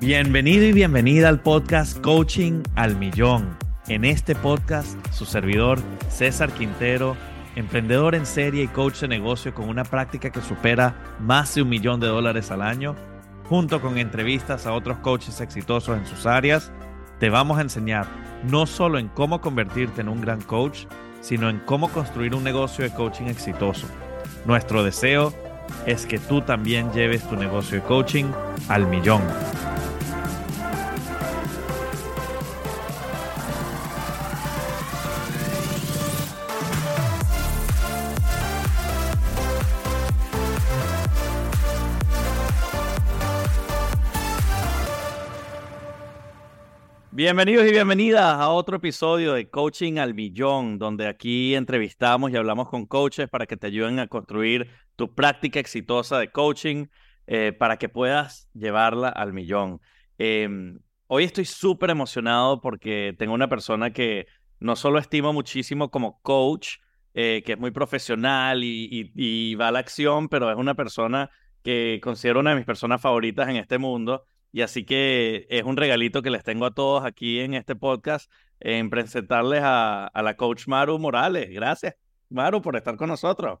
Bienvenido 0.00 0.64
y 0.64 0.72
bienvenida 0.72 1.28
al 1.28 1.42
podcast 1.42 2.00
Coaching 2.00 2.64
al 2.74 2.96
Millón. 2.96 3.69
En 3.90 4.04
este 4.04 4.36
podcast, 4.36 4.96
su 5.10 5.24
servidor 5.24 5.80
César 6.08 6.52
Quintero, 6.52 7.16
emprendedor 7.56 8.14
en 8.14 8.24
serie 8.24 8.62
y 8.62 8.68
coach 8.68 9.00
de 9.00 9.08
negocio 9.08 9.52
con 9.52 9.68
una 9.68 9.82
práctica 9.82 10.30
que 10.30 10.40
supera 10.40 10.94
más 11.18 11.56
de 11.56 11.62
un 11.62 11.70
millón 11.70 11.98
de 11.98 12.06
dólares 12.06 12.52
al 12.52 12.62
año, 12.62 12.94
junto 13.48 13.80
con 13.80 13.98
entrevistas 13.98 14.68
a 14.68 14.74
otros 14.74 14.98
coaches 14.98 15.40
exitosos 15.40 15.98
en 15.98 16.06
sus 16.06 16.24
áreas, 16.24 16.70
te 17.18 17.30
vamos 17.30 17.58
a 17.58 17.62
enseñar 17.62 18.06
no 18.44 18.64
solo 18.64 18.96
en 19.00 19.08
cómo 19.08 19.40
convertirte 19.40 20.02
en 20.02 20.08
un 20.08 20.20
gran 20.20 20.40
coach, 20.40 20.84
sino 21.20 21.50
en 21.50 21.58
cómo 21.58 21.88
construir 21.88 22.36
un 22.36 22.44
negocio 22.44 22.84
de 22.84 22.94
coaching 22.94 23.26
exitoso. 23.26 23.88
Nuestro 24.44 24.84
deseo 24.84 25.34
es 25.86 26.06
que 26.06 26.20
tú 26.20 26.42
también 26.42 26.92
lleves 26.92 27.28
tu 27.28 27.34
negocio 27.34 27.80
de 27.80 27.86
coaching 27.88 28.26
al 28.68 28.86
millón. 28.86 29.22
Bienvenidos 47.30 47.68
y 47.68 47.70
bienvenidas 47.70 48.24
a 48.24 48.48
otro 48.48 48.78
episodio 48.78 49.34
de 49.34 49.48
Coaching 49.48 49.98
al 49.98 50.14
Millón, 50.14 50.80
donde 50.80 51.06
aquí 51.06 51.54
entrevistamos 51.54 52.32
y 52.32 52.36
hablamos 52.36 52.68
con 52.68 52.86
coaches 52.86 53.28
para 53.28 53.46
que 53.46 53.56
te 53.56 53.68
ayuden 53.68 54.00
a 54.00 54.08
construir 54.08 54.68
tu 54.96 55.14
práctica 55.14 55.60
exitosa 55.60 56.18
de 56.18 56.32
coaching 56.32 56.86
eh, 57.28 57.52
para 57.56 57.76
que 57.76 57.88
puedas 57.88 58.48
llevarla 58.52 59.10
al 59.10 59.32
millón. 59.32 59.80
Em, 60.18 60.80
hoy 61.06 61.22
estoy 61.22 61.44
súper 61.44 61.90
emocionado 61.90 62.60
porque 62.60 63.14
tengo 63.16 63.32
una 63.32 63.48
persona 63.48 63.92
que 63.92 64.26
no 64.58 64.74
solo 64.74 64.98
estimo 64.98 65.32
muchísimo 65.32 65.88
como 65.88 66.20
coach, 66.22 66.78
eh, 67.14 67.44
que 67.46 67.52
es 67.52 67.58
muy 67.60 67.70
profesional 67.70 68.64
y, 68.64 69.12
y 69.14 69.54
va 69.54 69.68
a 69.68 69.70
la 69.70 69.78
acción, 69.78 70.28
pero 70.28 70.50
es 70.50 70.56
una 70.56 70.74
persona 70.74 71.30
que 71.62 72.00
considero 72.02 72.40
una 72.40 72.50
de 72.50 72.56
mis 72.56 72.66
personas 72.66 73.00
favoritas 73.00 73.48
en 73.48 73.54
este 73.54 73.78
mundo 73.78 74.24
y 74.52 74.62
así 74.62 74.84
que 74.84 75.46
es 75.50 75.62
un 75.62 75.76
regalito 75.76 76.22
que 76.22 76.30
les 76.30 76.42
tengo 76.42 76.66
a 76.66 76.74
todos 76.74 77.04
aquí 77.04 77.40
en 77.40 77.54
este 77.54 77.76
podcast 77.76 78.30
en 78.58 78.90
presentarles 78.90 79.60
a, 79.62 80.10
la 80.14 80.36
coach 80.36 80.66
Maru 80.66 80.98
Morales. 80.98 81.48
Gracias, 81.50 81.94
Maru, 82.28 82.60
por 82.60 82.76
estar 82.76 82.96
con 82.96 83.08
nosotros. 83.08 83.60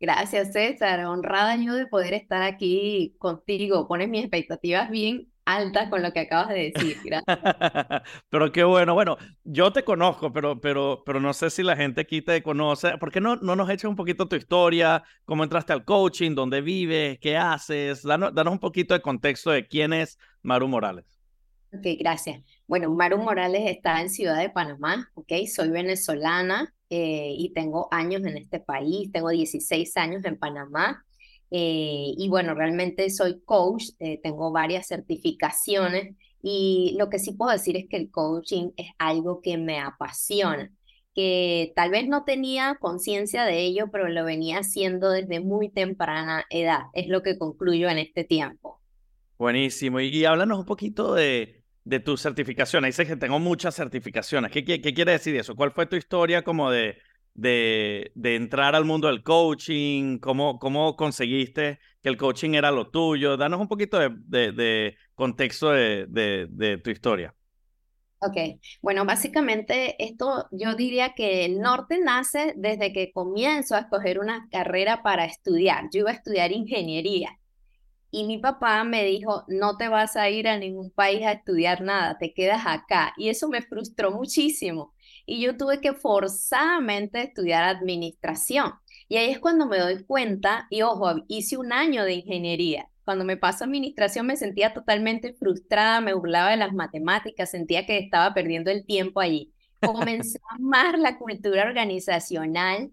Gracias, 0.00 0.52
César. 0.52 1.04
Honrada 1.04 1.56
yo 1.56 1.74
de 1.74 1.86
poder 1.86 2.14
estar 2.14 2.42
aquí 2.42 3.14
contigo. 3.18 3.86
Pones 3.86 4.08
mis 4.08 4.22
expectativas 4.22 4.90
bien 4.90 5.28
alta 5.46 5.88
con 5.88 6.02
lo 6.02 6.12
que 6.12 6.20
acabas 6.20 6.48
de 6.50 6.72
decir. 6.74 6.96
pero 8.28 8.52
qué 8.52 8.64
bueno. 8.64 8.92
Bueno, 8.92 9.16
yo 9.44 9.72
te 9.72 9.84
conozco, 9.84 10.32
pero, 10.32 10.60
pero, 10.60 11.02
pero 11.06 11.20
no 11.20 11.32
sé 11.32 11.48
si 11.48 11.62
la 11.62 11.76
gente 11.76 12.02
aquí 12.02 12.20
te 12.20 12.42
conoce. 12.42 12.98
¿Por 12.98 13.10
qué 13.10 13.20
no, 13.20 13.36
no 13.36 13.56
nos 13.56 13.70
echas 13.70 13.88
un 13.88 13.96
poquito 13.96 14.28
tu 14.28 14.36
historia? 14.36 15.02
¿Cómo 15.24 15.44
entraste 15.44 15.72
al 15.72 15.84
coaching? 15.84 16.34
¿Dónde 16.34 16.60
vives? 16.60 17.18
¿Qué 17.20 17.36
haces? 17.36 18.02
Danos, 18.02 18.32
un 18.46 18.58
poquito 18.58 18.92
de 18.92 19.00
contexto 19.00 19.50
de 19.50 19.66
quién 19.66 19.92
es 19.92 20.18
Maru 20.42 20.68
Morales. 20.68 21.18
Ok, 21.72 21.86
gracias. 21.98 22.42
Bueno, 22.66 22.90
Maru 22.90 23.18
Morales 23.18 23.62
está 23.66 24.00
en 24.00 24.10
Ciudad 24.10 24.38
de 24.38 24.50
Panamá, 24.50 25.10
ok, 25.14 25.32
soy 25.52 25.68
venezolana 25.68 26.72
eh, 26.90 27.34
y 27.36 27.52
tengo 27.52 27.88
años 27.90 28.22
en 28.24 28.36
este 28.36 28.60
país, 28.60 29.10
tengo 29.12 29.30
16 29.30 29.96
años 29.96 30.24
en 30.24 30.38
Panamá. 30.38 31.04
Eh, 31.50 32.12
y 32.16 32.28
bueno, 32.28 32.54
realmente 32.54 33.08
soy 33.10 33.40
coach, 33.44 33.90
eh, 34.00 34.20
tengo 34.22 34.50
varias 34.50 34.88
certificaciones 34.88 36.16
y 36.42 36.96
lo 36.98 37.08
que 37.08 37.18
sí 37.18 37.32
puedo 37.32 37.52
decir 37.52 37.76
es 37.76 37.88
que 37.88 37.96
el 37.96 38.10
coaching 38.10 38.70
es 38.76 38.88
algo 38.98 39.40
que 39.40 39.56
me 39.56 39.78
apasiona, 39.78 40.72
que 41.14 41.72
tal 41.76 41.90
vez 41.90 42.08
no 42.08 42.24
tenía 42.24 42.76
conciencia 42.80 43.44
de 43.44 43.60
ello, 43.60 43.88
pero 43.90 44.08
lo 44.08 44.24
venía 44.24 44.58
haciendo 44.58 45.10
desde 45.10 45.40
muy 45.40 45.70
temprana 45.70 46.44
edad. 46.50 46.82
Es 46.94 47.08
lo 47.08 47.22
que 47.22 47.38
concluyo 47.38 47.88
en 47.88 47.98
este 47.98 48.24
tiempo. 48.24 48.80
Buenísimo. 49.38 50.00
Y, 50.00 50.24
háblanos 50.24 50.58
un 50.58 50.66
poquito 50.66 51.14
de, 51.14 51.62
de 51.84 52.00
tus 52.00 52.22
certificaciones. 52.22 52.96
Dices 52.96 53.08
que 53.08 53.16
tengo 53.16 53.38
muchas 53.38 53.74
certificaciones. 53.74 54.50
¿Qué, 54.50 54.64
qué, 54.64 54.80
qué 54.80 54.94
quiere 54.94 55.12
decir 55.12 55.36
eso? 55.36 55.54
¿Cuál 55.54 55.72
fue 55.72 55.86
tu 55.86 55.96
historia 55.96 56.42
como 56.42 56.70
de, 56.70 56.98
de, 57.36 58.12
entrar 58.22 58.74
al 58.74 58.84
mundo 58.84 59.08
del 59.08 59.22
coaching? 59.22 60.18
¿Cómo, 60.18 60.58
¿Cómo 60.58 60.96
conseguiste 60.96 61.78
que 62.02 62.08
el 62.08 62.16
coaching 62.16 62.54
era 62.54 62.70
lo 62.70 62.90
tuyo? 62.90 63.36
Danos 63.36 63.60
un 63.60 63.68
poquito 63.68 63.98
de, 63.98 64.96
contexto 65.14 65.70
de, 65.70 66.80
tu 66.82 66.90
historia. 66.90 67.34
Ok, 68.18 68.58
bueno, 68.80 69.04
básicamente 69.04 70.02
esto 70.02 70.48
yo 70.50 70.74
diría 70.74 71.12
que 71.14 71.44
el 71.44 71.60
norte 71.60 71.98
nace 71.98 72.54
desde 72.56 72.92
que 72.92 73.12
comienzo 73.12 73.76
a 73.76 73.80
escoger 73.80 74.18
una 74.18 74.48
carrera 74.50 75.02
para 75.02 75.26
estudiar. 75.26 75.84
Yo 75.92 76.00
iba 76.00 76.10
a 76.10 76.14
estudiar 76.14 76.50
ingeniería 76.50 77.38
y 78.10 78.24
mi 78.24 78.38
papá 78.38 78.82
me 78.84 79.04
dijo, 79.04 79.44
no 79.48 79.76
te 79.76 79.88
vas 79.88 80.16
a 80.16 80.30
ir 80.30 80.48
a 80.48 80.56
ningún 80.56 80.90
país 80.90 81.22
a 81.22 81.32
estudiar 81.32 81.82
nada, 81.82 82.16
te 82.18 82.32
quedas 82.32 82.62
acá. 82.64 83.12
Y 83.18 83.28
eso 83.28 83.48
me 83.48 83.60
frustró 83.60 84.10
muchísimo 84.10 84.94
y 85.26 85.42
yo 85.42 85.56
tuve 85.56 85.80
que 85.80 85.92
forzadamente 85.92 87.22
estudiar 87.22 87.64
administración. 87.64 88.72
Y 89.08 89.16
ahí 89.16 89.30
es 89.30 89.38
cuando 89.38 89.66
me 89.66 89.78
doy 89.78 90.04
cuenta, 90.04 90.66
y 90.70 90.82
ojo, 90.82 91.16
hice 91.28 91.56
un 91.56 91.72
año 91.72 92.04
de 92.04 92.14
ingeniería. 92.14 92.88
Cuando 93.04 93.24
me 93.24 93.36
pasó 93.36 93.64
administración 93.64 94.26
me 94.26 94.36
sentía 94.36 94.72
totalmente 94.74 95.32
frustrada, 95.34 96.00
me 96.00 96.14
burlaba 96.14 96.50
de 96.50 96.56
las 96.56 96.72
matemáticas, 96.72 97.50
sentía 97.50 97.86
que 97.86 97.98
estaba 97.98 98.34
perdiendo 98.34 98.70
el 98.70 98.84
tiempo 98.84 99.20
allí. 99.20 99.52
Comencé 99.80 100.40
a 100.50 100.56
amar 100.56 100.98
la 100.98 101.18
cultura 101.18 101.64
organizacional, 101.64 102.90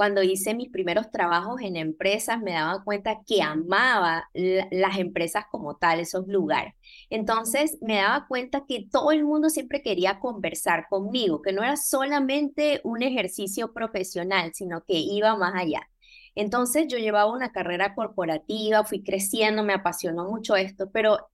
cuando 0.00 0.22
hice 0.22 0.54
mis 0.54 0.70
primeros 0.70 1.10
trabajos 1.10 1.60
en 1.60 1.76
empresas, 1.76 2.40
me 2.40 2.52
daba 2.52 2.82
cuenta 2.84 3.18
que 3.26 3.42
amaba 3.42 4.30
las 4.32 4.96
empresas 4.96 5.44
como 5.50 5.76
tal, 5.76 6.00
esos 6.00 6.26
lugares. 6.26 6.72
Entonces, 7.10 7.76
me 7.82 7.96
daba 7.96 8.26
cuenta 8.26 8.64
que 8.66 8.88
todo 8.90 9.12
el 9.12 9.24
mundo 9.24 9.50
siempre 9.50 9.82
quería 9.82 10.18
conversar 10.18 10.86
conmigo, 10.88 11.42
que 11.42 11.52
no 11.52 11.62
era 11.62 11.76
solamente 11.76 12.80
un 12.82 13.02
ejercicio 13.02 13.74
profesional, 13.74 14.52
sino 14.54 14.82
que 14.84 14.94
iba 14.94 15.36
más 15.36 15.52
allá. 15.54 15.86
Entonces 16.34 16.86
yo 16.88 16.96
llevaba 16.96 17.30
una 17.30 17.52
carrera 17.52 17.94
corporativa, 17.94 18.84
fui 18.84 19.02
creciendo, 19.02 19.64
me 19.64 19.74
apasionó 19.74 20.24
mucho 20.24 20.56
esto, 20.56 20.88
pero 20.90 21.28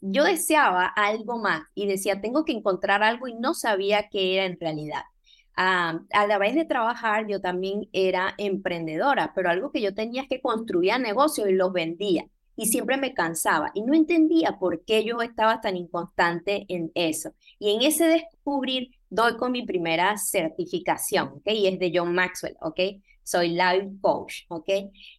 yo 0.00 0.24
deseaba 0.24 0.86
algo 0.86 1.38
más 1.38 1.62
y 1.76 1.86
decía, 1.86 2.20
tengo 2.20 2.44
que 2.44 2.54
encontrar 2.54 3.04
algo 3.04 3.28
y 3.28 3.34
no 3.34 3.54
sabía 3.54 4.08
qué 4.08 4.34
era 4.34 4.46
en 4.46 4.58
realidad 4.58 5.02
a 5.62 6.26
la 6.26 6.38
vez 6.38 6.54
de 6.54 6.64
trabajar, 6.64 7.26
yo 7.26 7.40
también 7.40 7.88
era 7.92 8.34
emprendedora, 8.38 9.32
pero 9.34 9.50
algo 9.50 9.70
que 9.70 9.82
yo 9.82 9.94
tenía 9.94 10.22
es 10.22 10.28
que 10.28 10.40
construía 10.40 10.98
negocios 10.98 11.48
y 11.48 11.52
los 11.52 11.72
vendía. 11.72 12.26
Y 12.56 12.66
siempre 12.66 12.96
me 12.96 13.14
cansaba 13.14 13.70
y 13.74 13.82
no 13.82 13.94
entendía 13.94 14.58
por 14.58 14.84
qué 14.84 15.04
yo 15.04 15.20
estaba 15.22 15.60
tan 15.60 15.76
inconstante 15.76 16.64
en 16.68 16.90
eso. 16.94 17.34
Y 17.58 17.74
en 17.74 17.82
ese 17.82 18.06
descubrir 18.06 18.90
doy 19.08 19.36
con 19.36 19.52
mi 19.52 19.64
primera 19.64 20.16
certificación, 20.16 21.28
¿ok? 21.28 21.46
Y 21.46 21.66
es 21.66 21.78
de 21.78 21.92
John 21.94 22.14
Maxwell, 22.14 22.56
¿ok? 22.60 22.80
Soy 23.30 23.50
life 23.50 23.88
coach, 24.00 24.42
¿ok? 24.48 24.68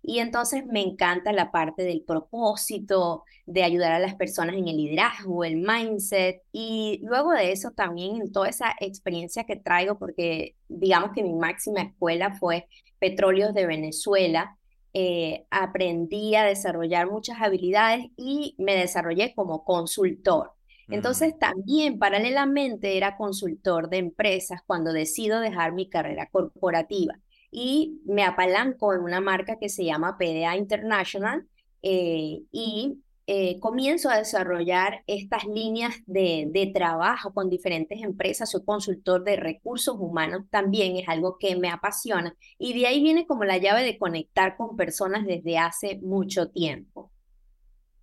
Y 0.04 0.20
entonces 0.20 0.66
me 0.66 0.82
encanta 0.82 1.32
la 1.32 1.52
parte 1.52 1.84
del 1.84 2.04
propósito, 2.04 3.24
de 3.46 3.64
ayudar 3.64 3.94
a 3.94 4.00
las 4.00 4.16
personas 4.16 4.56
en 4.56 4.68
el 4.68 4.78
liderazgo, 4.78 5.44
el 5.44 5.58
mindset, 5.58 6.42
y 6.52 7.00
luego 7.04 7.32
de 7.32 7.52
eso 7.52 7.72
también 7.72 8.22
en 8.22 8.32
toda 8.32 8.50
esa 8.50 8.76
experiencia 8.80 9.46
que 9.46 9.56
traigo, 9.56 9.98
porque 9.98 10.56
digamos 10.68 11.12
que 11.14 11.24
mi 11.24 11.34
máxima 11.34 11.82
escuela 11.82 12.36
fue 12.36 12.68
Petróleos 13.00 13.54
de 13.54 13.66
Venezuela, 13.66 14.58
eh, 14.94 15.46
aprendí 15.50 16.36
a 16.36 16.44
desarrollar 16.44 17.10
muchas 17.10 17.42
habilidades 17.42 18.08
y 18.18 18.56
me 18.58 18.76
desarrollé 18.76 19.34
como 19.34 19.64
consultor. 19.64 20.52
Entonces 20.90 21.40
también 21.40 21.98
paralelamente 21.98 22.98
era 22.98 23.16
consultor 23.16 23.90
de 23.90 23.98
empresas 24.00 24.60
cuando 24.68 24.92
decido 24.92 25.40
dejar 25.40 25.72
mi 25.72 25.88
carrera 25.90 26.28
corporativa 26.30 27.18
y 27.52 28.00
me 28.06 28.24
apalanco 28.24 28.94
en 28.94 29.02
una 29.02 29.20
marca 29.20 29.60
que 29.60 29.70
se 29.70 29.84
llama 29.84 30.18
PDA 30.18 30.56
International 30.56 31.46
eh, 31.84 32.44
y 32.52 32.98
eh, 33.28 33.60
comienzo 33.60 34.10
a 34.10 34.18
desarrollar 34.18 35.04
estas 35.06 35.46
líneas 35.46 35.96
de, 36.06 36.48
de, 36.50 36.72
trabajo 36.74 37.34
con 37.34 37.50
diferentes 37.50 38.02
empresas. 38.02 38.52
Soy 38.52 38.64
consultor 38.66 39.24
de 39.24 39.36
recursos 39.36 39.96
humanos, 39.98 40.44
también 40.50 40.98
es 40.98 41.08
algo 41.08 41.38
que 41.38 41.56
me 41.56 41.70
apasiona. 41.70 42.36
Y 42.58 42.78
de 42.78 42.88
ahí 42.88 43.02
viene 43.02 43.28
como 43.28 43.44
la 43.44 43.58
llave 43.58 43.84
de 43.84 43.98
conectar 43.98 44.58
con 44.58 44.76
personas 44.76 45.26
desde 45.26 45.58
hace 45.58 46.00
mucho 46.02 46.50
tiempo. 46.50 47.12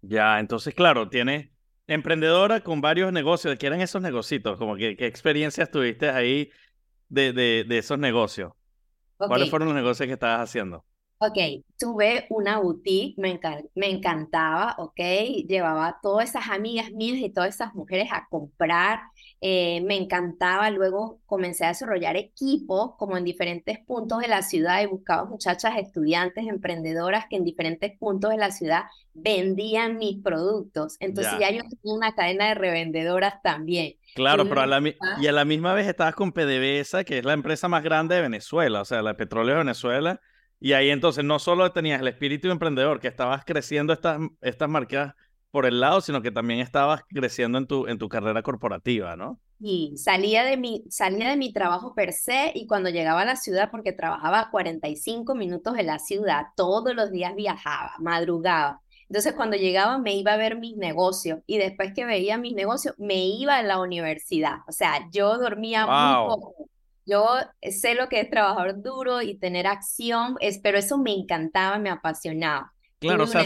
Ya, 0.02 0.38
entonces, 0.38 0.74
claro, 0.74 1.08
tiene 1.08 1.52
emprendedora 1.86 2.62
con 2.62 2.80
varios 2.80 3.12
negocios. 3.12 3.56
¿Qué 3.58 3.66
eran 3.66 3.80
esos 3.80 4.00
negocios? 4.00 4.40
Como 4.56 4.76
que, 4.76 4.96
¿Qué 4.96 5.06
experiencias 5.06 5.70
tuviste 5.70 6.10
ahí 6.10 6.50
de, 7.08 7.32
de 7.32 7.78
esos 7.78 7.98
negocios? 7.98 8.52
¿Cuáles 9.26 9.50
fueron 9.50 9.68
los 9.68 9.76
negocios 9.76 10.06
que 10.06 10.14
estabas 10.14 10.40
haciendo? 10.48 10.84
Ok, 11.20 11.36
tuve 11.76 12.26
una 12.30 12.60
boutique, 12.60 13.18
me, 13.18 13.40
me 13.74 13.90
encantaba, 13.90 14.76
ok, 14.78 15.00
llevaba 15.48 15.98
todas 16.00 16.30
esas 16.30 16.48
amigas 16.48 16.92
mías 16.92 17.18
y 17.18 17.30
todas 17.30 17.56
esas 17.56 17.74
mujeres 17.74 18.08
a 18.12 18.28
comprar, 18.30 19.00
eh, 19.40 19.80
me 19.80 19.96
encantaba, 19.96 20.70
luego 20.70 21.18
comencé 21.26 21.64
a 21.64 21.68
desarrollar 21.68 22.16
equipos 22.16 22.94
como 22.98 23.16
en 23.16 23.24
diferentes 23.24 23.80
puntos 23.80 24.20
de 24.20 24.28
la 24.28 24.42
ciudad 24.42 24.80
y 24.80 24.86
buscaba 24.86 25.24
muchachas 25.24 25.76
estudiantes, 25.76 26.46
emprendedoras 26.46 27.26
que 27.28 27.34
en 27.34 27.44
diferentes 27.44 27.98
puntos 27.98 28.30
de 28.30 28.36
la 28.36 28.52
ciudad 28.52 28.84
vendían 29.12 29.98
mis 29.98 30.22
productos, 30.22 30.96
entonces 31.00 31.32
ya, 31.40 31.50
yo 31.50 31.62
tenía 31.62 31.96
una 31.96 32.14
cadena 32.14 32.50
de 32.50 32.54
revendedoras 32.54 33.42
también. 33.42 33.94
Claro, 34.14 34.48
pero 34.48 34.60
a 34.60 34.66
la, 34.66 34.80
y 35.20 35.26
a 35.26 35.32
la 35.32 35.44
misma 35.44 35.74
vez 35.74 35.88
estabas 35.88 36.14
con 36.14 36.30
PDVSA, 36.30 37.02
que 37.02 37.18
es 37.18 37.24
la 37.24 37.32
empresa 37.32 37.66
más 37.66 37.82
grande 37.82 38.14
de 38.14 38.22
Venezuela, 38.22 38.82
o 38.82 38.84
sea, 38.84 39.02
la 39.02 39.10
de 39.10 39.16
Petróleo 39.16 39.54
de 39.54 39.64
Venezuela, 39.64 40.20
y 40.60 40.72
ahí 40.72 40.90
entonces 40.90 41.24
no 41.24 41.38
solo 41.38 41.72
tenías 41.72 42.00
el 42.00 42.08
espíritu 42.08 42.50
emprendedor, 42.50 43.00
que 43.00 43.08
estabas 43.08 43.44
creciendo 43.44 43.92
estas, 43.92 44.20
estas 44.40 44.68
marcas 44.68 45.14
por 45.50 45.66
el 45.66 45.80
lado, 45.80 46.00
sino 46.00 46.20
que 46.20 46.30
también 46.30 46.60
estabas 46.60 47.02
creciendo 47.08 47.58
en 47.58 47.66
tu, 47.66 47.86
en 47.86 47.98
tu 47.98 48.08
carrera 48.08 48.42
corporativa, 48.42 49.16
¿no? 49.16 49.40
Y 49.60 49.96
salía 49.96 50.44
de, 50.44 50.56
mi, 50.56 50.84
salía 50.88 51.30
de 51.30 51.36
mi 51.36 51.52
trabajo 51.52 51.94
per 51.94 52.12
se 52.12 52.52
y 52.54 52.66
cuando 52.66 52.90
llegaba 52.90 53.22
a 53.22 53.24
la 53.24 53.36
ciudad, 53.36 53.70
porque 53.70 53.92
trabajaba 53.92 54.50
45 54.50 55.34
minutos 55.34 55.76
en 55.78 55.86
la 55.86 55.98
ciudad, 55.98 56.46
todos 56.56 56.94
los 56.94 57.10
días 57.10 57.34
viajaba, 57.34 57.94
madrugaba. 57.98 58.80
Entonces 59.08 59.32
cuando 59.32 59.56
llegaba 59.56 59.98
me 59.98 60.14
iba 60.14 60.34
a 60.34 60.36
ver 60.36 60.58
mis 60.58 60.76
negocios 60.76 61.40
y 61.46 61.58
después 61.58 61.92
que 61.94 62.04
veía 62.04 62.36
mis 62.36 62.54
negocios 62.54 62.94
me 62.98 63.26
iba 63.26 63.56
a 63.56 63.62
la 63.62 63.80
universidad. 63.80 64.58
O 64.68 64.72
sea, 64.72 65.08
yo 65.10 65.38
dormía 65.38 65.86
muy 65.86 66.28
poco 66.28 66.68
yo 67.08 67.26
sé 67.62 67.94
lo 67.94 68.08
que 68.08 68.20
es 68.20 68.30
trabajar 68.30 68.82
duro 68.82 69.22
y 69.22 69.38
tener 69.38 69.66
acción, 69.66 70.36
es, 70.40 70.58
pero 70.58 70.78
eso 70.78 70.98
me 70.98 71.12
encantaba, 71.12 71.78
me 71.78 71.90
apasionaba. 71.90 72.72
Claro, 72.98 73.24
o 73.24 73.26
sea, 73.26 73.44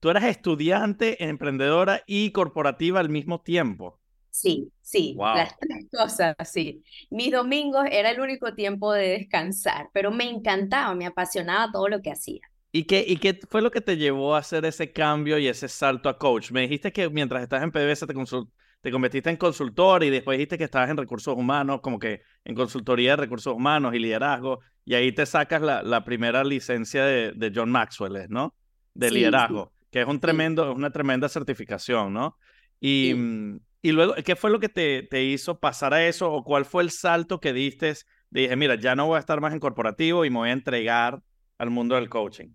tú 0.00 0.10
eras 0.10 0.24
estudiante, 0.24 1.24
emprendedora 1.24 2.02
y 2.06 2.32
corporativa 2.32 2.98
al 2.98 3.08
mismo 3.08 3.40
tiempo. 3.40 4.00
Sí, 4.30 4.72
sí, 4.80 5.14
las 5.18 5.56
tres 5.58 5.86
cosas, 5.92 6.34
sí. 6.44 6.82
Mis 7.10 7.30
domingos 7.30 7.84
era 7.90 8.10
el 8.10 8.18
único 8.18 8.54
tiempo 8.54 8.92
de 8.92 9.08
descansar, 9.08 9.90
pero 9.92 10.10
me 10.10 10.24
encantaba, 10.24 10.94
me 10.94 11.06
apasionaba 11.06 11.70
todo 11.70 11.88
lo 11.88 12.00
que 12.00 12.10
hacía. 12.10 12.40
¿Y 12.72 12.84
qué, 12.84 13.04
¿Y 13.06 13.18
qué 13.18 13.38
fue 13.50 13.60
lo 13.60 13.70
que 13.70 13.82
te 13.82 13.98
llevó 13.98 14.34
a 14.34 14.38
hacer 14.38 14.64
ese 14.64 14.90
cambio 14.90 15.38
y 15.38 15.46
ese 15.46 15.68
salto 15.68 16.08
a 16.08 16.18
coach? 16.18 16.50
Me 16.50 16.62
dijiste 16.62 16.90
que 16.90 17.10
mientras 17.10 17.42
estás 17.42 17.62
en 17.62 17.70
PBS 17.70 18.06
te, 18.06 18.14
consult 18.14 18.48
te 18.82 18.90
convertiste 18.90 19.30
en 19.30 19.36
consultor 19.36 20.02
y 20.02 20.10
después 20.10 20.36
dijiste 20.36 20.58
que 20.58 20.64
estabas 20.64 20.90
en 20.90 20.96
recursos 20.96 21.34
humanos, 21.36 21.80
como 21.80 21.98
que 21.98 22.22
en 22.44 22.54
consultoría 22.54 23.12
de 23.12 23.16
recursos 23.16 23.54
humanos 23.54 23.94
y 23.94 24.00
liderazgo, 24.00 24.58
y 24.84 24.94
ahí 24.94 25.12
te 25.12 25.24
sacas 25.24 25.62
la, 25.62 25.82
la 25.84 26.04
primera 26.04 26.42
licencia 26.42 27.04
de, 27.04 27.32
de, 27.32 27.52
John 27.54 27.70
Maxwell, 27.70 28.26
¿no? 28.28 28.54
De 28.92 29.10
liderazgo, 29.12 29.72
que 29.90 30.00
es 30.00 30.06
un 30.06 30.18
tremendo, 30.18 30.68
es 30.68 30.76
una 30.76 30.90
tremenda 30.90 31.28
certificación, 31.28 32.12
¿no? 32.12 32.36
Y, 32.80 33.14
mm, 33.14 33.60
y 33.82 33.92
luego, 33.92 34.14
¿qué 34.24 34.34
fue 34.34 34.50
lo 34.50 34.58
que 34.58 34.68
te, 34.68 35.04
te 35.04 35.22
hizo 35.22 35.60
pasar 35.60 35.94
a 35.94 36.04
eso 36.04 36.32
o 36.32 36.42
cuál 36.42 36.64
fue 36.64 36.82
el 36.82 36.90
salto 36.90 37.40
que 37.40 37.52
diste? 37.52 37.94
Dije, 38.30 38.56
mira, 38.56 38.74
ya 38.74 38.96
no 38.96 39.06
voy 39.06 39.16
a 39.16 39.20
estar 39.20 39.40
más 39.40 39.52
en 39.52 39.60
corporativo 39.60 40.24
y 40.24 40.30
me 40.30 40.38
voy 40.38 40.48
a 40.48 40.52
entregar 40.52 41.22
al 41.58 41.70
mundo 41.70 41.94
del 41.94 42.08
coaching. 42.08 42.48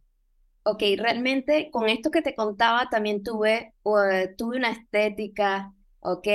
Ok, 0.63 0.83
realmente 0.97 1.69
con 1.71 1.88
esto 1.88 2.12
que 2.12 2.21
te 2.21 2.35
contaba 2.35 2.89
también 2.89 3.23
tuve, 3.23 3.73
uh, 3.83 4.35
tuve 4.38 4.57
una 4.57 4.71
estética, 4.71 5.73
¿ok? 6.07 6.27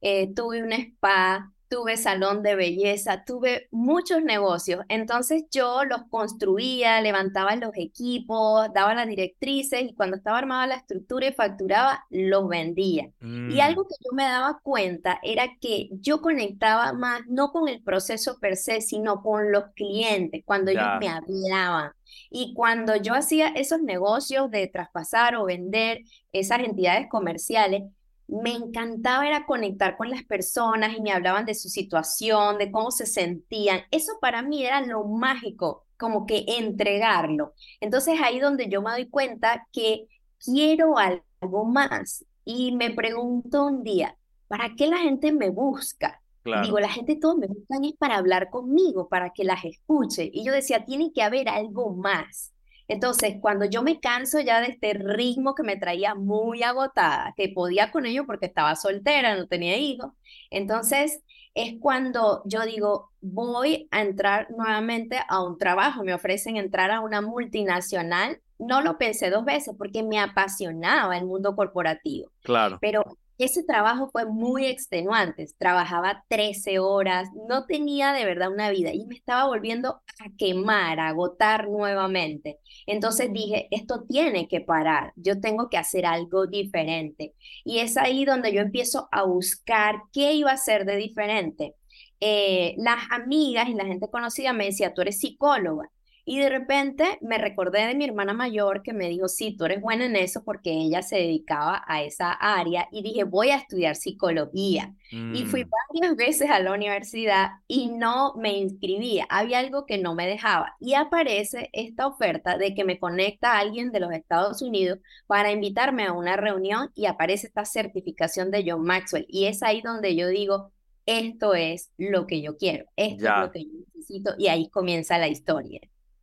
Eh, 0.00 0.32
tuve 0.34 0.62
un 0.62 0.72
spa, 0.72 1.52
tuve 1.68 1.96
salón 1.98 2.42
de 2.42 2.56
belleza, 2.56 3.24
tuve 3.24 3.68
muchos 3.70 4.22
negocios. 4.22 4.84
Entonces 4.88 5.44
yo 5.50 5.84
los 5.84 6.02
construía, 6.10 7.00
levantaba 7.02 7.54
los 7.56 7.72
equipos, 7.76 8.68
daba 8.74 8.94
las 8.94 9.06
directrices 9.06 9.82
y 9.82 9.94
cuando 9.94 10.16
estaba 10.16 10.38
armada 10.38 10.66
la 10.66 10.76
estructura 10.76 11.28
y 11.28 11.32
facturaba, 11.32 12.06
los 12.08 12.48
vendía. 12.48 13.10
Y 13.20 13.26
mm. 13.26 13.60
algo 13.60 13.86
que 13.86 13.94
yo 14.02 14.12
me 14.14 14.24
daba 14.24 14.58
cuenta 14.62 15.20
era 15.22 15.48
que 15.60 15.90
yo 15.92 16.22
conectaba 16.22 16.92
más 16.94 17.20
no 17.28 17.52
con 17.52 17.68
el 17.68 17.82
proceso 17.82 18.38
per 18.40 18.56
se, 18.56 18.80
sino 18.80 19.22
con 19.22 19.52
los 19.52 19.64
clientes, 19.76 20.42
cuando 20.46 20.70
ellos 20.70 20.88
me 20.98 21.08
hablaban. 21.08 21.92
Y 22.30 22.54
cuando 22.54 22.96
yo 22.96 23.14
hacía 23.14 23.48
esos 23.48 23.80
negocios 23.80 24.50
de 24.50 24.66
traspasar 24.66 25.36
o 25.36 25.44
vender 25.44 26.00
esas 26.32 26.60
entidades 26.60 27.06
comerciales, 27.08 27.82
me 28.30 28.52
encantaba 28.52 29.26
era 29.26 29.46
conectar 29.46 29.96
con 29.96 30.10
las 30.10 30.24
personas 30.24 30.96
y 30.96 31.00
me 31.00 31.12
hablaban 31.12 31.44
de 31.44 31.54
su 31.54 31.68
situación, 31.68 32.58
de 32.58 32.70
cómo 32.70 32.90
se 32.90 33.06
sentían. 33.06 33.82
Eso 33.90 34.12
para 34.20 34.42
mí 34.42 34.64
era 34.64 34.80
lo 34.80 35.04
mágico, 35.04 35.86
como 35.96 36.26
que 36.26 36.44
entregarlo. 36.46 37.54
Entonces 37.80 38.20
ahí 38.22 38.38
donde 38.38 38.68
yo 38.68 38.82
me 38.82 38.92
doy 38.92 39.08
cuenta 39.08 39.66
que 39.72 40.06
quiero 40.44 40.96
algo 40.98 41.64
más 41.64 42.24
y 42.44 42.72
me 42.72 42.90
pregunto 42.90 43.66
un 43.66 43.82
día, 43.82 44.16
¿para 44.48 44.74
qué 44.76 44.86
la 44.86 44.98
gente 44.98 45.32
me 45.32 45.50
busca? 45.50 46.20
Digo, 46.62 46.80
la 46.80 46.88
gente 46.88 47.16
todos 47.16 47.36
me 47.36 47.46
buscan 47.46 47.84
es 47.84 47.92
para 47.98 48.16
hablar 48.16 48.48
conmigo, 48.50 49.08
para 49.08 49.30
que 49.30 49.44
las 49.44 49.64
escuche. 49.64 50.28
Y 50.32 50.44
yo 50.44 50.52
decía, 50.52 50.84
tiene 50.84 51.12
que 51.12 51.22
haber 51.22 51.48
algo 51.48 51.94
más. 51.94 52.52
Entonces, 52.90 53.36
cuando 53.40 53.66
yo 53.66 53.84
me 53.84 54.00
canso 54.00 54.40
ya 54.40 54.60
de 54.60 54.66
este 54.66 54.94
ritmo 54.94 55.54
que 55.54 55.62
me 55.62 55.76
traía 55.76 56.16
muy 56.16 56.64
agotada, 56.64 57.34
que 57.36 57.48
podía 57.48 57.92
con 57.92 58.04
ello 58.04 58.26
porque 58.26 58.46
estaba 58.46 58.74
soltera, 58.74 59.36
no 59.36 59.46
tenía 59.46 59.76
hijos, 59.76 60.10
entonces 60.50 61.22
es 61.54 61.74
cuando 61.80 62.42
yo 62.46 62.62
digo, 62.62 63.12
voy 63.20 63.86
a 63.92 64.02
entrar 64.02 64.50
nuevamente 64.50 65.20
a 65.28 65.40
un 65.40 65.56
trabajo, 65.56 66.02
me 66.02 66.14
ofrecen 66.14 66.56
entrar 66.56 66.90
a 66.90 67.00
una 67.00 67.20
multinacional. 67.20 68.40
No 68.58 68.80
lo 68.80 68.98
pensé 68.98 69.30
dos 69.30 69.44
veces 69.44 69.72
porque 69.78 70.02
me 70.02 70.18
apasionaba 70.18 71.16
el 71.16 71.26
mundo 71.26 71.54
corporativo. 71.54 72.32
Claro. 72.42 72.78
Pero 72.80 73.04
ese 73.44 73.62
trabajo 73.64 74.08
fue 74.10 74.26
muy 74.26 74.66
extenuante. 74.66 75.46
Trabajaba 75.58 76.24
13 76.28 76.78
horas, 76.78 77.28
no 77.48 77.66
tenía 77.66 78.12
de 78.12 78.24
verdad 78.24 78.52
una 78.52 78.70
vida 78.70 78.92
y 78.92 79.06
me 79.06 79.14
estaba 79.14 79.46
volviendo 79.46 80.02
a 80.20 80.30
quemar, 80.36 81.00
a 81.00 81.08
agotar 81.08 81.68
nuevamente. 81.68 82.58
Entonces 82.86 83.32
dije, 83.32 83.68
esto 83.70 84.04
tiene 84.08 84.48
que 84.48 84.60
parar, 84.60 85.12
yo 85.16 85.40
tengo 85.40 85.68
que 85.68 85.78
hacer 85.78 86.06
algo 86.06 86.46
diferente. 86.46 87.34
Y 87.64 87.78
es 87.78 87.96
ahí 87.96 88.24
donde 88.24 88.52
yo 88.52 88.60
empiezo 88.60 89.08
a 89.12 89.24
buscar 89.24 90.02
qué 90.12 90.34
iba 90.34 90.52
a 90.52 90.56
ser 90.56 90.84
de 90.84 90.96
diferente. 90.96 91.74
Eh, 92.20 92.74
las 92.78 92.98
amigas 93.10 93.68
y 93.68 93.74
la 93.74 93.86
gente 93.86 94.08
conocida 94.10 94.52
me 94.52 94.66
decía, 94.66 94.92
tú 94.94 95.02
eres 95.02 95.18
psicóloga. 95.20 95.90
Y 96.24 96.38
de 96.38 96.48
repente 96.48 97.18
me 97.20 97.38
recordé 97.38 97.86
de 97.86 97.94
mi 97.94 98.04
hermana 98.04 98.32
mayor 98.32 98.82
que 98.82 98.92
me 98.92 99.08
dijo, 99.08 99.28
sí, 99.28 99.56
tú 99.56 99.64
eres 99.64 99.80
buena 99.80 100.06
en 100.06 100.16
eso 100.16 100.44
porque 100.44 100.70
ella 100.72 101.02
se 101.02 101.16
dedicaba 101.16 101.82
a 101.86 102.02
esa 102.02 102.32
área 102.32 102.88
y 102.92 103.02
dije, 103.02 103.24
voy 103.24 103.50
a 103.50 103.56
estudiar 103.56 103.96
psicología. 103.96 104.94
Y 105.10 105.44
fui 105.46 105.64
mm. 105.64 105.70
varias 105.88 106.16
veces 106.16 106.50
a 106.50 106.60
la 106.60 106.72
universidad 106.72 107.50
y 107.66 107.88
no 107.88 108.34
me 108.36 108.56
inscribía, 108.56 109.26
había 109.28 109.58
algo 109.58 109.86
que 109.86 109.98
no 109.98 110.14
me 110.14 110.26
dejaba. 110.26 110.76
Y 110.78 110.94
aparece 110.94 111.68
esta 111.72 112.06
oferta 112.06 112.56
de 112.58 112.74
que 112.74 112.84
me 112.84 112.98
conecta 112.98 113.54
a 113.54 113.58
alguien 113.58 113.90
de 113.90 114.00
los 114.00 114.12
Estados 114.12 114.62
Unidos 114.62 115.00
para 115.26 115.50
invitarme 115.50 116.04
a 116.04 116.12
una 116.12 116.36
reunión 116.36 116.90
y 116.94 117.06
aparece 117.06 117.48
esta 117.48 117.64
certificación 117.64 118.50
de 118.50 118.64
John 118.66 118.84
Maxwell. 118.84 119.26
Y 119.28 119.46
es 119.46 119.62
ahí 119.62 119.80
donde 119.80 120.14
yo 120.14 120.28
digo, 120.28 120.72
esto 121.06 121.54
es 121.54 121.90
lo 121.98 122.26
que 122.26 122.40
yo 122.40 122.56
quiero, 122.56 122.84
esto 122.96 123.24
es 123.26 123.40
lo 123.40 123.50
que 123.50 123.64
yo 123.64 123.70
necesito 123.94 124.34
y 124.38 124.48
ahí 124.48 124.68
comienza 124.68 125.18
la 125.18 125.28
historia. 125.28 125.80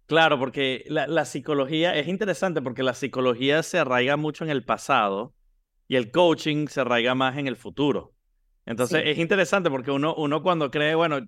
Claro, 0.08 0.40
porque 0.40 0.86
la, 0.88 1.26
psicología 1.26 1.94
es 1.96 2.08
interesante 2.08 2.62
porque 2.62 2.82
la 2.82 2.94
psicología 2.94 3.62
se 3.62 3.78
arraiga 3.78 4.16
mucho 4.16 4.46
en 4.46 4.50
el 4.50 4.64
pasado 4.64 5.36
y 5.86 5.98
el 5.98 6.12
coaching 6.12 6.68
se 6.68 6.80
arraiga 6.80 7.14
más 7.14 7.38
en 7.38 7.48
el 7.48 7.58
futuro. 7.58 8.14
Entonces 8.66 9.04
es 9.06 9.18
interesante 9.18 9.70
porque 9.70 9.92
uno, 9.92 10.16
uno 10.16 10.42
cuando 10.42 10.72
cree, 10.72 10.96
bueno, 10.96 11.20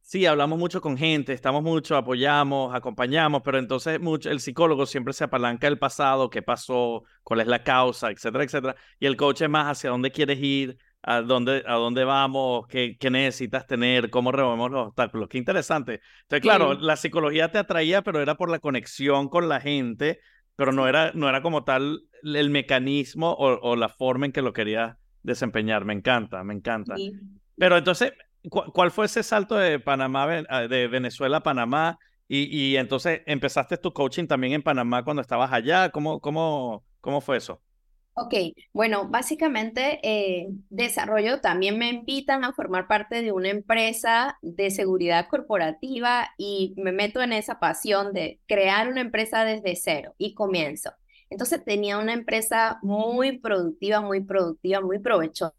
sí, 0.00 0.26
hablamos 0.26 0.60
mucho 0.60 0.80
con 0.80 0.96
gente, 0.96 1.32
estamos 1.32 1.64
mucho, 1.64 1.96
apoyamos, 1.96 2.72
acompañamos, 2.72 3.42
pero 3.44 3.58
entonces 3.58 4.00
mucho, 4.00 4.30
el 4.30 4.38
psicólogo 4.38 4.86
siempre 4.86 5.12
se 5.12 5.24
apalanca 5.24 5.66
del 5.66 5.80
pasado, 5.80 6.30
qué 6.30 6.40
pasó, 6.40 7.02
cuál 7.24 7.40
es 7.40 7.48
la 7.48 7.64
causa, 7.64 8.12
etcétera, 8.12 8.44
etcétera. 8.44 8.76
Y 9.00 9.06
el 9.06 9.16
coach 9.16 9.42
es 9.42 9.50
más 9.50 9.66
hacia 9.66 9.90
dónde 9.90 10.12
quieres 10.12 10.38
ir, 10.40 10.78
a 11.02 11.22
dónde, 11.22 11.62
a 11.66 11.74
dónde 11.74 12.04
vamos, 12.04 12.66
qué, 12.68 12.96
qué 12.98 13.10
necesitas 13.10 13.66
tener, 13.66 14.10
cómo 14.10 14.32
removemos 14.32 14.70
los 14.70 14.88
obstáculos. 14.88 15.28
Qué 15.28 15.38
interesante. 15.38 16.00
Entonces, 16.22 16.42
claro, 16.42 16.74
la 16.74 16.96
psicología 16.96 17.50
te 17.50 17.58
atraía, 17.58 18.02
pero 18.02 18.20
era 18.20 18.36
por 18.36 18.50
la 18.50 18.58
conexión 18.58 19.28
con 19.28 19.48
la 19.48 19.60
gente, 19.60 20.20
pero 20.56 20.72
no 20.72 20.86
era, 20.86 21.12
no 21.14 21.28
era 21.28 21.42
como 21.42 21.64
tal 21.64 22.02
el 22.22 22.50
mecanismo 22.50 23.30
o, 23.32 23.58
o 23.60 23.76
la 23.76 23.88
forma 23.88 24.26
en 24.26 24.32
que 24.32 24.42
lo 24.42 24.52
querías 24.52 24.96
desempeñar. 25.22 25.84
Me 25.84 25.94
encanta, 25.94 26.44
me 26.44 26.54
encanta. 26.54 26.96
Pero 27.56 27.78
entonces, 27.78 28.12
¿cuál 28.48 28.90
fue 28.90 29.06
ese 29.06 29.22
salto 29.22 29.56
de 29.56 29.80
Panamá, 29.80 30.44
ah, 30.48 30.68
de 30.68 30.86
Venezuela 30.88 31.38
a 31.38 31.42
Panamá? 31.42 31.98
Y, 32.28 32.44
y, 32.56 32.76
entonces 32.76 33.22
empezaste 33.26 33.76
tu 33.76 33.92
coaching 33.92 34.26
también 34.26 34.52
en 34.52 34.62
Panamá 34.62 35.02
cuando 35.02 35.20
estabas 35.20 35.52
allá. 35.52 35.90
¿Cómo, 35.90 36.20
cómo, 36.20 36.84
cómo 37.00 37.20
fue 37.20 37.38
eso? 37.38 37.60
Ok, 38.14 38.34
bueno, 38.72 39.08
básicamente 39.08 39.98
eh, 40.02 40.48
desarrollo 40.68 41.40
también 41.40 41.78
me 41.78 41.88
invitan 41.88 42.44
a 42.44 42.52
formar 42.52 42.86
parte 42.86 43.22
de 43.22 43.32
una 43.32 43.48
empresa 43.48 44.38
de 44.42 44.70
seguridad 44.70 45.26
corporativa 45.28 46.28
y 46.36 46.74
me 46.76 46.92
meto 46.92 47.22
en 47.22 47.32
esa 47.32 47.58
pasión 47.60 48.12
de 48.12 48.40
crear 48.46 48.88
una 48.88 49.00
empresa 49.00 49.44
desde 49.44 49.74
cero 49.76 50.14
y 50.18 50.34
comienzo. 50.34 50.90
Entonces 51.30 51.64
tenía 51.64 51.98
una 51.98 52.12
empresa 52.12 52.78
muy 52.82 53.38
productiva, 53.38 54.00
muy 54.02 54.20
productiva, 54.20 54.80
muy 54.82 54.98
provechosa 54.98 55.54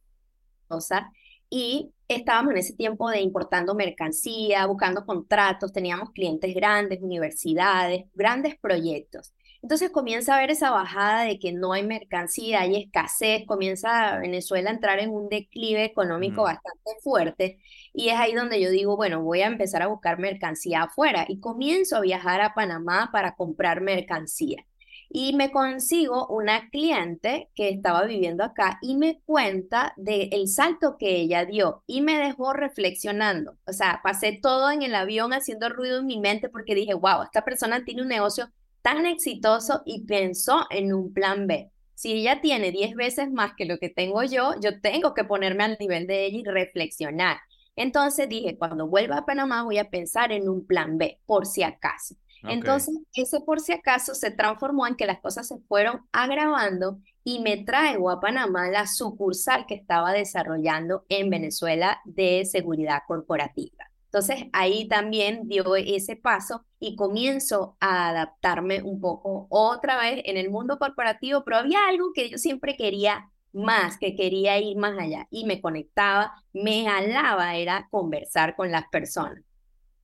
y 1.50 1.92
estábamos 2.08 2.52
en 2.52 2.58
ese 2.58 2.74
tiempo 2.76 3.10
de 3.10 3.22
importando 3.22 3.74
mercancía, 3.76 4.66
buscando 4.68 5.06
contratos, 5.06 5.74
teníamos 5.74 6.12
clientes 6.12 6.54
grandes, 6.54 7.02
universidades, 7.02 8.06
grandes 8.14 8.58
proyectos. 8.60 9.34
Entonces 9.62 9.92
comienza 9.92 10.34
a 10.34 10.38
haber 10.38 10.52
esa 10.52 10.72
bajada 10.72 11.24
de 11.24 11.38
que 11.40 11.52
no 11.54 11.74
hay 11.74 11.84
mercancía, 11.84 12.62
hay 12.62 12.78
escasez, 12.84 13.46
comienza 13.46 14.18
Venezuela 14.20 14.70
a 14.70 14.74
entrar 14.74 15.00
en 15.00 15.12
un 15.12 15.30
declive 15.30 15.84
económico 15.86 16.44
bastante 16.44 16.92
fuerte 17.04 17.60
y 17.94 18.10
es 18.10 18.16
ahí 18.16 18.34
donde 18.34 18.60
yo 18.62 18.72
digo, 18.72 18.96
bueno, 18.96 19.22
voy 19.24 19.42
a 19.42 19.48
empezar 19.48 19.84
a 19.84 19.88
buscar 19.88 20.20
mercancía 20.20 20.84
afuera 20.84 21.26
y 21.28 21.40
comienzo 21.40 21.98
a 21.98 22.02
viajar 22.02 22.42
a 22.42 22.54
Panamá 22.56 23.10
para 23.12 23.36
comprar 23.36 23.82
mercancía 23.82 24.66
y 25.14 25.34
me 25.36 25.52
consigo 25.52 26.28
una 26.28 26.70
cliente 26.70 27.50
que 27.54 27.70
estaba 27.70 28.06
viviendo 28.06 28.44
acá 28.44 28.80
y 28.82 28.96
me 28.96 29.22
cuenta 29.26 29.94
del 29.98 30.48
salto 30.48 30.96
que 30.98 31.18
ella 31.18 31.46
dio 31.46 31.84
y 31.86 32.02
me 32.02 32.18
dejó 32.18 32.54
reflexionando. 32.54 33.58
O 33.66 33.74
sea, 33.74 34.00
pasé 34.04 34.40
todo 34.42 34.72
en 34.72 34.84
el 34.84 34.96
avión 34.96 35.34
haciendo 35.34 35.70
ruido 35.70 36.00
en 36.00 36.06
mi 36.06 36.20
mente 36.20 36.50
porque 36.50 36.76
dije, 36.76 36.94
wow, 36.94 37.24
esta 37.24 37.44
persona 37.44 37.84
tiene 37.84 38.04
un 38.04 38.08
negocio 38.08 38.50
tan 38.82 39.06
exitoso 39.06 39.82
y 39.86 40.06
pensó 40.06 40.66
en 40.70 40.94
un 40.94 41.14
plan 41.14 41.48
B. 41.48 41.72
Si 41.94 42.14
ella 42.14 42.42
tiene 42.42 42.72
10 42.72 42.96
veces 42.96 43.32
más 43.32 43.54
que 43.56 43.66
lo 43.66 43.78
que 43.78 43.90
tengo 43.90 44.24
yo, 44.24 44.56
yo 44.60 44.82
tengo 44.82 45.14
que 45.14 45.24
ponerme 45.24 45.64
al 45.64 45.78
nivel 45.80 46.08
de 46.08 46.26
ella 46.26 46.40
y 46.40 46.44
reflexionar. 46.44 47.38
Entonces 47.76 48.28
dije, 48.28 48.58
cuando 48.58 48.88
vuelva 48.88 49.18
a 49.18 49.26
Panamá 49.26 49.64
voy 49.64 49.78
a 49.78 49.90
pensar 49.90 50.32
en 50.32 50.50
un 50.50 50.66
plan 50.66 50.98
B, 50.98 51.20
por 51.26 51.46
si 51.46 51.64
acaso. 51.64 52.16
Entonces, 52.44 52.98
ese 53.14 53.40
por 53.42 53.60
si 53.60 53.72
acaso 53.72 54.16
se 54.16 54.32
transformó 54.32 54.88
en 54.88 54.96
que 54.96 55.06
las 55.06 55.20
cosas 55.20 55.48
se 55.48 55.60
fueron 55.68 56.02
agravando 56.12 57.00
y 57.24 57.40
me 57.40 57.58
traigo 57.64 58.10
a 58.10 58.20
Panamá 58.20 58.68
la 58.70 58.88
sucursal 58.88 59.68
que 59.68 59.76
estaba 59.76 60.12
desarrollando 60.12 61.06
en 61.08 61.30
Venezuela 61.30 62.00
de 62.04 62.44
seguridad 62.46 63.02
corporativa. 63.08 63.91
Entonces, 64.14 64.48
ahí 64.52 64.90
también 64.90 65.48
dio 65.48 65.74
ese 65.78 66.18
paso 66.18 66.66
y 66.82 66.98
comienzo 66.98 67.78
a 67.80 68.10
adaptarme 68.10 68.84
un 68.84 69.00
poco 69.00 69.48
otra 69.50 69.98
vez 70.02 70.22
en 70.26 70.36
el 70.36 70.50
mundo 70.50 70.78
corporativo, 70.80 71.46
pero 71.46 71.56
había 71.56 71.88
algo 71.88 72.12
que 72.14 72.30
yo 72.30 72.38
siempre 72.38 72.76
quería 72.76 73.32
más, 73.54 73.98
que 73.98 74.14
quería 74.18 74.60
ir 74.60 74.76
más 74.76 75.00
allá 75.00 75.28
y 75.32 75.46
me 75.46 75.62
conectaba, 75.62 76.34
me 76.52 76.90
alaba, 76.90 77.56
era 77.56 77.88
conversar 77.90 78.58
con 78.58 78.70
las 78.70 78.84
personas. 78.90 79.46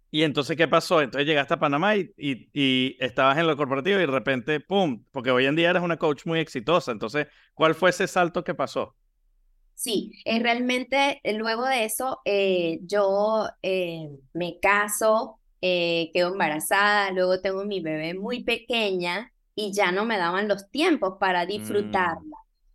Y 0.10 0.24
entonces, 0.24 0.56
¿qué 0.56 0.70
pasó? 0.70 1.02
Entonces 1.02 1.28
llegaste 1.28 1.56
a 1.56 1.60
Panamá 1.60 1.98
y, 1.98 2.14
y, 2.16 2.96
estabas 3.02 3.38
en 3.38 3.46
lo 3.46 3.58
corporativo 3.58 3.98
y 3.98 4.02
de 4.02 4.08
repente, 4.08 4.62
¡pum! 4.62 5.04
Porque 5.12 5.32
hoy 5.32 5.48
en 5.48 5.58
día 5.58 5.72
eres 5.72 5.84
una 5.84 5.98
coach 5.98 6.26
muy 6.26 6.40
exitosa. 6.40 6.94
Entonces, 6.94 7.28
¿cuál 7.54 7.76
fue 7.76 7.90
ese 7.90 8.08
salto 8.08 8.46
que 8.46 8.56
pasó? 8.56 8.96
Sí, 9.78 10.12
es 10.26 10.42
realmente 10.42 11.22
eh, 11.24 11.34
luego 11.34 11.64
de 11.66 11.86
eso 11.86 12.20
eh, 12.26 12.80
yo 12.82 13.48
eh, 13.62 14.10
me 14.34 14.60
caso, 14.60 15.40
quedo 15.62 16.32
embarazada, 16.32 17.12
luego 17.12 17.42
tengo 17.42 17.64
mi 17.64 17.80
bebé 17.80 18.16
muy 18.16 18.44
pequeña 18.44 19.32
y 19.54 19.74
ya 19.74 19.92
no 19.92 20.04
me 20.04 20.18
daban 20.18 20.48
los 20.48 20.72
tiempos 20.72 21.18
para 21.20 21.46
mm. 21.46 21.48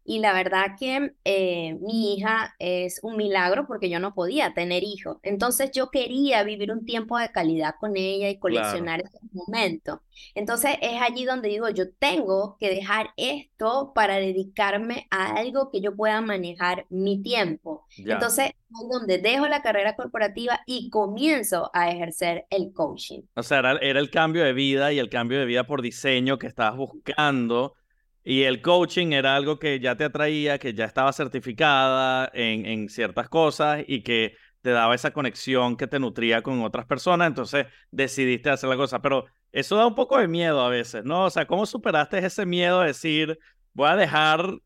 Y 0.05 0.19
la 0.19 0.33
verdad 0.33 0.77
que 0.79 1.15
eh, 1.25 1.75
mi 1.81 2.15
hija 2.15 2.55
es 2.59 3.01
un 3.03 3.17
milagro 3.17 3.67
porque 3.67 3.89
yo 3.89 4.01
no 4.01 4.15
podía 4.15 4.53
tener 4.55 4.83
hijos. 4.83 5.19
Entonces 5.23 5.71
yo 5.73 5.91
quería 5.91 6.43
vivir 6.43 6.73
un 6.73 6.85
tiempo 6.85 7.19
de 7.19 7.31
calidad 7.31 7.75
con 7.79 7.97
ella 7.97 8.29
y 8.29 8.39
coleccionar 8.39 9.01
esos 9.01 9.21
momentos. 9.33 10.01
Entonces 10.35 10.77
es 10.81 11.01
allí 11.01 11.25
donde 11.25 11.49
digo, 11.49 11.69
yo 11.71 11.93
tengo 11.93 12.57
que 12.59 12.69
dejar 12.69 13.11
esto 13.17 13.93
para 13.95 14.17
dedicarme 14.17 15.07
a 15.11 15.37
algo 15.37 15.71
que 15.71 15.81
yo 15.81 15.95
pueda 15.95 16.21
manejar 16.21 16.87
mi 16.91 17.23
tiempo. 17.23 17.87
Entonces 17.97 18.47
es 18.49 18.89
donde 18.91 19.19
dejo 19.19 19.47
la 19.49 19.63
carrera 19.63 19.97
corporativa 19.97 20.61
y 20.67 20.91
comienzo 20.91 21.71
a 21.75 21.91
ejercer 21.91 22.47
el 22.51 22.73
coaching. 22.73 23.23
O 23.35 23.43
sea, 23.43 23.59
era, 23.59 23.77
era 23.79 24.01
el 24.01 24.11
cambio 24.11 24.45
de 24.45 24.53
vida 24.53 24.93
y 24.93 24.99
el 24.99 25.11
cambio 25.11 25.39
de 25.39 25.47
vida 25.47 25.65
por 25.65 25.83
diseño 25.83 26.39
que 26.39 26.47
estabas 26.47 26.77
buscando 26.77 27.75
y 28.25 28.43
el 28.43 28.63
coaching 28.63 29.13
era 29.13 29.37
algo 29.37 29.59
que 29.59 29.81
ya 29.81 29.97
te 29.97 30.05
atraía, 30.05 30.59
que 30.59 30.75
ya 30.75 30.85
estaba 30.85 31.13
certificada 31.13 32.31
en, 32.33 32.67
en, 32.67 32.89
ciertas 32.89 33.29
cosas 33.29 33.85
y 33.87 34.03
que 34.03 34.37
te 34.63 34.71
daba 34.71 34.95
esa 34.95 35.13
conexión 35.13 35.77
que 35.77 35.89
te 35.89 35.99
nutría 35.99 36.43
con 36.43 36.63
otras 36.63 36.87
personas, 36.87 37.29
entonces 37.29 37.67
decidiste 37.91 38.51
hacer 38.51 38.71
la 38.71 38.77
cosa. 38.77 39.03
Pero 39.03 39.27
eso 39.51 39.77
da 39.77 39.87
un 39.87 39.95
poco 39.95 40.19
de 40.19 40.29
miedo 40.29 40.61
a 40.63 40.69
veces, 40.69 41.05
¿no? 41.05 41.25
O 41.25 41.31
sea, 41.31 41.47
¿cómo 41.47 41.67
superaste 41.67 42.19
ese 42.19 42.47
miedo 42.47 42.81
de 42.81 42.89
decir, 42.89 43.39
voy 43.75 43.89
a 43.89 43.97
dejar 43.97 44.59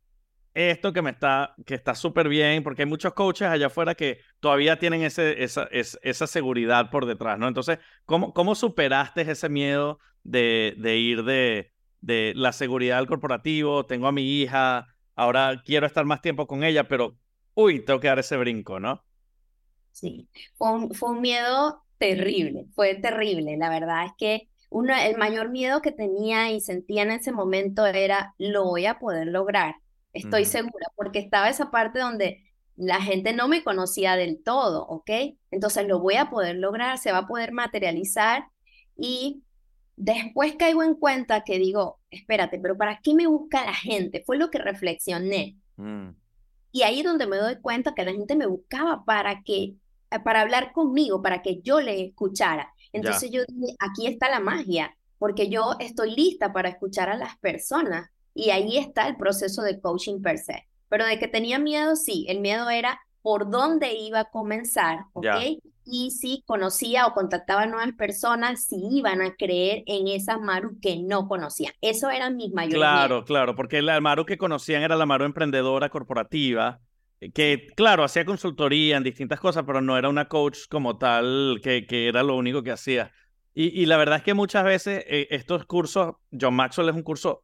esto 0.55 0.93
que 0.93 1.03
me 1.03 1.11
está, 1.11 1.55
que 1.65 1.75
está 1.75 1.95
súper 1.95 2.29
bien? 2.29 2.63
Porque 2.63 2.83
hay 2.83 2.89
muchos 2.89 3.15
coaches 3.15 3.49
allá 3.49 3.69
afuera 3.69 3.95
que 3.95 4.21
todavía 4.39 4.79
tienen 4.79 5.03
ese, 5.03 5.43
esa, 5.43 5.69
esa 5.71 6.27
seguridad 6.27 6.91
por 6.91 7.07
detrás, 7.07 7.39
¿no? 7.39 7.49
Entonces, 7.49 7.79
¿cómo, 8.05 8.35
cómo 8.35 8.55
superaste 8.55 9.23
ese 9.23 9.49
miedo 9.49 9.99
de, 10.25 10.75
de 10.77 10.97
ir 10.99 11.25
de 11.25 11.73
de 12.01 12.33
la 12.37 12.53
seguridad 12.53 12.99
del 12.99 13.07
corporativo, 13.07 13.87
tengo 13.87 14.07
a 14.07 14.13
mi 14.13 14.41
hija, 14.41 14.87
ahora 15.15 15.63
quiero 15.65 15.87
estar 15.87 16.05
más 16.05 16.21
tiempo 16.21 16.47
con 16.47 16.63
ella, 16.63 16.87
pero, 16.89 17.17
uy, 17.55 17.85
tengo 17.85 18.01
que 18.01 18.09
dar 18.09 18.19
ese 18.19 18.37
brinco, 18.37 18.79
¿no? 18.79 19.03
Sí, 19.93 20.29
fue 20.57 20.73
un, 20.73 21.21
miedo 21.23 21.83
terrible, 21.99 22.67
fue 22.75 22.95
terrible. 22.97 23.57
La 23.57 23.71
verdad 23.71 24.05
es 24.05 24.13
que 24.19 24.49
uno, 24.69 24.95
el 24.95 25.17
mayor 25.17 25.49
miedo 25.49 25.81
que 25.81 25.91
tenía 25.91 26.51
y 26.51 26.61
sentía 26.61 27.03
en 27.03 27.13
ese 27.13 27.33
momento 27.33 27.87
era, 27.87 28.35
lo 28.37 28.65
voy 28.65 28.85
a 28.85 28.99
poder 28.99 29.29
lograr, 29.29 29.77
estoy 30.13 30.45
segura, 30.45 30.87
porque 30.97 31.19
estaba 31.19 31.49
esa 31.49 31.71
parte 31.71 31.99
donde 31.99 32.43
la 32.77 33.01
gente 33.01 33.33
no 33.33 33.49
me 33.49 33.65
conocía 33.65 34.17
del 34.17 34.43
todo, 34.43 34.87
¿ok? 34.87 35.11
Entonces 35.51 35.87
lo 35.87 35.99
voy 35.99 36.17
a 36.17 36.29
poder 36.29 36.57
lograr, 36.57 36.99
se 36.99 37.11
va 37.11 37.19
a 37.19 37.27
poder 37.27 37.53
materializar 37.53 38.45
y 38.99 39.45
Después 39.97 40.57
caigo 40.57 40.83
en 40.83 40.95
cuenta 40.95 41.43
que 41.43 41.59
digo, 41.59 42.01
espérate, 42.11 42.59
pero 42.59 42.77
¿para 42.77 43.01
qué 43.01 43.15
me 43.15 43.27
busca 43.27 43.65
la 43.65 43.75
gente? 43.75 44.23
Fue 44.25 44.37
lo 44.37 44.51
que 44.51 44.59
reflexioné. 44.59 45.57
Mm. 45.77 46.11
Y 46.73 46.83
ahí 46.83 47.01
es 47.01 47.05
donde 47.07 47.27
me 47.27 47.39
doy 47.39 47.57
cuenta 47.61 47.95
que 47.95 48.05
la 48.05 48.13
gente 48.13 48.37
me 48.37 48.47
buscaba 48.47 49.05
para 49.05 49.43
que, 49.43 49.75
eh, 50.11 50.21
para 50.23 50.43
hablar 50.43 50.73
conmigo, 50.73 51.23
para 51.23 51.41
que 51.41 51.63
yo 51.63 51.81
le 51.81 52.05
escuchara. 52.05 52.73
Entonces 52.93 53.31
yo 53.31 53.43
dije, 53.47 53.75
aquí 53.79 54.07
está 54.07 54.29
la 54.29 54.41
magia, 54.41 54.95
porque 55.19 55.49
yo 55.49 55.77
estoy 55.81 56.15
lista 56.15 56.53
para 56.53 56.69
escuchar 56.69 57.09
a 57.09 57.17
las 57.17 57.37
personas. 57.39 58.11
Y 58.35 58.51
ahí 58.51 58.77
está 58.77 59.09
el 59.09 59.17
proceso 59.17 59.63
de 59.63 59.81
coaching 59.81 60.21
per 60.21 60.37
se. 60.39 60.69
Pero 60.91 61.07
de 61.07 61.19
que 61.19 61.29
tenía 61.29 61.59
miedo, 61.59 61.97
sí, 61.97 62.27
el 62.29 62.41
miedo 62.41 62.69
era 62.69 63.01
por 63.23 63.49
dónde 63.51 63.95
iba 63.95 64.21
a 64.21 64.31
comenzar, 64.31 65.07
¿ok? 65.15 65.27
Y 65.87 66.11
si 66.11 66.43
conocía 66.47 67.07
o 67.07 67.15
contactaba 67.15 67.63
a 67.63 67.67
nuevas 67.67 67.93
personas, 67.97 68.67
si 68.67 68.77
iban 68.91 69.23
a 69.23 69.35
creer 69.37 69.85
en 69.87 70.09
esa 70.09 70.37
Maru 70.37 70.79
que 70.81 70.99
no 70.99 71.29
conocían. 71.29 71.73
Eso 71.81 72.11
eran 72.11 72.37
mis 72.37 72.53
mayores 72.53 72.79
Claro, 72.79 73.25
claro, 73.25 73.55
porque 73.55 73.81
la 73.83 74.01
Maru 74.01 74.27
que 74.27 74.37
conocían 74.37 74.83
era 74.83 74.97
la 74.97 75.07
Maru 75.07 75.25
emprendedora 75.25 75.89
corporativa, 75.89 76.81
eh, 77.21 77.31
que 77.31 77.69
claro, 77.77 78.03
hacía 78.03 78.25
consultoría 78.25 78.97
en 78.97 79.05
distintas 79.05 79.39
cosas, 79.39 79.63
pero 79.65 79.81
no 79.81 79.97
era 79.97 80.09
una 80.09 80.27
coach 80.27 80.59
como 80.69 80.99
tal, 80.99 81.61
que, 81.63 81.87
que 81.87 82.09
era 82.09 82.23
lo 82.23 82.37
único 82.37 82.63
que 82.63 82.73
hacía. 82.73 83.13
Y, 83.59 83.87
la 83.87 83.97
verdad 83.97 84.19
es 84.19 84.23
que 84.23 84.35
muchas 84.35 84.65
veces 84.65 85.03
eh, 85.07 85.29
estos 85.31 85.65
cursos, 85.65 86.17
John 86.39 86.53
Maxwell 86.53 86.91
es 86.91 86.95
un 86.95 87.03
curso 87.03 87.43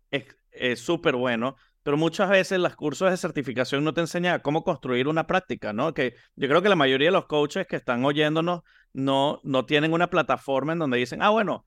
súper 0.76 1.16
bueno, 1.16 1.56
pero 1.82 1.96
muchas 1.96 2.30
veces 2.30 2.58
los 2.58 2.76
cursos 2.76 3.10
de 3.10 3.16
certificación 3.16 3.84
no 3.84 3.92
te 3.94 4.00
enseñan 4.00 4.40
cómo 4.40 4.62
construir 4.64 5.08
una 5.08 5.26
práctica, 5.26 5.72
¿no? 5.72 5.94
Que 5.94 6.14
yo 6.36 6.48
creo 6.48 6.62
que 6.62 6.68
la 6.68 6.76
mayoría 6.76 7.08
de 7.08 7.12
los 7.12 7.26
coaches 7.26 7.66
que 7.66 7.76
están 7.76 8.04
oyéndonos 8.04 8.62
no, 8.92 9.40
no 9.42 9.66
tienen 9.66 9.92
una 9.92 10.08
plataforma 10.08 10.72
en 10.72 10.78
donde 10.78 10.98
dicen, 10.98 11.22
ah, 11.22 11.30
bueno, 11.30 11.66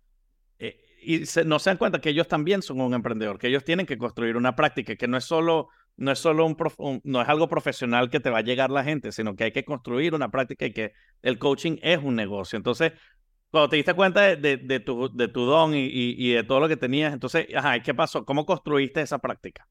eh, 0.59 0.77
y 1.01 1.23
no 1.45 1.59
se 1.59 1.69
dan 1.69 1.77
cuenta 1.77 1.99
que 1.99 2.09
ellos 2.09 2.27
también 2.27 2.61
son 2.61 2.81
un 2.81 2.93
emprendedor, 2.93 3.37
que 3.37 3.47
ellos 3.47 3.63
tienen 3.63 3.85
que 3.85 3.97
construir 3.97 4.37
una 4.37 4.55
práctica, 4.55 4.95
que 4.95 5.07
no 5.07 5.17
es 5.17 5.25
solo, 5.25 5.69
no 5.97 6.11
es 6.11 6.19
solo 6.19 6.45
un, 6.45 7.01
no 7.03 7.21
es 7.21 7.29
algo 7.29 7.49
profesional 7.49 8.09
que 8.09 8.19
te 8.19 8.29
va 8.29 8.39
a 8.39 8.41
llegar 8.41 8.71
la 8.71 8.83
gente, 8.83 9.11
sino 9.11 9.35
que 9.35 9.45
hay 9.45 9.51
que 9.51 9.65
construir 9.65 10.13
una 10.15 10.31
práctica 10.31 10.65
y 10.65 10.73
que 10.73 10.93
el 11.21 11.37
coaching 11.39 11.77
es 11.81 11.99
un 12.01 12.15
negocio. 12.15 12.57
Entonces, 12.57 12.93
cuando 13.51 13.69
te 13.69 13.77
diste 13.77 13.93
cuenta 13.93 14.35
de, 14.35 14.57
de, 14.57 14.79
tu, 14.79 15.09
de 15.15 15.27
tu 15.27 15.45
don 15.45 15.73
y, 15.73 15.87
y, 15.87 16.33
de 16.33 16.43
todo 16.43 16.59
lo 16.59 16.67
que 16.67 16.77
tenías, 16.77 17.13
entonces, 17.13 17.47
ajá, 17.55 17.79
¿qué 17.81 17.93
pasó? 17.93 18.25
¿Cómo 18.25 18.45
construiste 18.45 19.01
esa 19.01 19.19
práctica? 19.19 19.67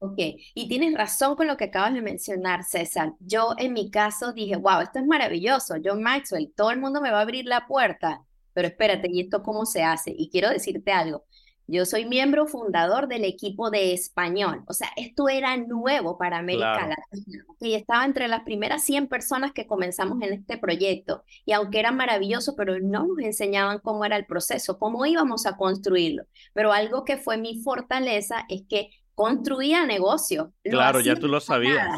Ok, 0.00 0.16
y 0.54 0.68
tienes 0.68 0.94
razón 0.94 1.34
con 1.34 1.48
lo 1.48 1.56
que 1.56 1.64
acabas 1.64 1.92
de 1.92 2.02
mencionar, 2.02 2.62
César. 2.62 3.14
Yo 3.18 3.54
en 3.58 3.72
mi 3.72 3.90
caso 3.90 4.32
dije, 4.32 4.54
wow, 4.56 4.80
esto 4.80 5.00
es 5.00 5.06
maravilloso. 5.06 5.76
Yo, 5.76 5.96
Maxwell, 5.96 6.52
todo 6.54 6.70
el 6.70 6.78
mundo 6.78 7.00
me 7.00 7.10
va 7.10 7.18
a 7.18 7.22
abrir 7.22 7.46
la 7.46 7.66
puerta, 7.66 8.22
pero 8.52 8.68
espérate, 8.68 9.08
¿y 9.10 9.22
esto 9.22 9.42
cómo 9.42 9.66
se 9.66 9.82
hace? 9.82 10.14
Y 10.16 10.30
quiero 10.30 10.50
decirte 10.50 10.92
algo. 10.92 11.24
Yo 11.70 11.84
soy 11.84 12.06
miembro 12.06 12.46
fundador 12.46 13.08
del 13.08 13.24
equipo 13.24 13.70
de 13.70 13.92
español. 13.92 14.62
O 14.68 14.72
sea, 14.72 14.88
esto 14.96 15.28
era 15.28 15.54
nuevo 15.58 16.16
para 16.16 16.38
América 16.38 16.88
Latina. 16.88 17.44
Y 17.60 17.74
estaba 17.74 18.06
entre 18.06 18.26
las 18.26 18.42
primeras 18.42 18.84
100 18.84 19.08
personas 19.08 19.52
que 19.52 19.66
comenzamos 19.66 20.22
en 20.22 20.32
este 20.32 20.56
proyecto. 20.56 21.24
Y 21.44 21.52
aunque 21.52 21.80
era 21.80 21.92
maravilloso, 21.92 22.56
pero 22.56 22.80
no 22.80 23.06
nos 23.06 23.18
enseñaban 23.18 23.80
cómo 23.80 24.06
era 24.06 24.16
el 24.16 24.24
proceso, 24.24 24.78
cómo 24.78 25.04
íbamos 25.04 25.44
a 25.44 25.58
construirlo. 25.58 26.24
Pero 26.54 26.72
algo 26.72 27.04
que 27.04 27.18
fue 27.18 27.36
mi 27.36 27.60
fortaleza 27.62 28.46
es 28.48 28.62
que 28.66 28.90
construía 29.18 29.84
negocio. 29.84 30.52
Claro, 30.62 31.00
ya 31.00 31.16
tú 31.16 31.26
lo 31.26 31.40
sabías. 31.40 31.88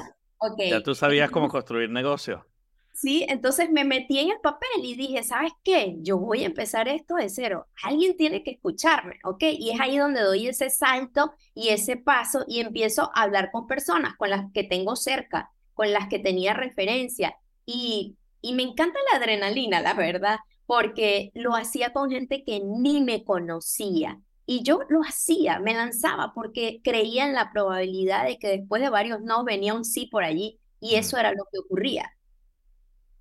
Ya 0.56 0.82
tú 0.82 0.94
sabías 0.94 1.30
cómo 1.30 1.50
construir 1.50 1.90
negocio. 1.90 2.46
Sí, 2.94 3.26
entonces 3.28 3.68
me 3.70 3.84
metí 3.84 4.18
en 4.20 4.30
el 4.30 4.40
papel 4.40 4.70
y 4.82 4.94
dije, 4.94 5.22
¿sabes 5.22 5.52
qué? 5.62 5.96
Yo 5.98 6.16
voy 6.16 6.44
a 6.44 6.46
empezar 6.46 6.88
esto 6.88 7.16
de 7.16 7.28
cero. 7.28 7.66
Alguien 7.82 8.16
tiene 8.16 8.42
que 8.42 8.52
escucharme, 8.52 9.18
¿ok? 9.24 9.42
Y 9.52 9.68
es 9.68 9.80
ahí 9.80 9.98
donde 9.98 10.22
doy 10.22 10.48
ese 10.48 10.70
salto 10.70 11.34
y 11.54 11.68
ese 11.68 11.98
paso 11.98 12.46
y 12.48 12.60
empiezo 12.60 13.10
a 13.14 13.24
hablar 13.24 13.50
con 13.52 13.66
personas 13.66 14.16
con 14.16 14.30
las 14.30 14.50
que 14.54 14.64
tengo 14.64 14.96
cerca, 14.96 15.50
con 15.74 15.92
las 15.92 16.08
que 16.08 16.20
tenía 16.20 16.54
referencia. 16.54 17.36
Y, 17.66 18.16
y 18.40 18.54
me 18.54 18.62
encanta 18.62 18.98
la 19.12 19.18
adrenalina, 19.18 19.82
la 19.82 19.92
verdad, 19.92 20.38
porque 20.64 21.32
lo 21.34 21.54
hacía 21.54 21.92
con 21.92 22.10
gente 22.10 22.44
que 22.44 22.60
ni 22.60 23.02
me 23.02 23.24
conocía. 23.24 24.18
Y 24.50 24.64
yo 24.64 24.80
lo 24.88 25.02
hacía, 25.02 25.61
me 25.61 25.75
lanzaba 25.75 26.33
porque 26.35 26.80
creía 26.83 27.25
en 27.25 27.35
la 27.35 27.52
probabilidad 27.52 28.25
de 28.25 28.37
que 28.37 28.49
después 28.49 28.83
de 28.83 28.90
varios 28.90 29.21
no 29.21 29.45
venía 29.45 29.75
un 29.75 29.85
sí 29.85 30.07
por 30.07 30.25
allí 30.25 30.59
y 30.80 30.97
eso 30.97 31.19
era 31.19 31.30
lo 31.30 31.45
que 31.52 31.61
ocurría. 31.61 32.11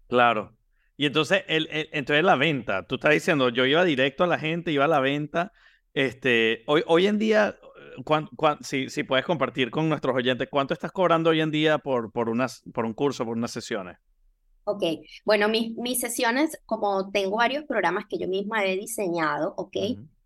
Claro. 0.07 0.57
Y 0.97 1.05
entonces, 1.05 1.43
el, 1.47 1.69
entonces 1.71 2.23
la 2.23 2.35
venta, 2.35 2.87
tú 2.87 2.95
estás 2.95 3.11
diciendo, 3.11 3.49
yo 3.49 3.67
iba 3.67 3.83
directo 3.83 4.23
a 4.23 4.27
la 4.27 4.39
gente, 4.39 4.71
iba 4.71 4.85
a 4.85 4.87
la 4.87 5.01
venta. 5.01 5.51
Este, 5.93 6.63
hoy, 6.65 6.81
hoy 6.87 7.05
en 7.05 7.19
día, 7.19 7.59
si, 8.61 8.89
si 8.89 9.03
puedes 9.03 9.23
compartir 9.23 9.69
con 9.69 9.87
nuestros 9.87 10.15
oyentes, 10.15 10.47
¿cuánto 10.49 10.73
estás 10.73 10.91
cobrando 10.91 11.29
hoy 11.29 11.41
en 11.41 11.51
día 11.51 11.77
por, 11.77 12.11
por, 12.11 12.29
unas, 12.29 12.63
por 12.73 12.85
un 12.85 12.95
curso, 12.95 13.23
por 13.23 13.37
unas 13.37 13.51
sesiones? 13.51 13.99
Ok, 14.63 14.83
bueno, 15.25 15.47
mis, 15.47 15.77
mis 15.77 15.99
sesiones, 15.99 16.59
como 16.65 17.11
tengo 17.11 17.37
varios 17.37 17.65
programas 17.65 18.05
que 18.09 18.17
yo 18.17 18.27
misma 18.27 18.65
he 18.65 18.75
diseñado, 18.75 19.53
ok, 19.57 19.77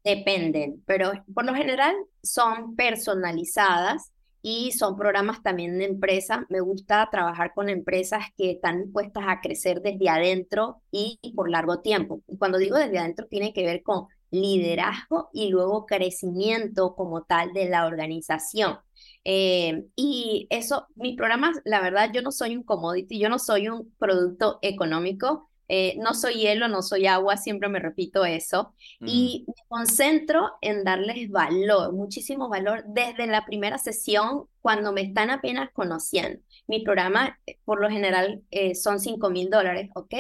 dependen, 0.04 0.84
pero 0.86 1.12
por 1.34 1.46
lo 1.46 1.54
general 1.54 1.96
son 2.22 2.76
personalizadas 2.76 4.12
y 4.42 4.74
son 4.74 4.98
programas 4.98 5.42
también 5.42 5.78
de 5.78 5.86
empresa. 5.86 6.46
Me 6.50 6.60
gusta 6.60 7.08
trabajar 7.10 7.54
con 7.54 7.70
empresas 7.70 8.26
que 8.38 8.52
están 8.52 8.84
dispuestas 8.84 9.24
a 9.28 9.40
crecer 9.40 9.82
desde 9.82 10.10
adentro 10.10 10.82
y 10.92 11.18
por 11.36 11.50
largo 11.50 11.80
tiempo. 11.80 12.22
Y 12.28 12.38
cuando 12.38 12.58
digo 12.58 12.78
desde 12.78 13.00
adentro 13.00 13.28
tiene 13.28 13.54
que 13.54 13.66
ver 13.66 13.84
con 13.84 14.08
liderazgo 14.34 15.30
y 15.32 15.50
luego 15.50 15.86
crecimiento 15.86 16.96
como 16.96 17.24
tal 17.24 17.54
de 17.54 17.70
la 17.70 17.86
organización. 17.86 18.80
Eh, 19.24 19.86
y 19.96 20.48
eso, 20.50 20.88
mis 20.96 21.16
programas, 21.16 21.62
la 21.66 21.82
verdad, 21.82 22.10
yo 22.14 22.22
no 22.22 22.32
soy 22.32 22.58
un 22.58 22.64
commodity, 22.64 23.20
yo 23.20 23.30
no 23.30 23.40
soy 23.40 23.70
un 23.70 23.94
producto 23.98 24.60
económico, 24.62 25.50
eh, 25.68 25.96
no 25.98 26.14
soy 26.14 26.36
hielo, 26.36 26.68
no 26.68 26.82
soy 26.82 27.08
agua, 27.08 27.38
siempre 27.38 27.70
me 27.70 27.80
repito 27.80 28.26
eso. 28.26 28.74
Y 29.00 29.46
me 29.48 29.54
concentro 29.68 30.52
en 30.62 30.84
darles 30.84 31.30
valor, 31.30 31.94
muchísimo 31.94 32.50
valor 32.50 32.84
desde 32.88 33.28
la 33.28 33.46
primera 33.46 33.78
sesión 33.78 34.46
cuando 34.62 34.92
me 34.92 35.02
están 35.02 35.30
apenas 35.30 35.70
conociendo. 35.74 36.40
Mi 36.68 36.84
programa, 36.84 37.40
eh, 37.46 37.58
por 37.66 37.82
lo 37.82 37.90
general, 37.90 38.44
eh, 38.52 38.76
son 38.76 39.00
5 39.00 39.30
mil 39.30 39.50
dólares, 39.50 39.90
¿ok? 39.96 40.14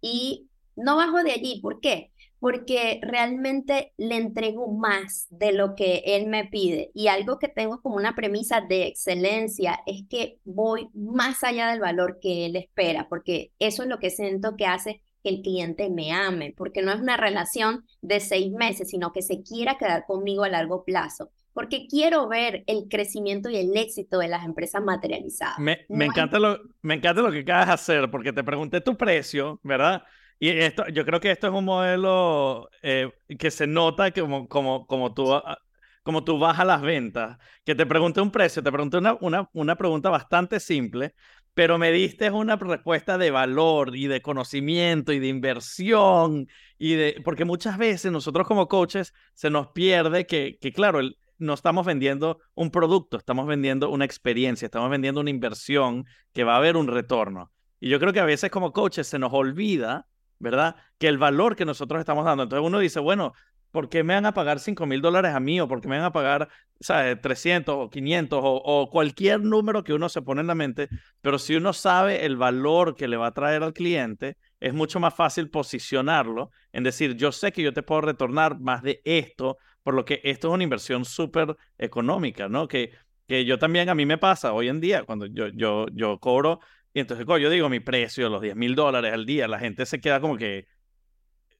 Y 0.00 0.48
no 0.76 0.96
bajo 0.96 1.22
de 1.22 1.32
allí, 1.32 1.60
¿por 1.60 1.80
qué? 1.80 2.10
Porque 2.40 3.00
realmente 3.02 3.92
le 3.96 4.16
entrego 4.16 4.72
más 4.72 5.26
de 5.30 5.52
lo 5.52 5.74
que 5.74 6.02
él 6.04 6.26
me 6.26 6.46
pide. 6.46 6.90
Y 6.94 7.08
algo 7.08 7.38
que 7.38 7.48
tengo 7.48 7.80
como 7.82 7.96
una 7.96 8.14
premisa 8.14 8.60
de 8.60 8.86
excelencia 8.86 9.80
es 9.86 10.04
que 10.08 10.38
voy 10.44 10.88
más 10.94 11.44
allá 11.44 11.68
del 11.70 11.80
valor 11.80 12.18
que 12.20 12.46
él 12.46 12.56
espera, 12.56 13.08
porque 13.08 13.52
eso 13.58 13.82
es 13.82 13.88
lo 13.88 13.98
que 13.98 14.10
siento 14.10 14.56
que 14.56 14.66
hace 14.66 15.02
que 15.22 15.30
el 15.30 15.42
cliente 15.42 15.90
me 15.90 16.12
ame, 16.12 16.54
porque 16.56 16.82
no 16.82 16.92
es 16.92 17.00
una 17.00 17.16
relación 17.16 17.84
de 18.00 18.20
seis 18.20 18.50
meses, 18.52 18.88
sino 18.88 19.12
que 19.12 19.22
se 19.22 19.42
quiera 19.42 19.76
quedar 19.76 20.04
conmigo 20.06 20.44
a 20.44 20.48
largo 20.48 20.84
plazo, 20.84 21.30
porque 21.52 21.86
quiero 21.88 22.28
ver 22.28 22.64
el 22.66 22.86
crecimiento 22.88 23.50
y 23.50 23.56
el 23.56 23.76
éxito 23.76 24.18
de 24.18 24.28
las 24.28 24.44
empresas 24.44 24.82
materializadas. 24.82 25.58
Me, 25.58 25.84
me 25.88 26.06
encanta, 26.06 26.38
lo, 26.38 26.58
me 26.82 26.94
encanta 26.94 27.22
lo 27.22 27.30
que 27.30 27.40
acabas 27.40 27.66
de 27.66 27.72
hacer, 27.74 28.10
porque 28.10 28.32
te 28.32 28.44
pregunté 28.44 28.80
tu 28.80 28.96
precio, 28.96 29.60
¿verdad? 29.62 30.02
Y 30.42 30.48
esto, 30.48 30.88
yo 30.88 31.04
creo 31.04 31.20
que 31.20 31.30
esto 31.30 31.48
es 31.48 31.52
un 31.52 31.66
modelo 31.66 32.70
eh, 32.82 33.12
que 33.38 33.50
se 33.50 33.66
nota 33.66 34.10
como, 34.10 34.48
como, 34.48 34.86
como, 34.86 35.12
tú, 35.12 35.34
ah, 35.34 35.58
como 36.02 36.24
tú 36.24 36.38
bajas 36.38 36.66
las 36.66 36.80
ventas, 36.80 37.36
que 37.62 37.74
te 37.74 37.84
pregunté 37.84 38.22
un 38.22 38.30
precio, 38.30 38.62
te 38.62 38.72
pregunté 38.72 38.96
una, 38.96 39.18
una, 39.20 39.50
una 39.52 39.76
pregunta 39.76 40.08
bastante 40.08 40.58
simple, 40.58 41.14
pero 41.52 41.76
me 41.76 41.92
diste 41.92 42.30
una 42.30 42.56
respuesta 42.56 43.18
de 43.18 43.30
valor 43.30 43.94
y 43.94 44.06
de 44.06 44.22
conocimiento 44.22 45.12
y 45.12 45.18
de 45.18 45.28
inversión, 45.28 46.48
y 46.78 46.94
de, 46.94 47.20
porque 47.22 47.44
muchas 47.44 47.76
veces 47.76 48.10
nosotros 48.10 48.46
como 48.46 48.66
coaches 48.66 49.12
se 49.34 49.50
nos 49.50 49.68
pierde 49.68 50.26
que, 50.26 50.56
que 50.58 50.72
claro, 50.72 51.00
no 51.36 51.52
estamos 51.52 51.84
vendiendo 51.84 52.40
un 52.54 52.70
producto, 52.70 53.18
estamos 53.18 53.46
vendiendo 53.46 53.90
una 53.90 54.06
experiencia, 54.06 54.64
estamos 54.64 54.88
vendiendo 54.88 55.20
una 55.20 55.28
inversión 55.28 56.06
que 56.32 56.44
va 56.44 56.54
a 56.54 56.58
haber 56.58 56.78
un 56.78 56.86
retorno. 56.86 57.52
Y 57.78 57.90
yo 57.90 58.00
creo 58.00 58.14
que 58.14 58.20
a 58.20 58.24
veces 58.24 58.50
como 58.50 58.72
coaches 58.72 59.06
se 59.06 59.18
nos 59.18 59.34
olvida 59.34 60.06
¿verdad? 60.40 60.74
Que 60.98 61.06
el 61.06 61.18
valor 61.18 61.54
que 61.54 61.64
nosotros 61.64 62.00
estamos 62.00 62.24
dando. 62.24 62.42
Entonces 62.42 62.66
uno 62.66 62.80
dice, 62.80 62.98
bueno, 62.98 63.34
¿por 63.70 63.88
qué 63.88 64.02
me 64.02 64.14
van 64.14 64.26
a 64.26 64.34
pagar 64.34 64.58
5 64.58 64.86
mil 64.86 65.00
dólares 65.00 65.32
a 65.32 65.40
mí 65.40 65.60
o 65.60 65.68
por 65.68 65.80
qué 65.80 65.88
me 65.88 65.96
van 65.96 66.06
a 66.06 66.12
pagar, 66.12 66.48
¿sabes? 66.80 67.20
300 67.20 67.74
o 67.78 67.90
500 67.90 68.40
o, 68.42 68.88
cualquier 68.90 69.40
número 69.40 69.84
que 69.84 69.92
uno 69.92 70.08
se 70.08 70.22
pone 70.22 70.40
en 70.40 70.48
la 70.48 70.54
mente? 70.54 70.88
Pero 71.20 71.38
si 71.38 71.54
uno 71.54 71.72
sabe 71.72 72.24
el 72.24 72.36
valor 72.36 72.96
que 72.96 73.06
le 73.06 73.16
va 73.16 73.28
a 73.28 73.34
traer 73.34 73.62
al 73.62 73.72
cliente, 73.72 74.36
es 74.58 74.74
mucho 74.74 74.98
más 74.98 75.14
fácil 75.14 75.50
posicionarlo 75.50 76.50
en 76.72 76.82
decir, 76.82 77.16
yo 77.16 77.32
sé 77.32 77.52
que 77.52 77.62
yo 77.62 77.72
te 77.72 77.82
puedo 77.82 78.00
retornar 78.00 78.58
más 78.58 78.82
de 78.82 79.00
esto, 79.04 79.58
por 79.82 79.94
lo 79.94 80.04
que 80.04 80.20
esto 80.24 80.48
es 80.48 80.54
una 80.54 80.64
inversión 80.64 81.04
súper 81.04 81.56
económica, 81.78 82.48
¿no? 82.48 82.66
Que, 82.66 82.92
que 83.26 83.44
yo 83.44 83.58
también, 83.58 83.88
a 83.88 83.94
mí 83.94 84.06
me 84.06 84.18
pasa 84.18 84.52
hoy 84.52 84.68
en 84.68 84.80
día, 84.80 85.04
cuando 85.04 85.26
yo, 85.26 85.48
yo, 85.48 85.86
yo 85.92 86.18
cobro 86.18 86.60
y 86.92 87.00
entonces, 87.00 87.26
yo 87.26 87.50
digo 87.50 87.68
mi 87.68 87.80
precio, 87.80 88.28
los 88.28 88.42
10 88.42 88.56
mil 88.56 88.74
dólares 88.74 89.12
al 89.12 89.26
día, 89.26 89.46
la 89.46 89.58
gente 89.58 89.86
se 89.86 90.00
queda 90.00 90.20
como 90.20 90.36
que, 90.36 90.66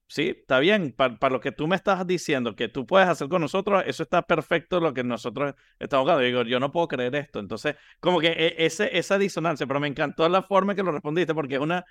sí, 0.09 0.31
está 0.41 0.59
bien, 0.59 0.93
para, 0.93 1.17
lo 1.31 1.41
que 1.41 1.53
tú 1.53 1.69
me 1.69 1.77
estás 1.77 2.05
diciendo 2.07 2.57
que 2.57 2.69
tú 2.69 2.85
puedes 2.85 3.09
hacer 3.09 3.29
con 3.29 3.41
nosotros, 3.41 3.85
eso 3.87 4.03
está 4.03 4.23
perfecto 4.23 4.81
lo 4.81 4.93
que 4.93 5.05
nosotros 5.05 5.55
estamos 5.79 6.03
hablando. 6.03 6.23
Digo, 6.25 6.43
yo 6.43 6.59
no 6.59 6.73
puedo 6.73 6.89
creer 6.89 7.15
esto. 7.15 7.39
Entonces, 7.39 7.77
como 8.01 8.21
que 8.21 8.29
e, 8.29 8.67
ese, 8.67 8.97
esa 8.99 9.19
disonancia, 9.19 9.67
pero 9.67 9.79
me 9.79 9.89
encantó 9.89 10.29
la 10.29 10.43
forma 10.43 10.73
en 10.73 10.77
que 10.77 10.83
lo 10.83 10.93
respondiste, 10.93 11.33
porque 11.33 11.55
es 11.55 11.61
una, 11.61 11.85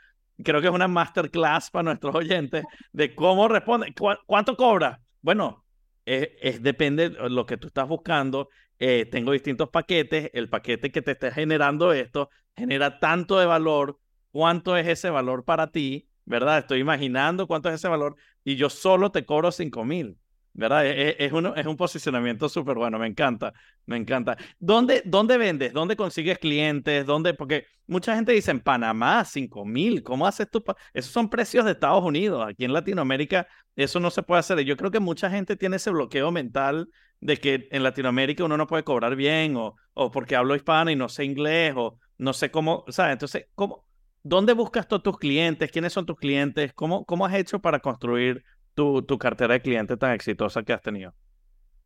creo 0.44 0.60
que 0.60 0.68
es 0.68 0.74
una 0.74 0.90
masterclass 0.90 1.72
para 1.72 1.84
nuestros 1.84 2.14
oyentes 2.16 2.66
de 2.92 3.16
cómo 3.16 3.48
responde, 3.48 3.94
cuánto 4.28 4.58
cobra. 4.58 5.00
Bueno, 5.22 5.64
es, 6.10 6.64
depende 6.64 7.10
de 7.10 7.30
lo 7.30 7.46
que 7.46 7.58
tú 7.58 7.68
estás 7.68 7.88
buscando. 7.88 8.50
Eh, 8.80 9.08
tengo 9.12 9.32
distintos 9.32 9.70
paquetes. 9.70 10.32
El 10.34 10.50
paquete 10.50 10.92
que 10.92 11.02
te 11.02 11.12
esté 11.12 11.32
generando 11.32 11.94
esto 11.94 12.30
genera 12.56 13.00
tanto 13.00 13.38
de 13.40 13.46
valor. 13.46 14.00
¿Cuánto 14.32 14.76
es 14.78 14.88
ese 14.88 15.10
valor 15.10 15.46
para 15.46 15.72
ti? 15.72 16.08
¿Verdad? 16.26 16.60
Estoy 16.60 16.80
imaginando 16.80 17.48
cuánto 17.48 17.70
es 17.70 17.76
ese 17.76 17.88
valor 17.88 18.16
y 18.44 18.56
yo 18.56 18.70
solo 18.70 19.12
te 19.12 19.26
cobro 19.26 19.52
5 19.52 19.86
mil. 19.86 20.18
¿Verdad? 20.54 20.86
Es, 20.86 21.16
es, 21.20 21.32
uno, 21.32 21.56
es 21.56 21.66
un 21.66 21.78
posicionamiento 21.78 22.50
súper 22.50 22.76
bueno, 22.76 23.00
me 23.00 23.08
encanta, 23.08 23.54
me 23.86 23.98
encanta. 23.98 24.38
¿Dónde, 24.60 25.02
¿Dónde 25.06 25.38
vendes? 25.38 25.74
¿Dónde 25.74 25.96
consigues 25.96 26.40
clientes? 26.40 27.06
¿Dónde? 27.06 27.34
Porque 27.34 27.66
mucha 27.88 28.16
gente 28.16 28.32
dice 28.32 28.52
en 28.52 28.60
Panamá, 28.60 29.24
5 29.26 29.66
mil, 29.66 30.04
¿cómo 30.04 30.28
haces 30.28 30.50
tú? 30.50 30.64
Esos 30.94 31.12
son 31.12 31.30
precios 31.30 31.66
de 31.66 31.72
Estados 31.72 32.04
Unidos, 32.04 32.46
aquí 32.48 32.66
en 32.66 32.74
Latinoamérica 32.74 33.48
eso 33.84 34.00
no 34.00 34.12
se 34.12 34.24
puede 34.24 34.40
hacer. 34.40 34.60
Yo 34.62 34.76
creo 34.78 34.92
que 34.92 35.00
mucha 35.00 35.30
gente 35.30 35.56
tiene 35.56 35.78
ese 35.78 35.90
bloqueo 35.92 36.32
mental 36.32 36.90
de 37.22 37.38
que 37.38 37.68
en 37.72 37.84
Latinoamérica 37.84 38.44
uno 38.44 38.58
no 38.58 38.68
puede 38.68 38.84
cobrar 38.84 39.16
bien 39.16 39.56
o, 39.56 39.76
o 39.94 40.12
porque 40.12 40.36
hablo 40.36 40.56
hispano 40.56 40.92
y 40.92 40.96
no 40.96 41.10
sé 41.10 41.24
inglés 41.26 41.74
o 41.78 41.98
no 42.18 42.34
sé 42.34 42.52
cómo, 42.52 42.84
¿sabes? 42.90 43.14
Entonces, 43.14 43.48
¿cómo, 43.56 43.86
¿dónde 44.22 44.54
buscas 44.54 44.88
todos 44.88 45.04
tus 45.04 45.18
clientes? 45.18 45.72
¿Quiénes 45.72 45.94
son 45.94 46.06
tus 46.06 46.18
clientes? 46.18 46.74
¿Cómo, 46.74 47.06
cómo 47.06 47.26
has 47.26 47.34
hecho 47.36 47.60
para 47.60 47.80
construir 47.80 48.44
tu, 48.74 49.04
tu 49.04 49.18
cartera 49.18 49.54
de 49.56 49.62
clientes 49.62 49.98
tan 50.00 50.14
exitosa 50.14 50.64
que 50.64 50.74
has 50.74 50.82
tenido? 50.82 51.14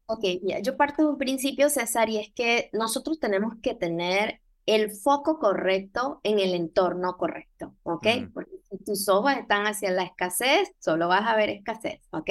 Ok, 0.06 0.24
mira, 0.44 0.60
yo 0.60 0.76
parto 0.78 1.02
de 1.04 1.10
un 1.10 1.18
principio, 1.18 1.70
César, 1.70 2.10
y 2.10 2.18
es 2.18 2.32
que 2.34 2.70
nosotros 2.74 3.20
tenemos 3.20 3.56
que 3.62 3.74
tener 3.74 4.42
el 4.66 4.92
foco 4.92 5.40
correcto 5.40 6.20
en 6.24 6.40
el 6.40 6.54
entorno 6.54 7.18
correcto, 7.18 7.76
¿ok? 7.84 8.08
Porque 8.34 8.52
si 8.70 8.78
tus 8.84 9.10
ojos 9.10 9.34
están 9.34 9.66
hacia 9.66 9.92
la 9.92 10.04
escasez, 10.04 10.70
solo 10.80 11.08
vas 11.08 11.28
a 11.28 11.36
ver 11.36 11.50
escasez, 11.50 12.02
¿ok? 12.12 12.30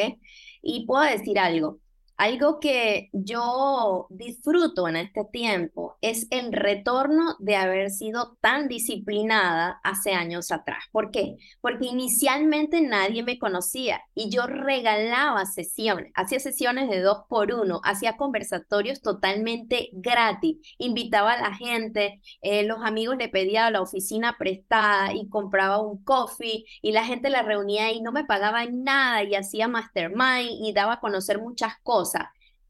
Y 0.62 0.87
puedo 0.87 1.03
decir 1.05 1.38
algo, 1.38 1.81
algo 2.16 2.61
que 2.61 3.09
yo 3.12 4.07
disfruto 4.11 4.88
en 4.88 4.96
este 4.96 5.25
tiempo 5.25 5.96
es 6.01 6.27
el 6.31 6.53
retorno 6.53 7.37
de 7.38 7.57
haber 7.57 7.90
sido 7.90 8.37
tan 8.40 8.68
disciplinada 8.68 9.81
hace 9.83 10.12
años 10.12 10.53
atrás. 10.53 10.85
¿Por 10.92 11.11
qué? 11.11 11.37
Porque 11.61 11.87
inicialmente 11.87 12.81
nadie 12.81 13.22
me 13.22 13.38
conocía 13.38 14.03
y 14.14 14.31
yo 14.31 14.46
regalaba 14.46 15.46
sesiones, 15.46 16.12
hacía 16.14 16.40
sesiones 16.40 16.90
de 16.90 17.01
dos 17.01 17.25
por 17.29 17.53
uno, 17.53 17.81
hacía 17.85 18.16
conversatorios 18.16 19.01
totalmente 19.01 19.90
gratis, 19.92 20.59
invitaba 20.79 21.33
a 21.33 21.40
la 21.40 21.55
gente, 21.55 22.20
eh, 22.42 22.64
los 22.64 22.79
amigos 22.85 23.16
le 23.16 23.29
pedía 23.29 23.70
la 23.70 23.81
oficina 23.81 24.37
prestada 24.38 25.14
y 25.14 25.29
compraba 25.29 25.81
un 25.81 26.03
coffee 26.05 26.64
y 26.83 26.92
la 26.92 27.05
gente 27.05 27.31
la 27.31 27.42
reunía 27.42 27.92
y 27.92 28.01
no 28.03 28.12
me 28.12 28.25
pagaba 28.25 28.66
nada 28.66 29.22
y 29.25 29.35
hacía 29.35 29.68
mastermind 29.68 30.51
y 30.62 30.72
daba 30.72 30.94
a 30.94 31.01
conocer 31.01 31.40
muchas 31.40 31.75
cosas 31.83 32.02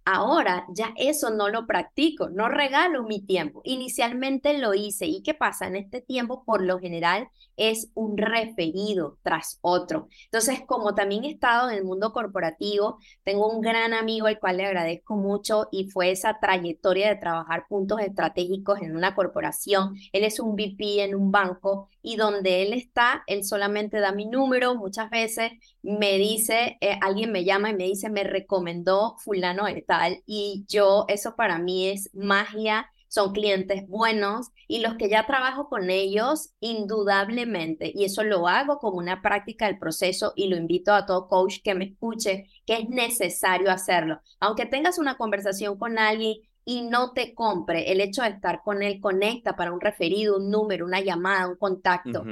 Ahora 0.05 0.67
ya 0.75 0.93
eso 0.97 1.31
no 1.31 1.49
lo 1.49 1.65
practico, 1.65 2.29
no 2.29 2.49
regalo 2.49 3.05
mi 3.05 3.25
tiempo. 3.25 3.61
Inicialmente 3.65 4.59
lo 4.59 4.75
hice 4.75 5.07
y 5.07 5.23
¿qué 5.23 5.33
pasa? 5.33 5.69
En 5.69 5.77
este 5.77 6.01
tiempo, 6.01 6.45
por 6.45 6.61
lo 6.61 6.81
general, 6.81 7.29
es 7.57 7.89
un 7.95 8.19
referido 8.19 9.19
tras 9.23 9.59
otro. 9.61 10.09
Entonces, 10.25 10.63
como 10.67 10.97
también 10.97 11.23
he 11.23 11.31
estado 11.31 11.71
en 11.71 11.77
el 11.77 11.85
mundo 11.85 12.13
corporativo, 12.13 12.99
tengo 13.23 13.49
un 13.49 13.61
gran 13.61 13.95
amigo 13.95 14.27
al 14.27 14.41
cual 14.41 14.57
le 14.57 14.67
agradezco 14.67 15.15
mucho 15.15 15.69
y 15.71 15.89
fue 15.89 16.11
esa 16.11 16.39
trayectoria 16.41 17.09
de 17.09 17.17
trabajar 17.17 17.67
puntos 17.69 18.01
estratégicos 18.01 18.81
en 18.83 18.97
una 18.97 19.15
corporación. 19.15 19.95
Él 20.13 20.25
es 20.25 20.41
un 20.41 20.57
VP 20.57 21.05
en 21.05 21.15
un 21.15 21.31
banco 21.31 21.89
y 22.03 22.17
donde 22.17 22.63
él 22.63 22.73
está, 22.73 23.23
él 23.27 23.45
solamente 23.45 24.01
da 24.01 24.13
mi 24.13 24.27
número. 24.27 24.75
Muchas 24.75 25.11
veces 25.11 25.53
me 25.83 26.19
dice, 26.19 26.79
eh, 26.81 26.99
alguien 27.01 27.33
me 27.33 27.45
llama 27.45 27.71
y 27.71 27.75
me 27.75 27.85
dice, 27.85 28.11
me 28.11 28.25
recomendó 28.25 29.17
fulano 29.19 29.65
de 29.67 29.83
tal 29.83 30.23
y 30.27 30.65
yo, 30.69 31.05
eso 31.09 31.37
para 31.37 31.59
mí 31.59 31.89
es 31.89 32.11
magia 32.15 32.89
son 33.13 33.33
clientes 33.35 33.87
buenos 33.89 34.49
y 34.67 34.81
los 34.81 34.95
que 34.95 35.11
ya 35.11 35.27
trabajo 35.27 35.69
con 35.69 35.91
ellos, 35.91 36.55
indudablemente, 36.61 37.93
y 37.95 38.05
eso 38.05 38.25
lo 38.25 38.49
hago 38.49 38.79
como 38.79 38.97
una 38.97 39.21
práctica 39.21 39.67
del 39.67 39.79
proceso 39.79 40.33
y 40.35 40.49
lo 40.49 40.57
invito 40.57 40.95
a 40.95 41.05
todo 41.05 41.29
coach 41.29 41.59
que 41.63 41.75
me 41.75 41.85
escuche, 41.85 42.47
que 42.65 42.77
es 42.79 42.89
necesario 42.89 43.71
hacerlo. 43.71 44.23
Aunque 44.41 44.65
tengas 44.65 44.97
una 44.99 45.19
conversación 45.19 45.77
con 45.79 45.99
alguien 45.99 46.39
y 46.65 46.83
no 46.83 47.13
te 47.13 47.35
compre, 47.35 47.91
el 47.91 48.01
hecho 48.01 48.23
de 48.23 48.29
estar 48.29 48.63
con 48.63 48.83
él 48.83 49.01
conecta 49.01 49.57
para 49.57 49.73
un 49.73 49.81
referido, 49.81 50.37
un 50.37 50.51
número, 50.51 50.87
una 50.87 51.01
llamada, 51.01 51.49
un 51.49 51.57
contacto. 51.57 52.25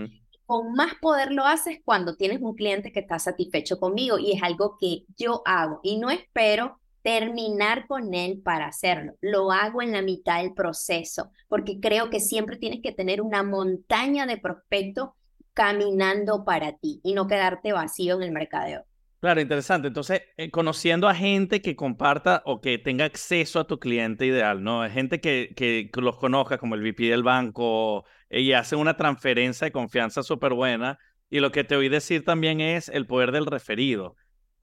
Con 0.47 0.73
más 0.73 0.95
poder 1.01 1.33
lo 1.33 1.47
haces 1.47 1.81
cuando 1.85 2.17
tienes 2.17 2.41
un 2.41 2.55
cliente 2.55 2.93
que 2.93 3.01
está 3.01 3.19
satisfecho 3.19 3.79
conmigo 3.79 4.19
y 4.19 4.33
es 4.33 4.43
algo 4.43 4.77
que 4.81 5.05
yo 5.17 5.43
hago 5.45 5.81
y 5.83 5.99
no 5.99 6.11
espero 6.11 6.81
terminar 7.03 7.87
con 7.87 8.13
él 8.15 8.41
para 8.43 8.67
hacerlo. 8.67 9.15
Lo 9.21 9.53
hago 9.53 9.83
en 9.83 9.93
la 9.93 10.03
mitad 10.03 10.43
del 10.43 10.55
proceso, 10.55 11.31
porque 11.49 11.81
creo 11.81 12.11
que 12.11 12.21
siempre 12.21 12.57
tienes 12.57 12.81
que 12.83 12.93
tener 12.93 13.23
una 13.23 13.43
montaña 13.43 14.27
de 14.27 14.39
prospectos 14.39 15.11
caminando 15.55 16.45
para 16.45 16.77
ti 16.77 17.01
y 17.03 17.15
no 17.15 17.27
quedarte 17.27 17.73
vacío 17.73 18.17
en 18.17 18.23
el 18.23 18.33
mercadeo. 18.33 18.85
Claro, 19.21 19.43
interesante. 19.43 19.89
Entonces, 19.89 20.23
eh, 20.39 20.51
conociendo 20.51 21.07
a 21.07 21.15
gente 21.15 21.61
que 21.61 21.77
comparta 21.77 22.43
o 22.47 22.63
que 22.63 22.79
tenga 22.79 23.05
acceso 23.05 23.61
a 23.61 23.67
tu 23.67 23.79
cliente 23.79 24.25
ideal, 24.25 24.63
¿no? 24.63 24.89
Gente 24.89 25.21
que, 25.21 25.53
que 25.55 25.91
los 26.01 26.17
conozca 26.17 26.57
como 26.57 26.75
el 26.75 26.81
VP 26.81 27.11
del 27.11 27.23
banco 27.23 28.07
y 28.31 28.53
hace 28.53 28.77
una 28.77 28.97
transferencia 28.97 29.67
de 29.67 29.73
confianza 29.73 30.23
súper 30.23 30.55
buena. 30.55 30.99
Y 31.29 31.41
lo 31.41 31.53
que 31.53 31.65
te 31.65 31.77
oí 31.77 31.91
decir 31.91 32.25
también 32.25 32.63
es 32.63 32.89
el 32.89 33.07
poder 33.07 33.31
del 33.31 33.45
referido 33.45 34.17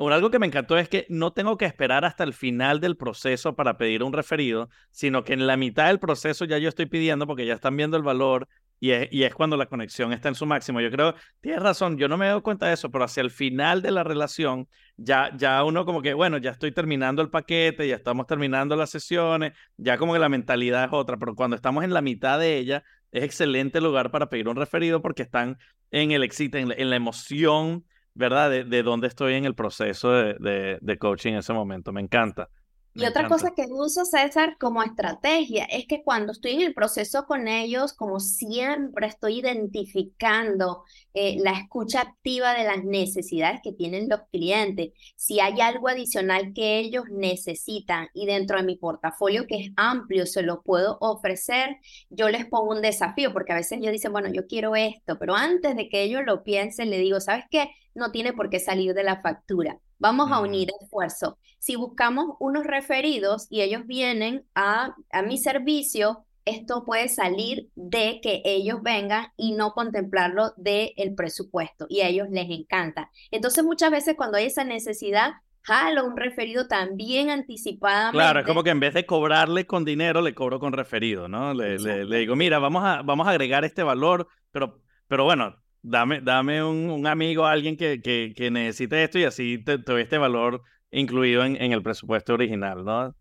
algo 0.06 0.30
que 0.30 0.40
me 0.40 0.46
encantó 0.48 0.78
es 0.78 0.90
que 0.90 1.06
no 1.10 1.34
tengo 1.34 1.58
que 1.58 1.66
esperar 1.66 2.06
hasta 2.06 2.24
el 2.24 2.34
final 2.34 2.80
del 2.80 2.98
proceso 2.98 3.56
para 3.56 3.78
pedir 3.78 4.04
un 4.04 4.14
referido, 4.14 4.70
sino 4.92 5.24
que 5.24 5.34
en 5.34 5.48
la 5.48 5.58
mitad 5.58 5.88
del 5.88 6.00
proceso 6.00 6.46
ya 6.46 6.58
yo 6.60 6.70
estoy 6.70 6.86
pidiendo 6.86 7.26
porque 7.26 7.46
ya 7.46 7.56
están 7.56 7.76
viendo 7.76 7.98
el 7.98 8.04
valor 8.04 8.48
y 8.80 8.92
es, 8.92 9.34
cuando 9.36 9.58
la 9.58 9.66
conexión 9.66 10.14
está 10.14 10.30
en 10.30 10.36
su 10.36 10.46
máximo. 10.46 10.82
Yo 10.82 10.92
creo, 10.92 11.16
tienes 11.42 11.62
razón, 11.62 11.98
yo 11.98 12.08
no 12.08 12.18
me 12.18 12.26
he 12.26 12.28
dado 12.30 12.44
cuenta 12.44 12.68
de 12.68 12.74
eso, 12.74 12.92
pero 12.92 13.04
hacia 13.04 13.22
el 13.22 13.32
final 13.32 13.82
de 13.82 13.92
la 13.92 14.04
relación 14.04 14.68
ya, 14.98 15.36
ya 15.36 15.64
uno 15.64 15.86
como 15.86 16.02
que, 16.02 16.14
bueno, 16.14 16.38
ya 16.38 16.52
estoy 16.52 16.72
terminando 16.72 17.22
el 17.22 17.30
paquete, 17.30 17.88
ya 17.88 17.96
estamos 17.96 18.28
terminando 18.28 18.76
las 18.76 18.90
sesiones, 18.90 19.54
ya 19.78 19.98
como 19.98 20.14
que 20.14 20.20
la 20.20 20.30
mentalidad 20.30 20.86
es 20.86 20.90
otra, 20.94 21.18
pero 21.18 21.36
cuando 21.36 21.56
estamos 21.56 21.84
en 21.84 21.94
la 21.94 22.02
mitad 22.02 22.40
de 22.40 22.58
ella, 22.58 22.84
es 23.12 23.24
excelente 23.24 23.82
lugar 23.82 24.12
para 24.12 24.30
pedir 24.30 24.48
un 24.48 24.56
referido 24.56 25.02
porque 25.02 25.24
están 25.24 25.58
en 25.92 26.12
el 26.12 26.24
éxito, 26.24 26.58
en 26.58 26.90
la 26.90 26.96
emoción 26.96 27.86
¿verdad? 28.18 28.50
De, 28.50 28.64
de 28.64 28.84
dónde 28.84 29.08
estoy 29.08 29.36
en 29.36 29.46
el 29.46 29.54
proceso 29.54 30.12
de, 30.12 30.80
de, 30.82 30.98
coaching 30.98 31.34
en 31.34 31.38
ese 31.38 31.54
momento. 31.54 31.94
Me 31.94 32.02
encanta. 32.02 32.50
Y 32.98 33.06
otra 33.06 33.28
cosa 33.28 33.54
que 33.56 33.68
uso, 33.70 34.06
César, 34.06 34.58
como 34.60 34.84
estrategia, 34.84 35.66
es 35.66 35.86
que 35.86 36.04
cuando 36.04 36.32
estoy 36.32 36.54
en 36.54 36.62
el 36.62 36.74
proceso 36.74 37.26
con 37.26 37.48
ellos, 37.48 37.94
como 37.94 38.20
siempre 38.20 39.08
estoy 39.08 39.40
identificando 39.40 40.84
eh, 41.14 41.38
la 41.40 41.52
escucha 41.52 42.02
activa 42.02 42.54
de 42.54 42.64
las 42.64 42.84
necesidades 42.84 43.62
que 43.64 43.72
tienen 43.72 44.10
los 44.10 44.22
clientes, 44.32 44.90
si 45.16 45.40
hay 45.40 45.62
algo 45.62 45.88
adicional 45.88 46.54
que 46.54 46.80
ellos 46.80 47.06
necesitan 47.12 48.10
y 48.14 48.26
dentro 48.26 48.58
de 48.58 48.64
mi 48.64 48.76
portafolio 48.76 49.48
que 49.48 49.58
es 49.58 49.72
amplio, 49.76 50.26
se 50.26 50.42
lo 50.42 50.62
puedo 50.62 50.98
ofrecer, 51.00 51.78
yo 52.10 52.30
les 52.30 52.46
pongo 52.46 52.72
un 52.72 52.82
desafío, 52.82 53.32
porque 53.32 53.54
a 53.54 53.58
veces 53.58 53.80
ellos 53.80 53.92
dicen, 53.92 54.12
bueno, 54.12 54.30
yo 54.34 54.48
quiero 54.48 54.76
esto, 54.76 55.18
pero 55.20 55.36
antes 55.36 55.76
de 55.76 55.88
que 55.88 56.04
ellos 56.04 56.24
lo 56.26 56.44
piensen, 56.44 56.90
le 56.90 56.98
digo, 57.00 57.20
¿sabes 57.20 57.46
qué? 57.50 57.70
no 57.98 58.12
tiene 58.12 58.34
por 58.34 58.50
qué 58.50 58.60
salir 58.60 58.94
de 58.94 59.04
la 59.04 59.22
factura. 59.22 59.80
Vamos 60.00 60.32
a 60.32 60.40
unir 60.40 60.70
esfuerzo. 60.82 61.38
Si 61.60 61.76
buscamos 61.76 62.36
unos 62.40 62.66
referidos 62.66 63.48
y 63.50 63.62
ellos 63.62 63.86
vienen 63.86 64.46
a, 64.56 64.96
a 65.12 65.22
mi 65.22 65.38
servicio, 65.38 66.26
esto 66.48 66.86
puede 66.86 67.10
salir 67.10 67.70
de 67.76 68.20
que 68.22 68.42
ellos 68.46 68.82
vengan 68.82 69.28
y 69.36 69.54
no 69.54 69.74
contemplarlo 69.74 70.54
del 70.56 70.94
el 70.96 71.14
presupuesto 71.14 71.86
y 71.90 72.02
a 72.02 72.08
ellos 72.08 72.28
les 72.32 72.50
encanta. 72.50 73.12
Entonces 73.32 73.64
muchas 73.64 73.92
veces 73.92 74.16
cuando 74.16 74.38
hay 74.38 74.46
esa 74.46 74.64
necesidad, 74.64 75.34
jalo 75.62 76.06
un 76.06 76.16
referido 76.16 76.68
también 76.68 77.30
anticipadamente. 77.30 78.18
Claro, 78.18 78.40
es 78.40 78.46
como 78.46 78.64
que 78.64 78.70
en 78.70 78.80
vez 78.80 78.94
de 78.94 79.06
cobrarle 79.06 79.68
con 79.68 79.84
dinero, 79.84 80.22
le 80.22 80.34
cobro 80.34 80.60
con 80.60 80.72
referido, 80.72 81.28
¿no? 81.28 81.54
Le, 81.54 81.78
le, 81.78 82.18
digo, 82.18 82.38
mira, 82.38 82.60
vamos 82.60 82.84
a, 82.86 83.02
vamos 83.02 83.28
a 83.28 83.32
agregar 83.32 83.66
este 83.66 83.84
valor, 83.84 84.30
pero, 84.52 84.82
pero 85.10 85.26
bueno, 85.26 85.58
dame, 85.82 86.22
dame 86.22 86.64
un, 86.64 86.90
un 86.90 87.08
amigo, 87.08 87.46
alguien 87.46 87.78
que, 87.78 88.02
que, 88.02 88.34
que, 88.36 88.52
necesite 88.52 89.04
esto 89.04 89.20
y 89.20 89.24
así 89.24 89.58
te, 89.64 89.78
doy 89.78 90.04
este 90.04 90.18
valor 90.18 90.62
incluido 90.92 91.44
en, 91.44 91.62
en, 91.62 91.72
el 91.72 91.84
presupuesto 91.84 92.34
original, 92.34 92.84
¿no? 92.84 93.16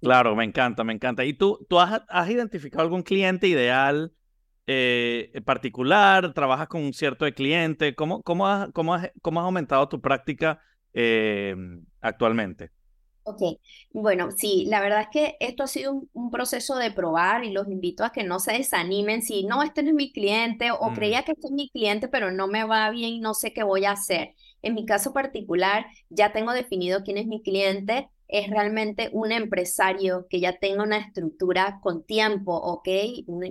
Claro, 0.00 0.34
me 0.34 0.44
encanta, 0.44 0.82
me 0.82 0.94
encanta. 0.94 1.24
¿Y 1.24 1.34
tú, 1.34 1.66
tú 1.68 1.78
has, 1.78 2.02
has 2.08 2.30
identificado 2.30 2.82
algún 2.82 3.02
cliente 3.02 3.48
ideal 3.48 4.12
eh, 4.66 5.40
particular? 5.44 6.32
¿Trabajas 6.32 6.68
con 6.68 6.82
un 6.82 6.94
cierto 6.94 7.26
de 7.26 7.34
cliente? 7.34 7.94
¿Cómo, 7.94 8.22
cómo, 8.22 8.48
has, 8.48 8.70
cómo, 8.72 8.94
has, 8.94 9.10
cómo 9.20 9.40
has 9.40 9.44
aumentado 9.44 9.88
tu 9.88 10.00
práctica 10.00 10.62
eh, 10.94 11.54
actualmente? 12.00 12.70
Ok, 13.30 13.60
bueno, 13.92 14.30
sí, 14.32 14.64
la 14.68 14.80
verdad 14.80 15.02
es 15.02 15.08
que 15.12 15.36
esto 15.38 15.62
ha 15.62 15.66
sido 15.68 16.02
un, 16.12 16.30
proceso 16.30 16.76
de 16.76 16.90
probar 16.90 17.44
y 17.44 17.52
los 17.52 17.68
invito 17.68 18.04
a 18.04 18.10
que 18.10 18.24
no 18.24 18.40
se 18.40 18.52
desanimen 18.52 19.22
si 19.22 19.44
no, 19.44 19.62
este 19.62 19.82
no 19.82 19.90
es 19.90 19.94
mi 19.94 20.12
cliente 20.12 20.70
o 20.72 20.90
mm. 20.90 20.94
creía 20.94 21.22
que 21.22 21.32
este 21.32 21.46
es 21.46 21.52
mi 21.52 21.70
cliente, 21.70 22.08
pero 22.08 22.32
no 22.32 22.48
me 22.48 22.64
va 22.64 22.90
bien 22.90 23.20
no 23.20 23.34
sé 23.34 23.52
qué 23.52 23.62
voy 23.62 23.84
a 23.84 23.92
hacer. 23.92 24.34
En 24.62 24.74
mi 24.74 24.84
caso 24.84 25.12
particular, 25.12 25.86
ya 26.08 26.32
tengo 26.32 26.52
definido 26.52 27.02
quién 27.04 27.18
es 27.18 27.26
mi 27.26 27.40
cliente, 27.42 28.08
es 28.26 28.48
realmente 28.50 29.10
un 29.12 29.32
empresario 29.32 30.26
que 30.28 30.40
ya 30.40 30.58
tenga 30.58 30.82
una 30.82 30.98
estructura 30.98 31.80
con 31.82 32.04
tiempo, 32.04 32.54
¿ok? 32.56 32.84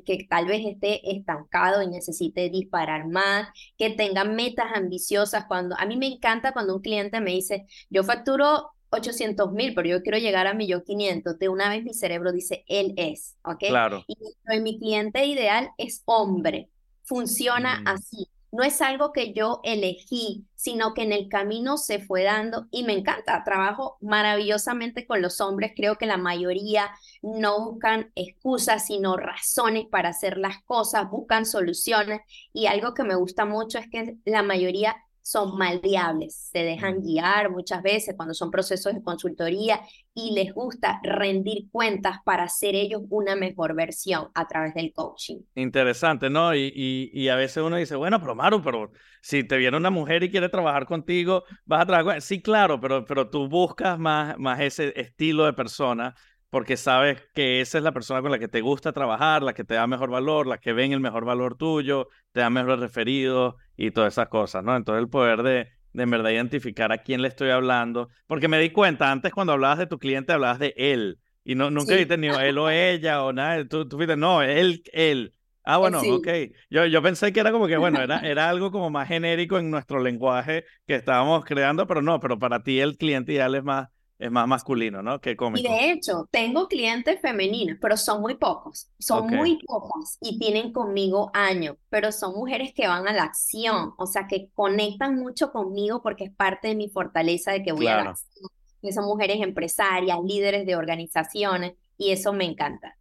Que 0.06 0.28
tal 0.30 0.46
vez 0.46 0.66
esté 0.66 1.16
estancado 1.16 1.82
y 1.82 1.88
necesite 1.88 2.50
disparar 2.50 3.08
más, 3.08 3.48
que 3.78 3.90
tenga 3.92 4.24
metas 4.24 4.68
ambiciosas. 4.74 5.46
Cuando 5.48 5.76
a 5.78 5.86
mí 5.86 5.98
me 5.98 6.08
encanta 6.08 6.54
cuando 6.54 6.76
un 6.76 6.82
cliente 6.82 7.20
me 7.22 7.32
dice, 7.32 7.66
yo 7.90 8.04
facturo 8.04 8.72
800 8.92 9.52
mil, 9.54 9.74
pero 9.76 9.88
yo 9.90 10.02
quiero 10.04 10.18
llegar 10.18 10.48
a 10.48 10.54
millón 10.54 10.84
500, 10.86 11.38
de 11.40 11.50
una 11.50 11.70
vez 11.70 11.84
mi 11.84 11.94
cerebro 11.94 12.32
dice, 12.32 12.64
él 12.68 12.94
es, 12.98 13.38
¿ok? 13.44 13.64
Claro. 13.68 14.04
Y 14.08 14.60
mi 14.62 14.80
cliente 14.80 15.26
ideal 15.26 15.72
es 15.78 16.02
hombre, 16.06 16.70
funciona 17.04 17.82
Mm. 17.82 17.88
así. 17.88 18.30
No 18.52 18.64
es 18.64 18.82
algo 18.82 19.14
que 19.14 19.32
yo 19.34 19.60
elegí, 19.64 20.48
sino 20.56 20.96
que 20.96 21.04
en 21.04 21.14
el 21.14 21.30
camino 21.30 21.78
se 21.78 22.00
fue 22.00 22.24
dando 22.24 22.66
y 22.72 22.82
me 22.84 22.94
encanta. 22.94 23.44
Trabajo 23.44 23.98
maravillosamente 24.02 25.06
con 25.06 25.22
los 25.22 25.40
hombres. 25.40 25.74
Creo 25.76 25.98
que 25.98 26.08
la 26.08 26.18
mayoría 26.18 26.90
no 27.22 27.64
buscan 27.72 28.12
excusas, 28.16 28.88
sino 28.88 29.18
razones 29.18 29.86
para 29.92 30.10
hacer 30.10 30.38
las 30.40 30.64
cosas, 30.64 31.10
buscan 31.12 31.46
soluciones. 31.46 32.22
Y 32.52 32.66
algo 32.66 32.96
que 32.96 33.04
me 33.04 33.14
gusta 33.16 33.46
mucho 33.46 33.78
es 33.78 33.88
que 33.90 34.16
la 34.26 34.42
mayoría 34.42 34.96
son 35.30 35.58
maldeables, 35.58 36.50
se 36.52 36.64
dejan 36.64 37.02
guiar 37.02 37.52
muchas 37.52 37.84
veces 37.84 38.16
cuando 38.18 38.34
son 38.34 38.50
procesos 38.50 38.96
de 38.96 39.04
consultoría 39.04 39.80
y 40.16 40.34
les 40.34 40.54
gusta 40.54 41.00
rendir 41.04 41.70
cuentas 41.72 42.18
para 42.26 42.48
ser 42.48 42.74
ellos 42.74 43.04
una 43.10 43.36
mejor 43.36 43.76
versión 43.76 44.30
a 44.34 44.48
través 44.48 44.74
del 44.74 44.92
coaching. 44.92 45.38
Interesante, 45.54 46.32
¿no? 46.32 46.56
Y, 46.56 46.72
y, 46.76 47.12
y, 47.14 47.30
a 47.30 47.36
veces 47.36 47.64
uno 47.64 47.76
dice, 47.76 47.96
bueno, 47.96 48.20
pero 48.20 48.34
Maru, 48.34 48.64
pero 48.64 48.92
si 49.22 49.44
te 49.44 49.58
viene 49.58 49.78
una 49.78 49.92
mujer 49.92 50.24
y 50.24 50.32
quiere 50.32 50.50
trabajar 50.50 50.88
contigo, 50.88 51.44
vas 51.66 51.84
a 51.84 51.86
trabajar. 51.86 52.22
Sí, 52.22 52.42
claro, 52.42 52.80
pero, 52.80 53.06
pero 53.06 53.30
tú 53.30 53.48
buscas 53.48 54.00
más, 54.00 54.36
más 54.40 54.60
ese 54.62 55.00
estilo 55.00 55.46
de 55.46 55.54
persona 55.54 56.16
porque 56.50 56.78
sabes 56.78 57.22
que 57.34 57.62
esa 57.62 57.78
es 57.78 57.84
la 57.84 57.92
persona 57.92 58.22
con 58.22 58.32
la 58.32 58.40
que 58.40 58.48
te 58.48 58.62
gusta 58.62 58.92
trabajar, 58.92 59.44
la 59.44 59.54
que 59.54 59.64
te 59.64 59.76
da 59.76 59.88
mejor 59.88 60.10
valor, 60.10 60.48
la 60.48 60.58
que 60.58 60.74
ven 60.74 60.94
el 60.94 61.00
mejor 61.00 61.26
valor 61.26 61.56
tuyo, 61.56 62.08
te 62.32 62.40
da 62.40 62.50
mejores 62.50 62.80
referidos 62.80 63.56
y 63.78 63.92
todas 63.92 64.14
esas 64.14 64.30
cosas, 64.30 64.64
¿no? 64.64 64.76
Entonces 64.76 65.04
el 65.04 65.10
poder 65.10 65.44
de, 65.44 65.68
de 65.94 66.04
en 66.04 66.10
verdad 66.10 66.32
identificar 66.32 66.92
a 66.92 67.00
quién 67.00 67.22
le 67.22 67.28
estoy 67.28 67.50
hablando, 67.50 68.10
porque 68.28 68.48
me 68.48 68.60
di 68.60 68.72
cuenta, 68.72 69.12
antes 69.12 69.32
cuando 69.32 69.54
hablabas 69.54 69.78
de 69.80 69.88
tu 69.88 70.00
cliente 70.00 70.34
hablabas 70.34 70.60
de 70.60 70.74
él, 70.76 71.20
y 71.44 71.56
no, 71.56 71.72
nunca 71.72 71.94
sí. 71.94 72.00
viste 72.00 72.18
ni 72.18 72.28
él 72.28 72.58
o 72.58 72.70
ella 72.70 73.24
o 73.24 73.34
nada, 73.34 73.68
tú, 73.68 73.88
tú 73.88 73.98
viste, 73.98 74.16
no, 74.16 74.42
él, 74.42 74.84
él. 74.92 75.34
Ah, 75.64 75.78
bueno, 75.78 76.02
sí. 76.02 76.10
ok. 76.10 76.28
Yo, 76.70 76.86
yo 76.86 77.02
pensé 77.02 77.32
que 77.32 77.40
era 77.40 77.52
como 77.52 77.68
que, 77.68 77.78
bueno, 77.78 78.02
era, 78.02 78.20
era 78.28 78.50
algo 78.50 78.72
como 78.72 78.90
más 78.90 79.08
genérico 79.08 79.58
en 79.58 79.70
nuestro 79.70 80.00
lenguaje 80.00 80.66
que 80.86 80.96
estábamos 80.96 81.46
creando, 81.46 81.88
pero 81.88 82.02
no, 82.02 82.20
pero 82.20 82.40
para 82.40 82.64
ti 82.64 82.80
el 82.80 82.98
cliente 82.98 83.34
ideal 83.34 83.56
es 83.56 83.64
más 83.64 83.90
es 84.20 84.30
más 84.30 84.48
masculino, 84.48 85.02
¿no? 85.02 85.22
Que 85.22 85.38
cómico. 85.38 85.66
Y 85.66 85.72
de 85.72 85.92
hecho, 85.92 86.28
tengo 86.30 86.68
clientes 86.68 87.22
femeninos, 87.22 87.78
pero 87.82 87.96
son 87.96 88.22
muy 88.22 88.36
pocos, 88.36 88.92
son 89.00 89.24
okay. 89.26 89.38
muy 89.38 89.60
pocos 89.66 90.18
y 90.22 90.38
tienen 90.38 90.74
conmigo 90.74 91.32
años, 91.34 91.78
pero 91.90 92.12
son 92.12 92.34
mujeres 92.34 92.74
que 92.74 92.86
van 92.86 93.08
a 93.08 93.14
la 93.14 93.24
acción, 93.24 93.94
o 93.98 94.06
sea, 94.06 94.28
que 94.28 94.50
conectan 94.54 95.16
mucho 95.16 95.54
conmigo 95.54 96.02
porque 96.04 96.26
es 96.26 96.32
parte 96.32 96.68
de 96.68 96.76
mi 96.76 96.90
fortaleza 96.90 97.54
de 97.54 97.64
que 97.64 97.72
voy 97.72 97.86
claro. 97.86 98.02
a 98.02 98.04
la 98.04 98.10
acción. 98.12 98.50
Que 98.82 98.92
son 98.92 99.06
mujeres 99.06 99.38
empresarias, 99.42 100.18
líderes 100.24 100.66
de 100.66 100.76
organizaciones 100.76 101.74
y 101.98 102.12
eso 102.12 102.34
me 102.34 102.46
encanta. 102.46 102.98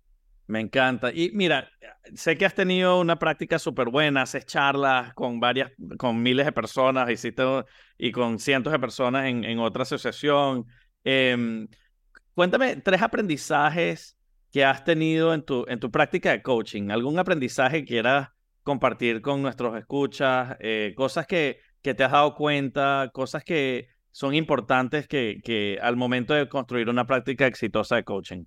Me 0.47 0.61
encanta. 0.61 1.13
Y 1.13 1.31
mira, 1.35 1.69
sé 2.15 2.39
que 2.39 2.47
has 2.47 2.55
tenido 2.55 3.01
una 3.01 3.19
práctica 3.19 3.59
súper 3.59 3.91
buena, 3.91 4.23
haces 4.23 4.47
charlas 4.47 5.13
con 5.15 5.41
varias, 5.41 5.73
con 5.99 6.23
miles 6.23 6.47
de 6.47 6.53
personas, 6.53 7.11
hiciste 7.11 7.43
y 7.99 8.13
con 8.13 8.39
cientos 8.39 8.73
de 8.73 8.79
personas 8.79 9.27
en, 9.27 9.45
en 9.45 9.59
otra 9.59 9.83
asociación. 9.83 10.65
Eh, 11.11 11.67
cuéntame 12.35 12.77
tres 12.77 13.01
aprendizajes 13.01 14.19
que 14.53 14.63
has 14.63 14.85
tenido 14.85 15.33
en 15.33 15.43
tu, 15.43 15.65
en 15.67 15.81
tu 15.81 15.91
práctica 15.91 16.33
de 16.33 16.43
coaching. 16.43 16.91
¿Algún 16.91 17.19
aprendizaje 17.19 17.81
que 17.81 17.87
quieras 17.87 18.29
compartir 18.63 19.23
con 19.23 19.41
nuestros 19.41 19.75
escuchas? 19.79 20.59
Eh, 20.61 20.93
cosas 20.95 21.27
que, 21.27 21.61
que 21.81 21.95
te 21.95 22.05
has 22.05 22.13
dado 22.13 22.35
cuenta, 22.35 23.11
cosas 23.15 23.43
que 23.43 23.89
son 24.11 24.35
importantes 24.35 25.09
que, 25.09 25.41
que 25.43 25.79
al 25.81 25.97
momento 25.97 26.35
de 26.35 26.47
construir 26.47 26.91
una 26.91 27.07
práctica 27.07 27.47
exitosa 27.47 27.97
de 27.97 28.05
coaching. 28.05 28.45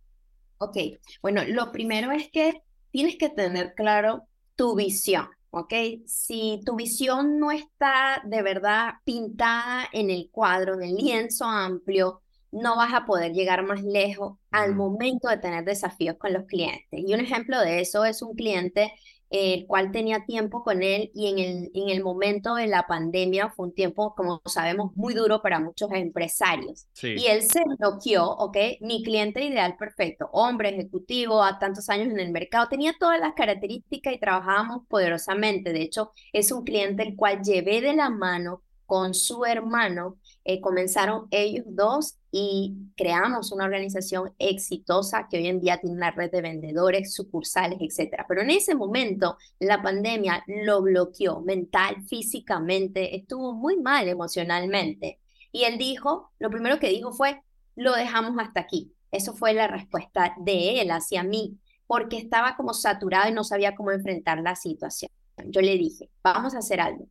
Ok, 0.59 0.77
bueno, 1.23 1.41
lo 1.47 1.71
primero 1.71 2.11
es 2.11 2.29
que 2.31 2.61
tienes 2.91 3.15
que 3.17 3.29
tener 3.29 3.73
claro 3.73 4.27
tu 4.55 4.75
visión. 4.75 5.27
¿ok? 5.49 5.73
Si 6.05 6.61
tu 6.63 6.75
visión 6.75 7.39
no 7.39 7.51
está 7.51 8.21
de 8.23 8.43
verdad 8.43 8.93
pintada 9.03 9.87
en 9.91 10.11
el 10.11 10.29
cuadro, 10.31 10.75
en 10.75 10.83
el 10.83 10.95
lienzo 10.95 11.45
amplio, 11.45 12.21
no 12.51 12.75
vas 12.75 12.93
a 12.93 13.05
poder 13.05 13.33
llegar 13.33 13.63
más 13.63 13.83
lejos 13.83 14.37
al 14.51 14.75
momento 14.75 15.29
de 15.29 15.37
tener 15.37 15.63
desafíos 15.63 16.17
con 16.17 16.33
los 16.33 16.45
clientes. 16.45 16.87
Y 16.91 17.13
un 17.13 17.21
ejemplo 17.21 17.59
de 17.59 17.81
eso 17.81 18.05
es 18.05 18.21
un 18.21 18.35
cliente 18.35 18.93
el 19.31 19.65
cual 19.65 19.91
tenía 19.93 20.25
tiempo 20.25 20.61
con 20.61 20.83
él 20.83 21.09
y 21.15 21.27
en 21.27 21.39
el, 21.39 21.71
en 21.73 21.89
el 21.89 22.03
momento 22.03 22.55
de 22.55 22.67
la 22.67 22.85
pandemia 22.85 23.49
fue 23.49 23.67
un 23.67 23.73
tiempo, 23.73 24.13
como 24.13 24.41
sabemos, 24.45 24.91
muy 24.95 25.13
duro 25.13 25.41
para 25.41 25.59
muchos 25.59 25.89
empresarios. 25.93 26.85
Sí. 26.91 27.15
Y 27.17 27.27
él 27.27 27.41
se 27.43 27.61
bloqueó, 27.79 28.25
¿ok? 28.29 28.57
Mi 28.81 29.03
cliente 29.03 29.41
ideal 29.43 29.77
perfecto, 29.77 30.29
hombre, 30.33 30.69
ejecutivo, 30.69 31.41
a 31.43 31.59
tantos 31.59 31.87
años 31.89 32.07
en 32.09 32.19
el 32.19 32.31
mercado, 32.31 32.67
tenía 32.67 32.93
todas 32.99 33.21
las 33.21 33.33
características 33.33 34.13
y 34.13 34.19
trabajábamos 34.19 34.85
poderosamente. 34.89 35.71
De 35.71 35.81
hecho, 35.81 36.11
es 36.33 36.51
un 36.51 36.65
cliente 36.65 37.03
el 37.03 37.15
cual 37.15 37.41
llevé 37.41 37.79
de 37.79 37.93
la 37.93 38.09
mano 38.09 38.63
con 38.91 39.13
su 39.13 39.45
hermano, 39.45 40.17
eh, 40.43 40.59
comenzaron 40.59 41.29
ellos 41.31 41.63
dos 41.65 42.17
y 42.29 42.75
creamos 42.97 43.53
una 43.53 43.63
organización 43.63 44.33
exitosa 44.37 45.29
que 45.29 45.37
hoy 45.37 45.47
en 45.47 45.61
día 45.61 45.79
tiene 45.79 45.95
una 45.95 46.11
red 46.11 46.29
de 46.29 46.41
vendedores, 46.41 47.13
sucursales, 47.13 47.77
etcétera. 47.79 48.25
Pero 48.27 48.41
en 48.41 48.49
ese 48.49 48.75
momento 48.75 49.37
la 49.59 49.81
pandemia 49.81 50.43
lo 50.45 50.81
bloqueó 50.81 51.39
mental, 51.39 52.03
físicamente, 52.09 53.15
estuvo 53.15 53.53
muy 53.53 53.77
mal 53.77 54.09
emocionalmente. 54.09 55.21
Y 55.53 55.63
él 55.63 55.77
dijo, 55.77 56.33
lo 56.37 56.49
primero 56.49 56.77
que 56.77 56.89
dijo 56.89 57.13
fue, 57.13 57.41
lo 57.77 57.93
dejamos 57.93 58.35
hasta 58.39 58.59
aquí. 58.59 58.93
Eso 59.09 59.31
fue 59.31 59.53
la 59.53 59.67
respuesta 59.67 60.35
de 60.37 60.81
él 60.81 60.91
hacia 60.91 61.23
mí, 61.23 61.57
porque 61.87 62.17
estaba 62.17 62.57
como 62.57 62.73
saturado 62.73 63.29
y 63.29 63.33
no 63.33 63.45
sabía 63.45 63.73
cómo 63.73 63.91
enfrentar 63.91 64.41
la 64.41 64.57
situación. 64.57 65.09
Yo 65.45 65.61
le 65.61 65.77
dije, 65.77 66.09
vamos 66.21 66.55
a 66.55 66.57
hacer 66.57 66.81
algo. 66.81 67.07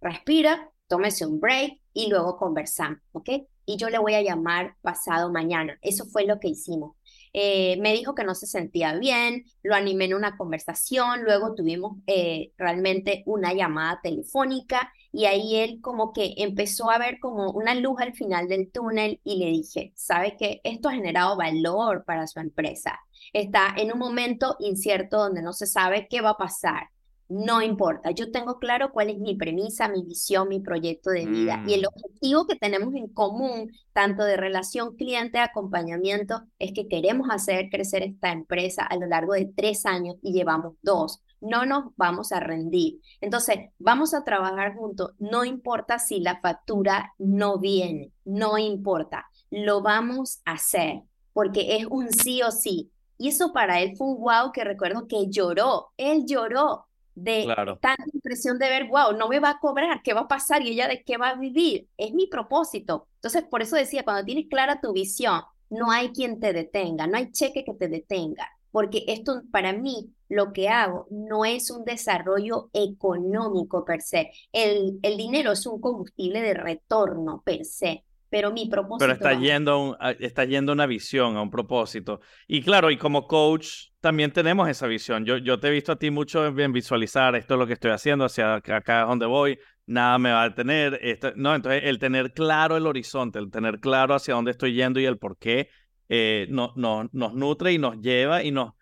Respira, 0.00 0.72
tómese 0.88 1.26
un 1.26 1.40
break 1.40 1.80
y 1.92 2.08
luego 2.08 2.36
conversamos, 2.36 2.98
¿ok? 3.12 3.30
Y 3.64 3.76
yo 3.76 3.90
le 3.90 3.98
voy 3.98 4.14
a 4.14 4.22
llamar 4.22 4.76
pasado 4.80 5.32
mañana. 5.32 5.78
Eso 5.82 6.04
fue 6.06 6.24
lo 6.24 6.38
que 6.38 6.48
hicimos. 6.48 6.94
Eh, 7.32 7.76
me 7.80 7.92
dijo 7.92 8.14
que 8.14 8.24
no 8.24 8.34
se 8.34 8.46
sentía 8.46 8.94
bien, 8.94 9.44
lo 9.62 9.74
animé 9.74 10.06
en 10.06 10.14
una 10.14 10.36
conversación, 10.36 11.22
luego 11.24 11.54
tuvimos 11.54 11.98
eh, 12.06 12.52
realmente 12.56 13.22
una 13.26 13.52
llamada 13.52 14.00
telefónica 14.02 14.90
y 15.12 15.26
ahí 15.26 15.56
él 15.56 15.80
como 15.82 16.12
que 16.12 16.34
empezó 16.38 16.90
a 16.90 16.98
ver 16.98 17.18
como 17.20 17.50
una 17.50 17.74
luz 17.74 18.00
al 18.00 18.14
final 18.14 18.48
del 18.48 18.70
túnel 18.70 19.20
y 19.24 19.38
le 19.38 19.46
dije, 19.46 19.92
¿sabe 19.96 20.36
que 20.38 20.60
Esto 20.64 20.88
ha 20.88 20.92
generado 20.92 21.36
valor 21.36 22.04
para 22.06 22.26
su 22.26 22.40
empresa. 22.40 22.98
Está 23.32 23.74
en 23.76 23.92
un 23.92 23.98
momento 23.98 24.56
incierto 24.60 25.18
donde 25.18 25.42
no 25.42 25.52
se 25.52 25.66
sabe 25.66 26.06
qué 26.08 26.20
va 26.20 26.30
a 26.30 26.36
pasar 26.38 26.88
no 27.28 27.60
importa, 27.62 28.10
yo 28.12 28.30
tengo 28.30 28.58
claro 28.58 28.92
cuál 28.92 29.10
es 29.10 29.18
mi 29.18 29.34
premisa, 29.34 29.88
mi 29.88 30.02
visión, 30.02 30.48
mi 30.48 30.60
proyecto 30.60 31.10
de 31.10 31.26
vida 31.26 31.56
Mm. 31.58 31.68
y 31.68 31.74
el 31.74 31.86
objetivo 31.86 32.46
que 32.46 32.56
tenemos 32.56 32.94
en 32.94 33.08
común, 33.08 33.72
tanto 33.92 34.24
de 34.24 34.36
relación 34.36 34.94
cliente, 34.96 35.38
acompañamiento, 35.38 36.42
es 36.58 36.72
que 36.72 36.88
queremos 36.88 37.28
hacer 37.30 37.68
crecer 37.70 38.02
esta 38.02 38.30
empresa 38.30 38.84
a 38.84 38.96
lo 38.96 39.06
largo 39.06 39.32
de 39.34 39.50
tres 39.56 39.86
años 39.86 40.16
y 40.22 40.32
llevamos 40.32 40.74
dos. 40.82 41.20
No 41.40 41.66
nos 41.66 41.94
vamos 41.96 42.32
a 42.32 42.40
rendir. 42.40 43.00
Entonces, 43.20 43.56
vamos 43.78 44.14
a 44.14 44.24
trabajar 44.24 44.74
juntos. 44.74 45.10
No 45.18 45.44
importa 45.44 45.98
si 45.98 46.20
la 46.20 46.40
factura 46.40 47.12
no 47.18 47.58
viene, 47.58 48.12
no 48.24 48.56
importa. 48.56 49.26
Lo 49.50 49.82
vamos 49.82 50.40
a 50.44 50.52
hacer 50.52 51.02
porque 51.32 51.76
es 51.76 51.86
un 51.86 52.10
sí 52.10 52.42
o 52.42 52.50
sí. 52.50 52.90
Y 53.18 53.28
eso 53.28 53.52
para 53.52 53.80
él 53.80 53.96
fue 53.96 54.08
un 54.08 54.20
wow 54.20 54.50
que 54.52 54.64
recuerdo 54.64 55.06
que 55.06 55.28
lloró. 55.28 55.88
Él 55.98 56.24
lloró 56.26 56.86
de 57.16 57.54
Claro. 57.54 57.80
tanta 57.80 58.04
impresión 58.14 58.58
de 58.60 58.68
ver, 58.70 58.88
wow, 58.88 59.12
no 59.18 59.28
me 59.28 59.40
va 59.40 59.50
a 59.52 59.60
cobrar, 59.60 60.02
¿qué 60.04 60.14
va 60.14 60.22
a 60.22 60.28
pasar? 60.28 60.62
Y 60.62 60.70
ella 60.70 60.88
de 60.88 61.02
qué 61.04 61.18
va 61.18 61.30
a 61.30 61.36
vivir. 61.36 61.88
Es 61.96 62.14
mi 62.14 62.28
propósito. 62.28 63.08
Entonces, 63.16 63.44
por 63.44 63.62
eso 63.62 63.76
decía, 63.76 64.04
cuando 64.04 64.24
tienes 64.24 64.46
clara 64.48 64.80
tu 64.80 64.92
visión, 64.94 65.42
no 65.70 65.90
hay 65.92 66.10
quien 66.12 66.40
te 66.40 66.52
detenga, 66.54 67.08
no 67.08 67.16
hay 67.18 67.32
cheque 67.32 67.64
que 67.64 67.74
te 67.74 67.88
detenga, 67.88 68.48
porque 68.70 69.04
esto 69.08 69.42
para 69.52 69.72
mí 69.74 70.12
lo 70.28 70.52
que 70.52 70.68
hago 70.68 71.06
no 71.10 71.44
es 71.44 71.70
un 71.72 71.84
desarrollo 71.84 72.70
económico 72.72 73.84
per 73.84 74.02
se. 74.02 74.30
El, 74.52 74.98
el 75.02 75.16
dinero 75.16 75.52
es 75.52 75.66
un 75.66 75.80
combustible 75.80 76.40
de 76.42 76.54
retorno 76.54 77.42
per 77.44 77.64
se, 77.64 78.04
pero 78.30 78.52
mi 78.52 78.66
propósito 78.68 78.98
Pero 78.98 79.12
está 79.12 79.34
yendo, 79.34 79.72
a 79.72 79.78
un- 80.10 80.16
está 80.20 80.44
yendo 80.44 80.72
a 80.72 80.74
una 80.74 80.86
visión, 80.86 81.36
a 81.36 81.42
un 81.42 81.50
propósito. 81.50 82.20
Y 82.46 82.62
claro, 82.62 82.90
y 82.90 82.96
como 82.96 83.26
coach 83.26 83.68
también 84.00 84.32
tenemos 84.32 84.68
esa 84.68 84.86
visión. 84.86 85.24
Yo, 85.24 85.36
yo 85.38 85.60
te 85.60 85.68
he 85.68 85.70
visto 85.70 85.92
a 85.92 85.96
ti 85.98 86.10
mucho 86.10 86.46
en 86.46 86.72
visualizar 86.72 87.34
esto 87.36 87.54
es 87.54 87.58
lo 87.60 87.66
que 87.66 87.74
estoy 87.74 87.90
haciendo, 87.90 88.24
hacia 88.24 88.54
acá 88.54 88.76
acá 88.76 89.02
es 89.02 89.08
donde 89.08 89.26
voy, 89.26 89.58
nada 89.86 90.18
me 90.18 90.30
va 90.32 90.42
a 90.44 90.48
detener. 90.48 90.98
Esto, 91.02 91.32
no, 91.36 91.54
entonces 91.54 91.82
el 91.84 91.98
tener 91.98 92.32
claro 92.32 92.76
el 92.76 92.86
horizonte, 92.86 93.38
el 93.38 93.50
tener 93.50 93.80
claro 93.80 94.14
hacia 94.14 94.34
dónde 94.34 94.52
estoy 94.52 94.72
yendo 94.74 94.98
y 94.98 95.04
el 95.04 95.18
por 95.18 95.36
qué, 95.38 95.68
eh, 96.08 96.46
no, 96.50 96.72
no- 96.76 97.08
nos 97.12 97.34
nutre 97.34 97.72
y 97.72 97.78
nos 97.78 98.00
lleva 98.00 98.42
y 98.42 98.50
nos... 98.50 98.72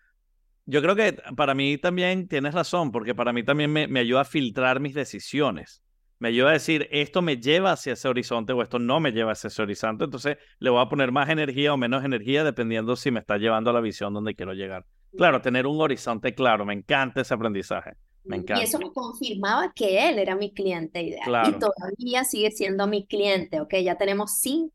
Yo 0.65 0.81
creo 0.81 0.95
que 0.95 1.13
para 1.37 1.55
mí 1.55 1.77
también 1.77 2.27
tienes 2.27 2.53
razón, 2.55 2.91
porque 2.91 3.15
para 3.15 3.33
mí 3.33 3.43
también 3.43 3.71
me, 3.71 3.87
me 3.87 4.01
ayuda 4.01 4.21
a 4.21 4.25
filtrar 4.25 4.79
mis 4.79 4.95
decisiones. 4.95 5.83
Me 6.19 6.29
ayuda 6.29 6.49
a 6.49 6.53
decir, 6.53 6.87
esto 6.91 7.21
me 7.21 7.37
lleva 7.37 7.71
hacia 7.71 7.93
ese 7.93 8.07
horizonte 8.07 8.53
o 8.53 8.61
esto 8.61 8.79
no 8.79 8.99
me 8.99 9.11
lleva 9.11 9.33
hacia 9.33 9.49
ese 9.49 9.61
horizonte. 9.61 10.05
Entonces 10.05 10.37
le 10.59 10.69
voy 10.69 10.81
a 10.81 10.89
poner 10.89 11.11
más 11.11 11.29
energía 11.29 11.73
o 11.73 11.77
menos 11.77 12.03
energía 12.05 12.43
dependiendo 12.43 12.95
si 12.95 13.11
me 13.11 13.19
está 13.19 13.37
llevando 13.37 13.69
a 13.69 13.73
la 13.73 13.81
visión 13.81 14.13
donde 14.13 14.35
quiero 14.35 14.53
llegar. 14.53 14.85
Claro, 15.17 15.41
tener 15.41 15.65
un 15.65 15.79
horizonte 15.81 16.33
claro, 16.33 16.65
me 16.65 16.73
encanta 16.73 17.21
ese 17.21 17.33
aprendizaje. 17.33 17.93
Me 18.23 18.37
encanta. 18.37 18.61
Y 18.61 18.65
eso 18.65 18.79
me 18.79 18.91
confirmaba 18.91 19.71
que 19.73 20.09
él 20.09 20.19
era 20.19 20.35
mi 20.35 20.53
cliente 20.53 21.01
ideal. 21.01 21.49
Y 21.49 21.59
todavía 21.59 22.23
sigue 22.23 22.51
siendo 22.51 22.87
mi 22.87 23.05
cliente, 23.05 23.61
¿ok? 23.61 23.75
Ya 23.83 23.97
tenemos 23.97 24.39
cinco 24.39 24.71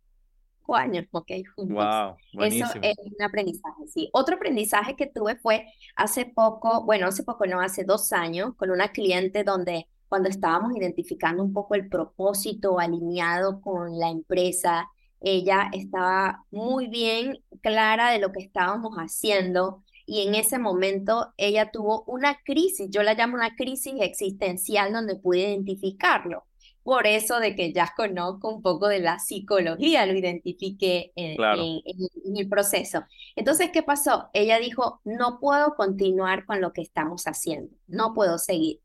años, 0.77 1.07
¿ok? 1.11 1.31
Juntos. 1.57 1.77
Wow, 1.77 2.17
buenísimo. 2.33 2.71
Eso 2.71 3.01
es 3.03 3.13
un 3.19 3.23
aprendizaje, 3.23 3.87
sí. 3.89 4.09
Otro 4.13 4.37
aprendizaje 4.37 4.95
que 4.95 5.09
tuve 5.09 5.37
fue 5.37 5.67
hace 5.97 6.27
poco, 6.27 6.85
bueno, 6.85 7.09
hace 7.09 7.25
poco 7.25 7.47
no, 7.47 7.61
hace 7.61 7.85
dos 7.85 8.13
años, 8.13 8.55
con 8.57 8.71
una 8.71 8.93
cliente 8.93 9.43
donde 9.43 9.89
cuando 10.11 10.29
estábamos 10.29 10.77
identificando 10.77 11.41
un 11.45 11.53
poco 11.53 11.77
el 11.77 11.89
propósito 11.89 12.81
alineado 12.81 13.61
con 13.61 13.97
la 13.97 14.11
empresa, 14.11 14.89
ella 15.21 15.71
estaba 15.73 16.45
muy 16.51 16.89
bien 16.89 17.45
clara 17.63 18.11
de 18.11 18.19
lo 18.19 18.33
que 18.33 18.41
estábamos 18.41 18.97
haciendo 18.97 19.85
y 20.07 20.27
en 20.27 20.35
ese 20.35 20.59
momento 20.59 21.33
ella 21.37 21.71
tuvo 21.71 22.03
una 22.09 22.41
crisis, 22.45 22.89
yo 22.91 23.05
la 23.05 23.15
llamo 23.15 23.37
una 23.37 23.55
crisis 23.55 23.95
existencial 24.01 24.93
donde 24.93 25.15
pude 25.15 25.43
identificarlo. 25.43 26.45
Por 26.83 27.07
eso 27.07 27.39
de 27.39 27.55
que 27.55 27.73
ya 27.73 27.93
conozco 27.97 28.53
un 28.53 28.63
poco 28.63 28.89
de 28.89 28.99
la 28.99 29.21
psicología, 29.21 30.07
lo 30.07 30.15
identifiqué 30.15 31.13
en, 31.15 31.37
en 31.55 32.37
el 32.37 32.49
proceso. 32.49 33.05
Entonces, 33.37 33.71
¿qué 33.73 33.85
pasó? 33.85 34.29
Ella 34.33 34.59
dijo, 34.59 35.01
no 35.05 35.39
puedo 35.39 35.77
continuar 35.77 36.47
con 36.47 36.61
lo 36.61 36.73
que 36.73 36.83
estamos 36.83 37.25
haciendo, 37.29 37.73
no 37.87 38.13
puedo 38.13 38.39
seguir. 38.39 38.81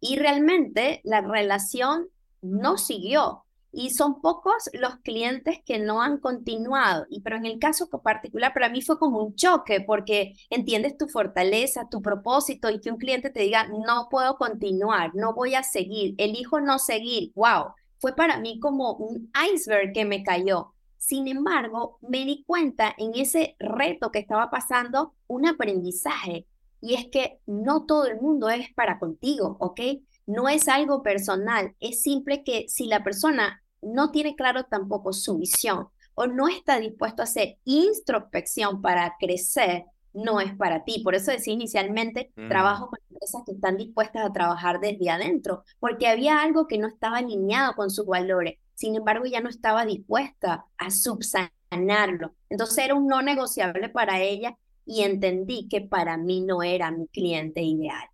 Y 0.00 0.16
realmente 0.16 1.00
la 1.04 1.20
relación 1.20 2.08
no 2.42 2.78
siguió. 2.78 3.44
Y 3.70 3.90
son 3.90 4.22
pocos 4.22 4.70
los 4.72 4.96
clientes 5.00 5.58
que 5.64 5.78
no 5.78 6.00
han 6.00 6.18
continuado. 6.18 7.06
Y 7.10 7.20
pero 7.20 7.36
en 7.36 7.44
el 7.44 7.58
caso 7.58 7.88
particular, 7.88 8.54
para 8.54 8.70
mí 8.70 8.80
fue 8.80 8.98
como 8.98 9.22
un 9.22 9.34
choque 9.34 9.80
porque 9.80 10.32
entiendes 10.48 10.96
tu 10.96 11.06
fortaleza, 11.06 11.88
tu 11.90 12.00
propósito 12.00 12.70
y 12.70 12.80
que 12.80 12.90
un 12.90 12.96
cliente 12.96 13.30
te 13.30 13.40
diga, 13.40 13.68
no 13.68 14.08
puedo 14.10 14.36
continuar, 14.36 15.14
no 15.14 15.34
voy 15.34 15.54
a 15.54 15.62
seguir, 15.62 16.14
elijo 16.16 16.60
no 16.60 16.78
seguir. 16.78 17.32
¡Wow! 17.34 17.74
Fue 17.98 18.14
para 18.14 18.38
mí 18.38 18.58
como 18.58 18.92
un 18.92 19.30
iceberg 19.52 19.92
que 19.92 20.04
me 20.04 20.22
cayó. 20.22 20.72
Sin 20.96 21.28
embargo, 21.28 21.98
me 22.00 22.24
di 22.24 22.44
cuenta 22.44 22.94
en 22.96 23.14
ese 23.14 23.54
reto 23.58 24.10
que 24.10 24.18
estaba 24.18 24.50
pasando 24.50 25.14
un 25.26 25.46
aprendizaje 25.46 26.46
y 26.80 26.94
es 26.94 27.06
que 27.10 27.38
no 27.46 27.86
todo 27.86 28.06
el 28.06 28.20
mundo 28.20 28.48
es 28.48 28.72
para 28.74 28.98
contigo, 28.98 29.56
¿ok? 29.60 29.80
No 30.26 30.48
es 30.48 30.68
algo 30.68 31.02
personal, 31.02 31.74
es 31.80 32.02
simple 32.02 32.44
que 32.44 32.66
si 32.68 32.86
la 32.86 33.02
persona 33.02 33.62
no 33.80 34.10
tiene 34.10 34.36
claro 34.36 34.64
tampoco 34.64 35.12
su 35.12 35.38
visión 35.38 35.88
o 36.14 36.26
no 36.26 36.48
está 36.48 36.80
dispuesto 36.80 37.22
a 37.22 37.24
hacer 37.24 37.58
introspección 37.64 38.82
para 38.82 39.14
crecer, 39.20 39.84
no 40.12 40.40
es 40.40 40.54
para 40.56 40.84
ti. 40.84 41.00
Por 41.04 41.14
eso 41.14 41.30
decía 41.30 41.54
inicialmente, 41.54 42.32
mm. 42.34 42.48
trabajo 42.48 42.88
con 42.88 42.98
empresas 43.08 43.42
que 43.46 43.52
están 43.52 43.76
dispuestas 43.76 44.26
a 44.26 44.32
trabajar 44.32 44.80
desde 44.80 45.10
adentro, 45.10 45.62
porque 45.78 46.08
había 46.08 46.42
algo 46.42 46.66
que 46.66 46.78
no 46.78 46.88
estaba 46.88 47.18
alineado 47.18 47.74
con 47.74 47.90
sus 47.90 48.06
valores. 48.06 48.58
Sin 48.74 48.96
embargo, 48.96 49.26
ya 49.26 49.40
no 49.40 49.48
estaba 49.48 49.84
dispuesta 49.84 50.66
a 50.76 50.90
subsanarlo. 50.90 52.34
Entonces 52.48 52.78
era 52.78 52.94
un 52.94 53.06
no 53.06 53.22
negociable 53.22 53.88
para 53.88 54.20
ella 54.20 54.56
y 54.88 55.02
entendí 55.02 55.68
que 55.68 55.82
para 55.82 56.16
mí 56.16 56.40
no 56.40 56.62
era 56.62 56.90
mi 56.90 57.06
cliente 57.08 57.60
ideal. 57.60 58.08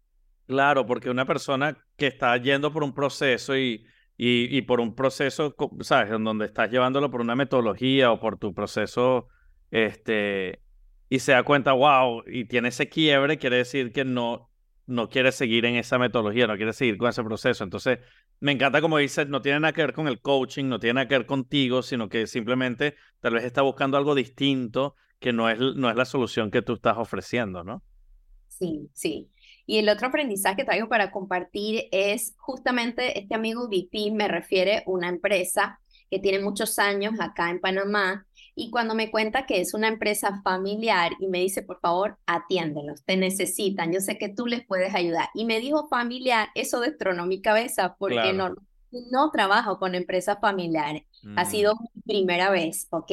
Claro, 0.47 0.85
porque 0.85 1.09
una 1.09 1.25
persona 1.25 1.79
que 1.97 2.09
está 2.09 2.37
yendo 2.37 2.73
por 2.73 2.83
un 2.83 2.93
proceso 2.93 3.57
y, 3.57 3.87
y, 4.17 4.61
por 4.63 4.81
un 4.81 4.95
proceso, 4.95 5.55
¿sabes? 5.81 6.13
En 6.13 6.25
donde 6.25 6.47
estás 6.47 6.71
llevándolo 6.71 7.11
por 7.11 7.21
una 7.21 7.37
metodología 7.37 8.11
o 8.11 8.21
por 8.21 8.39
tu 8.39 8.53
proceso, 8.53 9.29
este, 9.71 10.61
y 11.09 11.21
se 11.21 11.33
da 11.33 11.45
cuenta, 11.45 11.73
wow, 11.73 12.25
y 12.27 12.45
tiene 12.47 12.69
ese 12.69 12.89
quiebre, 12.89 13.39
quiere 13.39 13.59
decir 13.59 13.93
que 13.93 14.05
no, 14.05 14.51
no 14.87 15.09
quiere 15.09 15.31
seguir 15.31 15.65
en 15.65 15.77
esa 15.77 15.99
metodología, 15.99 16.49
no 16.49 16.57
quiere 16.57 16.73
seguir 16.73 16.99
con 16.99 17.09
ese 17.09 17.23
proceso. 17.23 17.63
Entonces, 17.65 18.01
me 18.41 18.53
encanta 18.53 18.81
como 18.81 18.99
dices, 18.99 19.29
no 19.29 19.41
tiene 19.41 19.61
nada 19.61 19.73
que 19.73 19.81
ver 19.81 19.95
con 19.95 20.09
el 20.09 20.21
coaching, 20.21 20.65
no 20.65 20.81
tiene 20.81 20.95
nada 20.95 21.09
que 21.09 21.19
ver 21.19 21.27
contigo, 21.27 21.83
sino 21.83 22.09
que 22.09 22.27
simplemente 22.27 22.97
tal 23.21 23.35
vez 23.35 23.45
está 23.45 23.63
buscando 23.63 23.97
algo 23.97 24.15
distinto 24.15 24.97
que 25.25 25.33
no 25.33 25.49
es, 25.49 25.59
no 25.59 25.89
es 25.89 25.97
la 25.97 26.05
solución 26.05 26.51
que 26.51 26.61
tú 26.61 26.75
estás 26.75 26.99
ofreciendo, 26.99 27.65
¿no? 27.65 27.83
Sí, 28.49 28.91
sí. 28.93 29.31
Y 29.65 29.79
el 29.79 29.89
otro 29.89 30.09
aprendizaje 30.09 30.57
que 30.57 30.65
traigo 30.65 30.87
para 30.87 31.11
compartir 31.11 31.85
es 31.93 32.35
justamente 32.37 33.19
este 33.19 33.35
amigo 33.35 33.67
VP 33.67 34.11
me 34.13 34.29
refiere 34.29 34.81
a 34.81 34.83
una 34.85 35.09
empresa 35.09 35.81
que 36.11 36.19
tiene 36.19 36.41
muchos 36.41 36.79
años 36.79 37.15
acá 37.21 37.49
en 37.49 37.59
Panamá 37.59 38.27
y 38.55 38.71
cuando 38.71 38.95
me 38.95 39.11
cuenta 39.11 39.47
que 39.47 39.63
es 39.63 39.73
una 39.73 39.89
empresa 39.89 40.43
familiar 40.43 41.13
y 41.19 41.29
me 41.29 41.39
dice, 41.39 41.63
por 41.63 41.81
favor, 41.81 42.19
atiéndelos, 42.27 43.03
te 43.05 43.17
necesitan, 43.17 43.95
yo 43.95 44.01
sé 44.01 44.19
que 44.19 44.29
tú 44.29 44.47
les 44.47 44.67
puedes 44.67 44.95
ayudar. 44.95 45.31
Y 45.33 45.47
me 45.47 45.59
dijo 45.59 45.89
familiar, 45.89 46.49
eso 46.55 46.81
destronó 46.81 47.25
mi 47.25 47.41
cabeza 47.41 47.97
porque 47.99 48.35
no, 48.35 48.55
no 49.11 49.31
trabajo 49.31 49.79
con 49.79 49.95
empresas 49.95 50.39
familiares. 50.41 51.05
Ha 51.37 51.45
mm. 51.45 51.51
sido 51.51 51.75
mi 51.95 52.03
primera 52.03 52.51
vez, 52.51 52.87
¿ok? 52.91 53.11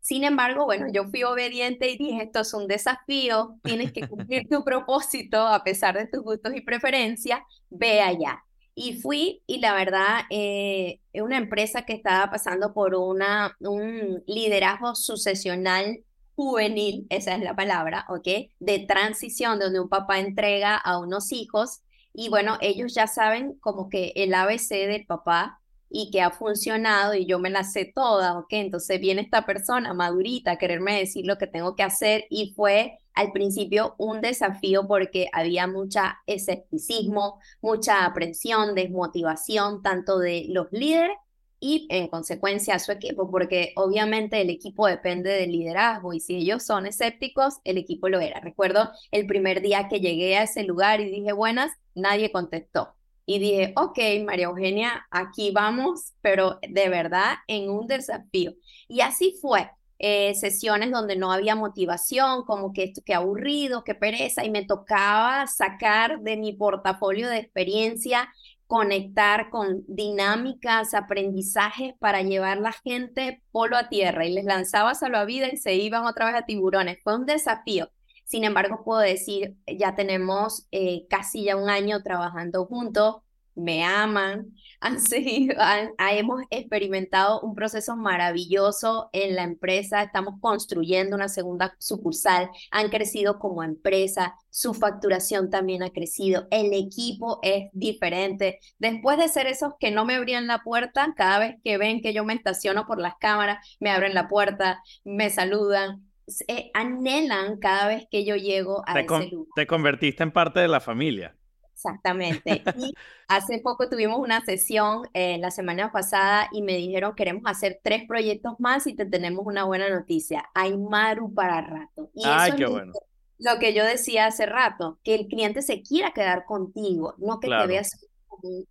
Sin 0.00 0.24
embargo, 0.24 0.64
bueno, 0.64 0.86
yo 0.92 1.04
fui 1.04 1.22
obediente 1.22 1.90
y 1.90 1.96
dije, 1.96 2.24
esto 2.24 2.40
es 2.40 2.52
un 2.52 2.66
desafío, 2.66 3.58
tienes 3.62 3.92
que 3.92 4.06
cumplir 4.06 4.46
tu 4.50 4.64
propósito 4.64 5.38
a 5.38 5.62
pesar 5.64 5.96
de 5.96 6.06
tus 6.06 6.22
gustos 6.22 6.54
y 6.54 6.60
preferencias, 6.60 7.40
ve 7.70 8.00
allá. 8.00 8.44
Y 8.74 9.00
fui 9.00 9.42
y 9.46 9.60
la 9.60 9.74
verdad, 9.74 10.22
eh, 10.30 11.00
es 11.12 11.22
una 11.22 11.38
empresa 11.38 11.82
que 11.82 11.92
estaba 11.92 12.30
pasando 12.30 12.74
por 12.74 12.94
una, 12.94 13.56
un 13.60 14.22
liderazgo 14.26 14.94
sucesional 14.94 16.02
juvenil, 16.36 17.06
esa 17.10 17.36
es 17.36 17.42
la 17.42 17.54
palabra, 17.54 18.06
¿ok? 18.08 18.28
De 18.58 18.80
transición, 18.80 19.58
donde 19.58 19.80
un 19.80 19.88
papá 19.88 20.18
entrega 20.18 20.76
a 20.76 20.98
unos 20.98 21.32
hijos 21.32 21.80
y 22.14 22.28
bueno, 22.28 22.56
ellos 22.60 22.94
ya 22.94 23.06
saben 23.08 23.58
como 23.58 23.88
que 23.90 24.12
el 24.14 24.32
ABC 24.34 24.70
del 24.86 25.04
papá 25.04 25.60
y 25.90 26.10
que 26.10 26.22
ha 26.22 26.30
funcionado 26.30 27.14
y 27.14 27.26
yo 27.26 27.38
me 27.38 27.50
la 27.50 27.64
sé 27.64 27.92
toda, 27.94 28.38
¿ok? 28.38 28.46
Entonces 28.50 29.00
viene 29.00 29.22
esta 29.22 29.44
persona 29.46 29.94
madurita 29.94 30.52
a 30.52 30.56
quererme 30.58 30.98
decir 30.98 31.26
lo 31.26 31.38
que 31.38 31.46
tengo 31.48 31.76
que 31.76 31.82
hacer 31.82 32.24
y 32.30 32.52
fue 32.54 32.98
al 33.14 33.32
principio 33.32 33.94
un 33.98 34.20
desafío 34.20 34.86
porque 34.86 35.28
había 35.32 35.66
mucha 35.66 36.18
escepticismo, 36.26 37.40
mucha 37.60 38.04
aprensión, 38.04 38.74
desmotivación, 38.74 39.82
tanto 39.82 40.18
de 40.18 40.46
los 40.48 40.68
líderes 40.72 41.16
y 41.64 41.86
en 41.88 42.08
consecuencia 42.08 42.74
a 42.74 42.78
su 42.78 42.92
equipo, 42.92 43.30
porque 43.30 43.72
obviamente 43.76 44.38
el 44.42 44.50
equipo 44.50 44.86
depende 44.86 45.30
del 45.30 45.50
liderazgo 45.50 46.12
y 46.12 46.20
si 46.20 46.36
ellos 46.36 46.62
son 46.62 46.84
escépticos, 46.84 47.54
el 47.64 47.78
equipo 47.78 48.10
lo 48.10 48.20
era. 48.20 48.38
Recuerdo 48.40 48.90
el 49.10 49.26
primer 49.26 49.62
día 49.62 49.88
que 49.88 49.98
llegué 50.00 50.36
a 50.36 50.42
ese 50.42 50.64
lugar 50.64 51.00
y 51.00 51.10
dije 51.10 51.32
buenas, 51.32 51.72
nadie 51.94 52.30
contestó. 52.30 52.94
Y 53.24 53.38
dije, 53.38 53.72
ok, 53.76 53.98
María 54.26 54.44
Eugenia, 54.44 55.06
aquí 55.10 55.52
vamos, 55.52 56.12
pero 56.20 56.58
de 56.68 56.90
verdad 56.90 57.36
en 57.46 57.70
un 57.70 57.86
desafío. 57.86 58.52
Y 58.86 59.00
así 59.00 59.38
fue. 59.40 59.70
Eh, 60.00 60.34
sesiones 60.34 60.90
donde 60.90 61.16
no 61.16 61.32
había 61.32 61.54
motivación, 61.54 62.44
como 62.44 62.74
que, 62.74 62.92
que 62.92 63.14
aburrido, 63.14 63.84
que 63.84 63.94
pereza, 63.94 64.44
y 64.44 64.50
me 64.50 64.66
tocaba 64.66 65.46
sacar 65.46 66.20
de 66.20 66.36
mi 66.36 66.52
portafolio 66.52 67.28
de 67.28 67.38
experiencia, 67.38 68.28
conectar 68.74 69.50
con 69.50 69.84
dinámicas, 69.86 70.94
aprendizajes 70.94 71.94
para 72.00 72.22
llevar 72.22 72.58
la 72.58 72.72
gente 72.72 73.40
polo 73.52 73.76
a 73.76 73.88
tierra 73.88 74.26
y 74.26 74.32
les 74.32 74.44
lanzaba 74.44 74.96
salvavidas 74.96 75.52
y 75.52 75.58
se 75.58 75.74
iban 75.74 76.06
otra 76.06 76.26
vez 76.26 76.34
a 76.34 76.44
tiburones. 76.44 76.98
Fue 77.04 77.14
un 77.14 77.24
desafío. 77.24 77.92
Sin 78.24 78.42
embargo, 78.42 78.82
puedo 78.84 78.98
decir, 78.98 79.54
ya 79.68 79.94
tenemos 79.94 80.66
eh, 80.72 81.06
casi 81.08 81.44
ya 81.44 81.54
un 81.54 81.70
año 81.70 82.02
trabajando 82.02 82.66
juntos, 82.66 83.18
me 83.54 83.84
aman, 83.84 84.46
han 84.80 85.00
seguido, 85.00 85.56
hemos 85.98 86.42
experimentado 86.50 87.40
un 87.40 87.54
proceso 87.54 87.96
maravilloso 87.96 89.08
en 89.12 89.34
la 89.34 89.42
empresa, 89.42 90.02
estamos 90.02 90.34
construyendo 90.40 91.16
una 91.16 91.28
segunda 91.28 91.74
sucursal, 91.78 92.50
han 92.70 92.90
crecido 92.90 93.38
como 93.38 93.62
empresa, 93.62 94.34
su 94.50 94.74
facturación 94.74 95.50
también 95.50 95.82
ha 95.82 95.90
crecido, 95.90 96.46
el 96.50 96.72
equipo 96.74 97.40
es 97.42 97.70
diferente. 97.72 98.58
Después 98.78 99.18
de 99.18 99.28
ser 99.28 99.46
esos 99.46 99.72
que 99.80 99.90
no 99.90 100.04
me 100.04 100.16
abrían 100.16 100.46
la 100.46 100.58
puerta, 100.58 101.14
cada 101.16 101.38
vez 101.38 101.56
que 101.64 101.78
ven 101.78 102.02
que 102.02 102.12
yo 102.12 102.24
me 102.24 102.34
estaciono 102.34 102.86
por 102.86 103.00
las 103.00 103.14
cámaras, 103.16 103.66
me 103.80 103.90
abren 103.90 104.14
la 104.14 104.28
puerta, 104.28 104.82
me 105.04 105.30
saludan, 105.30 106.04
eh, 106.48 106.70
anhelan 106.74 107.58
cada 107.58 107.88
vez 107.88 108.06
que 108.10 108.24
yo 108.24 108.36
llego 108.36 108.82
a 108.86 108.94
te 108.94 109.00
ese 109.00 109.28
lugar. 109.30 109.52
Te 109.54 109.66
convertiste 109.66 110.22
en 110.22 110.30
parte 110.30 110.60
de 110.60 110.68
la 110.68 110.80
familia. 110.80 111.36
Exactamente. 111.74 112.62
Y 112.78 112.94
hace 113.28 113.58
poco 113.58 113.88
tuvimos 113.88 114.18
una 114.18 114.40
sesión 114.44 115.08
eh, 115.12 115.38
la 115.38 115.50
semana 115.50 115.92
pasada 115.92 116.48
y 116.52 116.62
me 116.62 116.76
dijeron 116.76 117.14
queremos 117.14 117.42
hacer 117.46 117.80
tres 117.82 118.04
proyectos 118.06 118.54
más 118.58 118.86
y 118.86 118.94
te 118.94 119.04
tenemos 119.04 119.44
una 119.44 119.64
buena 119.64 119.88
noticia. 119.88 120.48
Hay 120.54 120.76
Maru 120.76 121.34
para 121.34 121.60
rato. 121.60 122.10
Y 122.14 122.22
Ay, 122.24 122.52
qué 122.52 122.66
bueno. 122.66 122.92
Lo 123.38 123.58
que 123.58 123.74
yo 123.74 123.84
decía 123.84 124.26
hace 124.26 124.46
rato, 124.46 124.98
que 125.02 125.14
el 125.14 125.26
cliente 125.26 125.60
se 125.60 125.82
quiera 125.82 126.12
quedar 126.12 126.44
contigo, 126.44 127.14
no 127.18 127.40
que 127.40 127.48
te 127.48 127.66
veas 127.66 128.06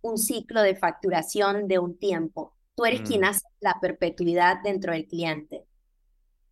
un, 0.00 0.18
ciclo 0.18 0.62
de 0.62 0.74
facturación 0.74 1.68
de 1.68 1.78
un 1.78 1.98
tiempo. 1.98 2.54
Tú 2.74 2.86
eres 2.86 3.02
quien 3.02 3.20
mm. 3.20 3.24
hace 3.24 3.46
la 3.60 3.76
perpetuidad 3.80 4.56
dentro 4.64 4.92
del 4.92 5.06
cliente. 5.06 5.64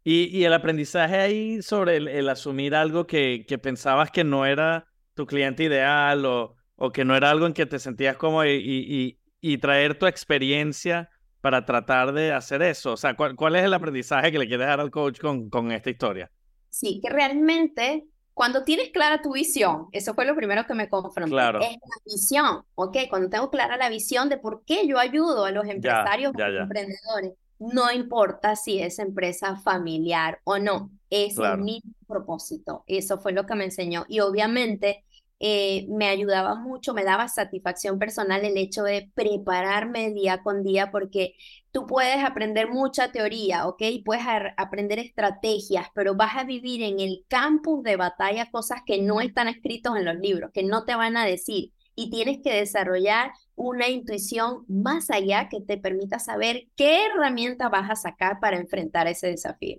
Y, 0.05 0.37
y 0.37 0.45
el 0.45 0.53
aprendizaje 0.53 1.17
ahí 1.17 1.63
sobre 1.63 1.97
el, 1.97 2.29
asumir 2.29 2.75
algo 2.75 3.07
que, 3.07 3.45
que, 3.49 3.59
pensabas 3.59 4.11
que 4.11 4.25
no 4.25 4.45
era 4.45 4.92
tu 5.15 5.27
cliente 5.27 5.65
ideal 5.65 6.25
o, 6.25 6.57
o 6.77 6.93
que 6.93 7.05
no 7.05 7.17
era 7.17 7.31
algo 7.31 7.47
en 7.47 7.53
que 7.53 7.67
te 7.67 7.79
sentías 7.79 8.17
como 8.17 8.45
y, 8.45 8.51
y, 8.57 9.19
y 9.41 9.59
traer 9.59 9.99
tu 9.99 10.07
experiencia 10.07 11.11
para 11.41 11.65
tratar 11.65 12.13
de 12.13 12.33
hacer 12.33 12.63
eso. 12.63 12.93
O 12.93 12.97
sea, 12.97 13.15
¿cuál, 13.15 13.37
cuál 13.37 13.57
es 13.57 13.65
el 13.65 13.75
aprendizaje 13.75 14.31
que 14.33 14.39
le 14.39 14.47
quieres 14.47 14.67
dar 14.67 14.81
al 14.81 14.91
coach 14.91 15.21
con, 15.21 15.51
con 15.51 15.73
esta 15.73 15.91
historia? 15.91 16.31
Sí, 16.71 17.01
que 17.03 17.11
realmente 17.11 18.07
cuando 18.35 18.65
tienes 18.65 18.91
clara 18.91 19.21
tu 19.21 19.33
visión, 19.33 19.89
eso 19.93 20.15
fue 20.15 20.25
lo 20.25 20.35
primero 20.35 20.65
que 20.67 20.75
me 20.75 20.89
confrontó. 20.89 21.35
Claro. 21.35 21.61
Es 21.61 21.71
la 21.73 22.03
visión, 22.05 22.65
¿ok? 22.75 22.97
Cuando 23.11 23.29
tengo 23.29 23.51
clara 23.51 23.77
la 23.77 23.91
visión 23.91 24.29
de 24.29 24.39
por 24.39 24.65
qué 24.65 24.87
yo 24.87 24.99
ayudo 24.99 25.45
a 25.45 25.51
los 25.51 25.67
empresarios, 25.67 26.33
a 26.35 26.49
los 26.49 26.63
emprendedores, 26.63 27.33
no 27.73 27.93
importa 27.93 28.57
si 28.57 28.81
es 28.81 28.99
empresa 28.99 29.57
familiar 29.57 30.41
o 30.45 30.59
no, 30.59 30.91
es 31.11 31.37
mi 31.59 31.83
propósito. 32.07 32.85
Eso 32.87 33.19
fue 33.19 33.33
lo 33.33 33.47
que 33.47 33.55
me 33.55 33.65
enseñó. 33.65 34.05
Y 34.09 34.21
obviamente 34.21 35.05
eh, 35.45 35.87
me 35.89 36.07
ayudaba 36.07 36.55
mucho, 36.55 36.95
me 36.95 37.05
daba 37.05 37.29
satisfacción 37.29 37.99
personal 37.99 38.45
el 38.45 38.57
hecho 38.57 38.85
de 38.85 39.11
prepararme 39.15 40.13
día 40.13 40.43
con 40.43 40.63
día 40.63 40.93
porque 40.93 41.35
tú 41.73 41.87
puedes 41.87 42.25
aprender 42.25 42.71
mucha 42.71 43.11
teoría, 43.11 43.67
¿ok? 43.67 43.83
Puedes 44.05 44.25
aprender 44.57 45.01
estrategias, 45.01 45.89
pero 45.95 46.15
vas 46.15 46.37
a 46.37 46.45
vivir 46.45 46.83
en 46.83 47.01
el 47.01 47.25
campus 47.29 47.83
de 47.83 47.97
batalla 47.97 48.51
cosas 48.53 48.83
que 48.87 49.03
no 49.03 49.21
están 49.21 49.49
escritos 49.49 49.97
en 49.97 50.05
los 50.05 50.17
libros, 50.17 50.53
que 50.55 50.63
no 50.63 50.85
te 50.85 50.95
van 50.95 51.17
a 51.17 51.27
decir. 51.27 51.73
Y 51.95 52.11
tienes 52.11 52.39
que 52.43 52.55
desarrollar 52.55 53.33
una 53.55 53.89
intuición 53.89 54.65
más 54.69 55.11
allá 55.11 55.49
que 55.49 55.61
te 55.61 55.79
permita 55.79 56.19
saber 56.19 56.69
qué 56.77 57.07
herramienta 57.07 57.69
vas 57.69 57.91
a 57.91 57.97
sacar 57.97 58.41
para 58.41 58.57
enfrentar 58.57 59.07
ese 59.07 59.29
desafío. 59.29 59.79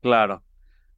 Claro, 0.00 0.42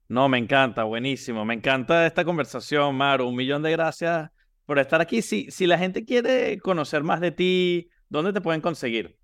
no, 0.08 0.28
me 0.28 0.38
encanta, 0.38 0.84
buenísimo. 0.84 1.44
Me 1.44 1.54
encanta 1.54 2.06
esta 2.06 2.24
conversación, 2.24 2.94
Maru. 2.94 3.28
Un 3.28 3.36
millón 3.36 3.62
de 3.62 3.70
gracias 3.70 4.30
por 4.66 4.78
estar 4.78 5.00
aquí. 5.00 5.22
Si, 5.22 5.50
si 5.50 5.66
la 5.66 5.78
gente 5.78 6.04
quiere 6.04 6.58
conocer 6.58 7.02
más 7.02 7.20
de 7.20 7.30
ti, 7.30 7.88
¿dónde 8.08 8.32
te 8.32 8.40
pueden 8.40 8.60
conseguir? 8.60 9.18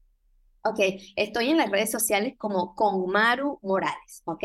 Ok, 0.63 0.79
estoy 1.17 1.51
en 1.51 1.59
las 1.59 1.71
redes 1.71 1.91
sociales 1.91 2.35
como 2.37 2.75
con 2.75 3.11
Maru 3.11 3.59
Morales, 3.63 4.23
¿ok? 4.25 4.45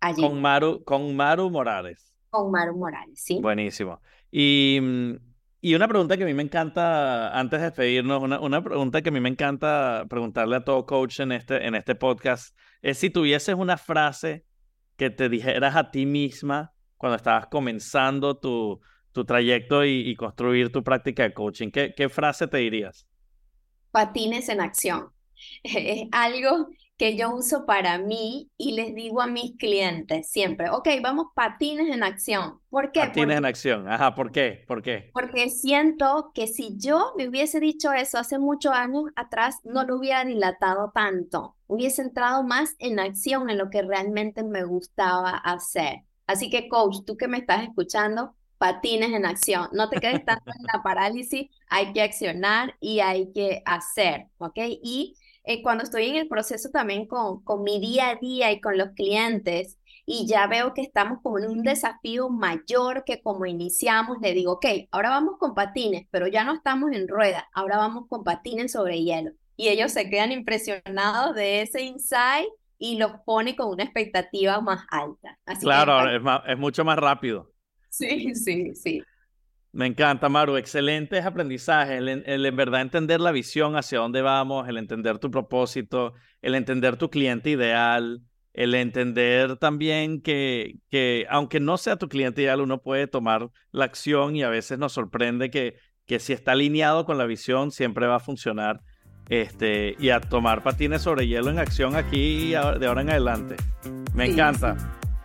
Allí. 0.00 0.22
Con 0.22 0.40
Maru, 0.40 0.82
con 0.84 1.14
Maru 1.16 1.50
Morales. 1.50 2.14
Con 2.30 2.50
Maru 2.50 2.76
Morales, 2.76 3.22
sí. 3.22 3.40
Buenísimo. 3.40 4.00
Y, 4.30 4.78
mm, 4.80 5.16
y 5.60 5.74
una 5.74 5.88
pregunta 5.88 6.16
que 6.16 6.22
a 6.22 6.26
mí 6.26 6.34
me 6.34 6.42
encanta, 6.42 7.38
antes 7.38 7.60
de 7.60 7.66
despedirnos, 7.66 8.22
una, 8.22 8.40
una 8.40 8.62
pregunta 8.62 9.02
que 9.02 9.10
a 9.10 9.12
mí 9.12 9.20
me 9.20 9.28
encanta 9.28 10.06
preguntarle 10.08 10.56
a 10.56 10.64
todo 10.64 10.86
coach 10.86 11.20
en 11.20 11.32
este, 11.32 11.66
en 11.66 11.74
este 11.74 11.94
podcast, 11.94 12.56
es 12.80 12.98
si 12.98 13.10
tuvieses 13.10 13.54
una 13.54 13.76
frase 13.76 14.46
que 14.96 15.10
te 15.10 15.28
dijeras 15.28 15.76
a 15.76 15.90
ti 15.90 16.06
misma 16.06 16.72
cuando 16.96 17.16
estabas 17.16 17.46
comenzando 17.46 18.38
tu, 18.38 18.80
tu 19.12 19.24
trayecto 19.24 19.84
y, 19.84 20.14
construir 20.16 20.70
tu 20.70 20.82
práctica 20.82 21.22
de 21.24 21.32
coaching? 21.32 21.70
¿Qué, 21.70 21.94
¿Qué 21.96 22.08
frase 22.08 22.46
te 22.46 22.58
dirías? 22.58 23.06
Patines 23.90 24.48
en 24.48 24.60
acción. 24.60 25.08
Es 25.62 26.06
algo 26.12 26.68
que 27.00 27.16
yo 27.16 27.34
uso 27.34 27.64
para 27.64 27.96
mí 27.96 28.50
y 28.58 28.72
les 28.72 28.94
digo 28.94 29.22
a 29.22 29.26
mis 29.26 29.56
clientes 29.56 30.30
siempre, 30.30 30.68
ok, 30.68 30.86
vamos 31.02 31.28
patines 31.34 31.88
en 31.88 32.02
acción. 32.02 32.60
¿Por 32.68 32.92
qué? 32.92 33.00
Patines 33.00 33.38
en 33.38 33.46
acción, 33.46 33.88
ajá, 33.88 34.14
¿por 34.14 34.30
qué? 34.30 34.66
¿Por 34.68 34.82
qué? 34.82 35.08
Porque 35.14 35.48
siento 35.48 36.30
que 36.34 36.46
si 36.46 36.76
yo 36.76 37.14
me 37.16 37.26
hubiese 37.26 37.58
dicho 37.58 37.90
eso 37.94 38.18
hace 38.18 38.38
muchos 38.38 38.74
años 38.74 39.04
atrás, 39.16 39.60
no 39.64 39.84
lo 39.84 39.96
hubiera 39.96 40.26
dilatado 40.26 40.92
tanto, 40.94 41.56
hubiese 41.66 42.02
entrado 42.02 42.42
más 42.42 42.76
en 42.78 43.00
acción 43.00 43.48
en 43.48 43.56
lo 43.56 43.70
que 43.70 43.80
realmente 43.80 44.42
me 44.42 44.64
gustaba 44.64 45.30
hacer. 45.30 46.02
Así 46.26 46.50
que, 46.50 46.68
coach, 46.68 46.98
tú 47.06 47.16
que 47.16 47.28
me 47.28 47.38
estás 47.38 47.62
escuchando, 47.62 48.34
patines 48.58 49.14
en 49.14 49.24
acción. 49.24 49.70
No 49.72 49.88
te 49.88 49.98
quedes 50.00 50.22
tanto 50.26 50.50
en 50.50 50.66
la 50.70 50.82
parálisis, 50.82 51.48
hay 51.66 51.94
que 51.94 52.02
accionar 52.02 52.76
y 52.78 53.00
hay 53.00 53.32
que 53.32 53.62
hacer, 53.64 54.26
¿ok? 54.36 54.58
Y 54.82 55.16
eh, 55.44 55.62
cuando 55.62 55.84
estoy 55.84 56.06
en 56.06 56.16
el 56.16 56.28
proceso 56.28 56.70
también 56.70 57.06
con, 57.06 57.42
con 57.44 57.62
mi 57.62 57.80
día 57.80 58.10
a 58.10 58.14
día 58.16 58.52
y 58.52 58.60
con 58.60 58.76
los 58.78 58.90
clientes 58.90 59.78
y 60.06 60.26
ya 60.26 60.46
veo 60.48 60.74
que 60.74 60.82
estamos 60.82 61.20
con 61.22 61.44
un 61.44 61.62
desafío 61.62 62.28
mayor 62.30 63.04
que 63.04 63.22
como 63.22 63.46
iniciamos, 63.46 64.18
le 64.20 64.34
digo, 64.34 64.54
ok, 64.54 64.66
ahora 64.90 65.10
vamos 65.10 65.36
con 65.38 65.54
patines, 65.54 66.06
pero 66.10 66.26
ya 66.26 66.42
no 66.42 66.54
estamos 66.54 66.90
en 66.92 67.06
rueda, 67.06 67.48
ahora 67.52 67.76
vamos 67.76 68.08
con 68.08 68.24
patines 68.24 68.72
sobre 68.72 69.02
hielo. 69.02 69.30
Y 69.56 69.68
ellos 69.68 69.92
se 69.92 70.10
quedan 70.10 70.32
impresionados 70.32 71.36
de 71.36 71.62
ese 71.62 71.82
insight 71.82 72.48
y 72.76 72.96
los 72.96 73.12
pone 73.24 73.54
con 73.54 73.68
una 73.68 73.84
expectativa 73.84 74.60
más 74.60 74.84
alta. 74.90 75.38
claro, 75.60 76.10
es, 76.10 76.22
es 76.48 76.58
mucho 76.58 76.84
más 76.84 76.98
rápido. 76.98 77.52
Sí, 77.88 78.34
sí, 78.34 78.74
sí. 78.74 79.02
Me 79.72 79.86
encanta, 79.86 80.28
Maru. 80.28 80.56
Excelentes 80.56 81.24
aprendizajes. 81.24 81.98
El, 81.98 82.08
el, 82.08 82.46
en 82.46 82.56
verdad 82.56 82.80
entender 82.80 83.20
la 83.20 83.30
visión 83.30 83.76
hacia 83.76 84.00
dónde 84.00 84.22
vamos, 84.22 84.68
el 84.68 84.76
entender 84.78 85.18
tu 85.18 85.30
propósito, 85.30 86.14
el 86.42 86.54
entender 86.54 86.96
tu 86.96 87.08
cliente 87.08 87.50
ideal, 87.50 88.22
el 88.52 88.74
entender 88.74 89.56
también 89.56 90.22
que, 90.22 90.76
que 90.90 91.26
aunque 91.30 91.60
no 91.60 91.76
sea 91.76 91.96
tu 91.96 92.08
cliente 92.08 92.42
ideal, 92.42 92.60
uno 92.60 92.82
puede 92.82 93.06
tomar 93.06 93.50
la 93.70 93.84
acción 93.84 94.34
y 94.34 94.42
a 94.42 94.48
veces 94.48 94.78
nos 94.78 94.92
sorprende 94.92 95.50
que, 95.50 95.76
que 96.06 96.18
si 96.18 96.32
está 96.32 96.52
alineado 96.52 97.04
con 97.04 97.16
la 97.16 97.26
visión, 97.26 97.70
siempre 97.70 98.06
va 98.06 98.16
a 98.16 98.20
funcionar. 98.20 98.80
Este, 99.28 99.94
y 100.00 100.10
a 100.10 100.20
tomar 100.20 100.64
patines 100.64 101.02
sobre 101.02 101.28
hielo 101.28 101.50
en 101.50 101.60
acción 101.60 101.94
aquí 101.94 102.48
de 102.48 102.56
ahora 102.56 103.02
en 103.02 103.10
adelante. 103.10 103.54
Me 104.12 104.26
encanta. 104.26 104.76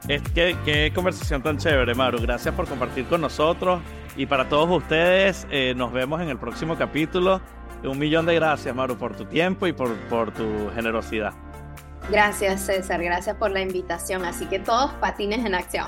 Es, 0.07 0.21
qué, 0.35 0.55
qué 0.63 0.91
conversación 0.93 1.41
tan 1.41 1.57
chévere, 1.57 1.95
Maru. 1.95 2.19
Gracias 2.21 2.53
por 2.53 2.67
compartir 2.67 3.05
con 3.05 3.21
nosotros. 3.21 3.81
Y 4.15 4.25
para 4.25 4.47
todos 4.47 4.69
ustedes, 4.69 5.45
eh, 5.51 5.73
nos 5.75 5.91
vemos 5.91 6.21
en 6.21 6.29
el 6.29 6.37
próximo 6.37 6.75
capítulo. 6.77 7.41
Un 7.83 7.99
millón 7.99 8.25
de 8.25 8.35
gracias, 8.35 8.73
Maru, 8.73 8.97
por 8.97 9.15
tu 9.15 9.25
tiempo 9.25 9.67
y 9.67 9.73
por, 9.73 9.93
por 10.09 10.31
tu 10.31 10.69
generosidad. 10.73 11.33
Gracias, 12.09 12.61
César. 12.61 13.03
Gracias 13.03 13.35
por 13.35 13.51
la 13.51 13.61
invitación. 13.61 14.25
Así 14.25 14.45
que 14.45 14.59
todos 14.59 14.91
patines 14.93 15.45
en 15.45 15.55
acción. 15.55 15.87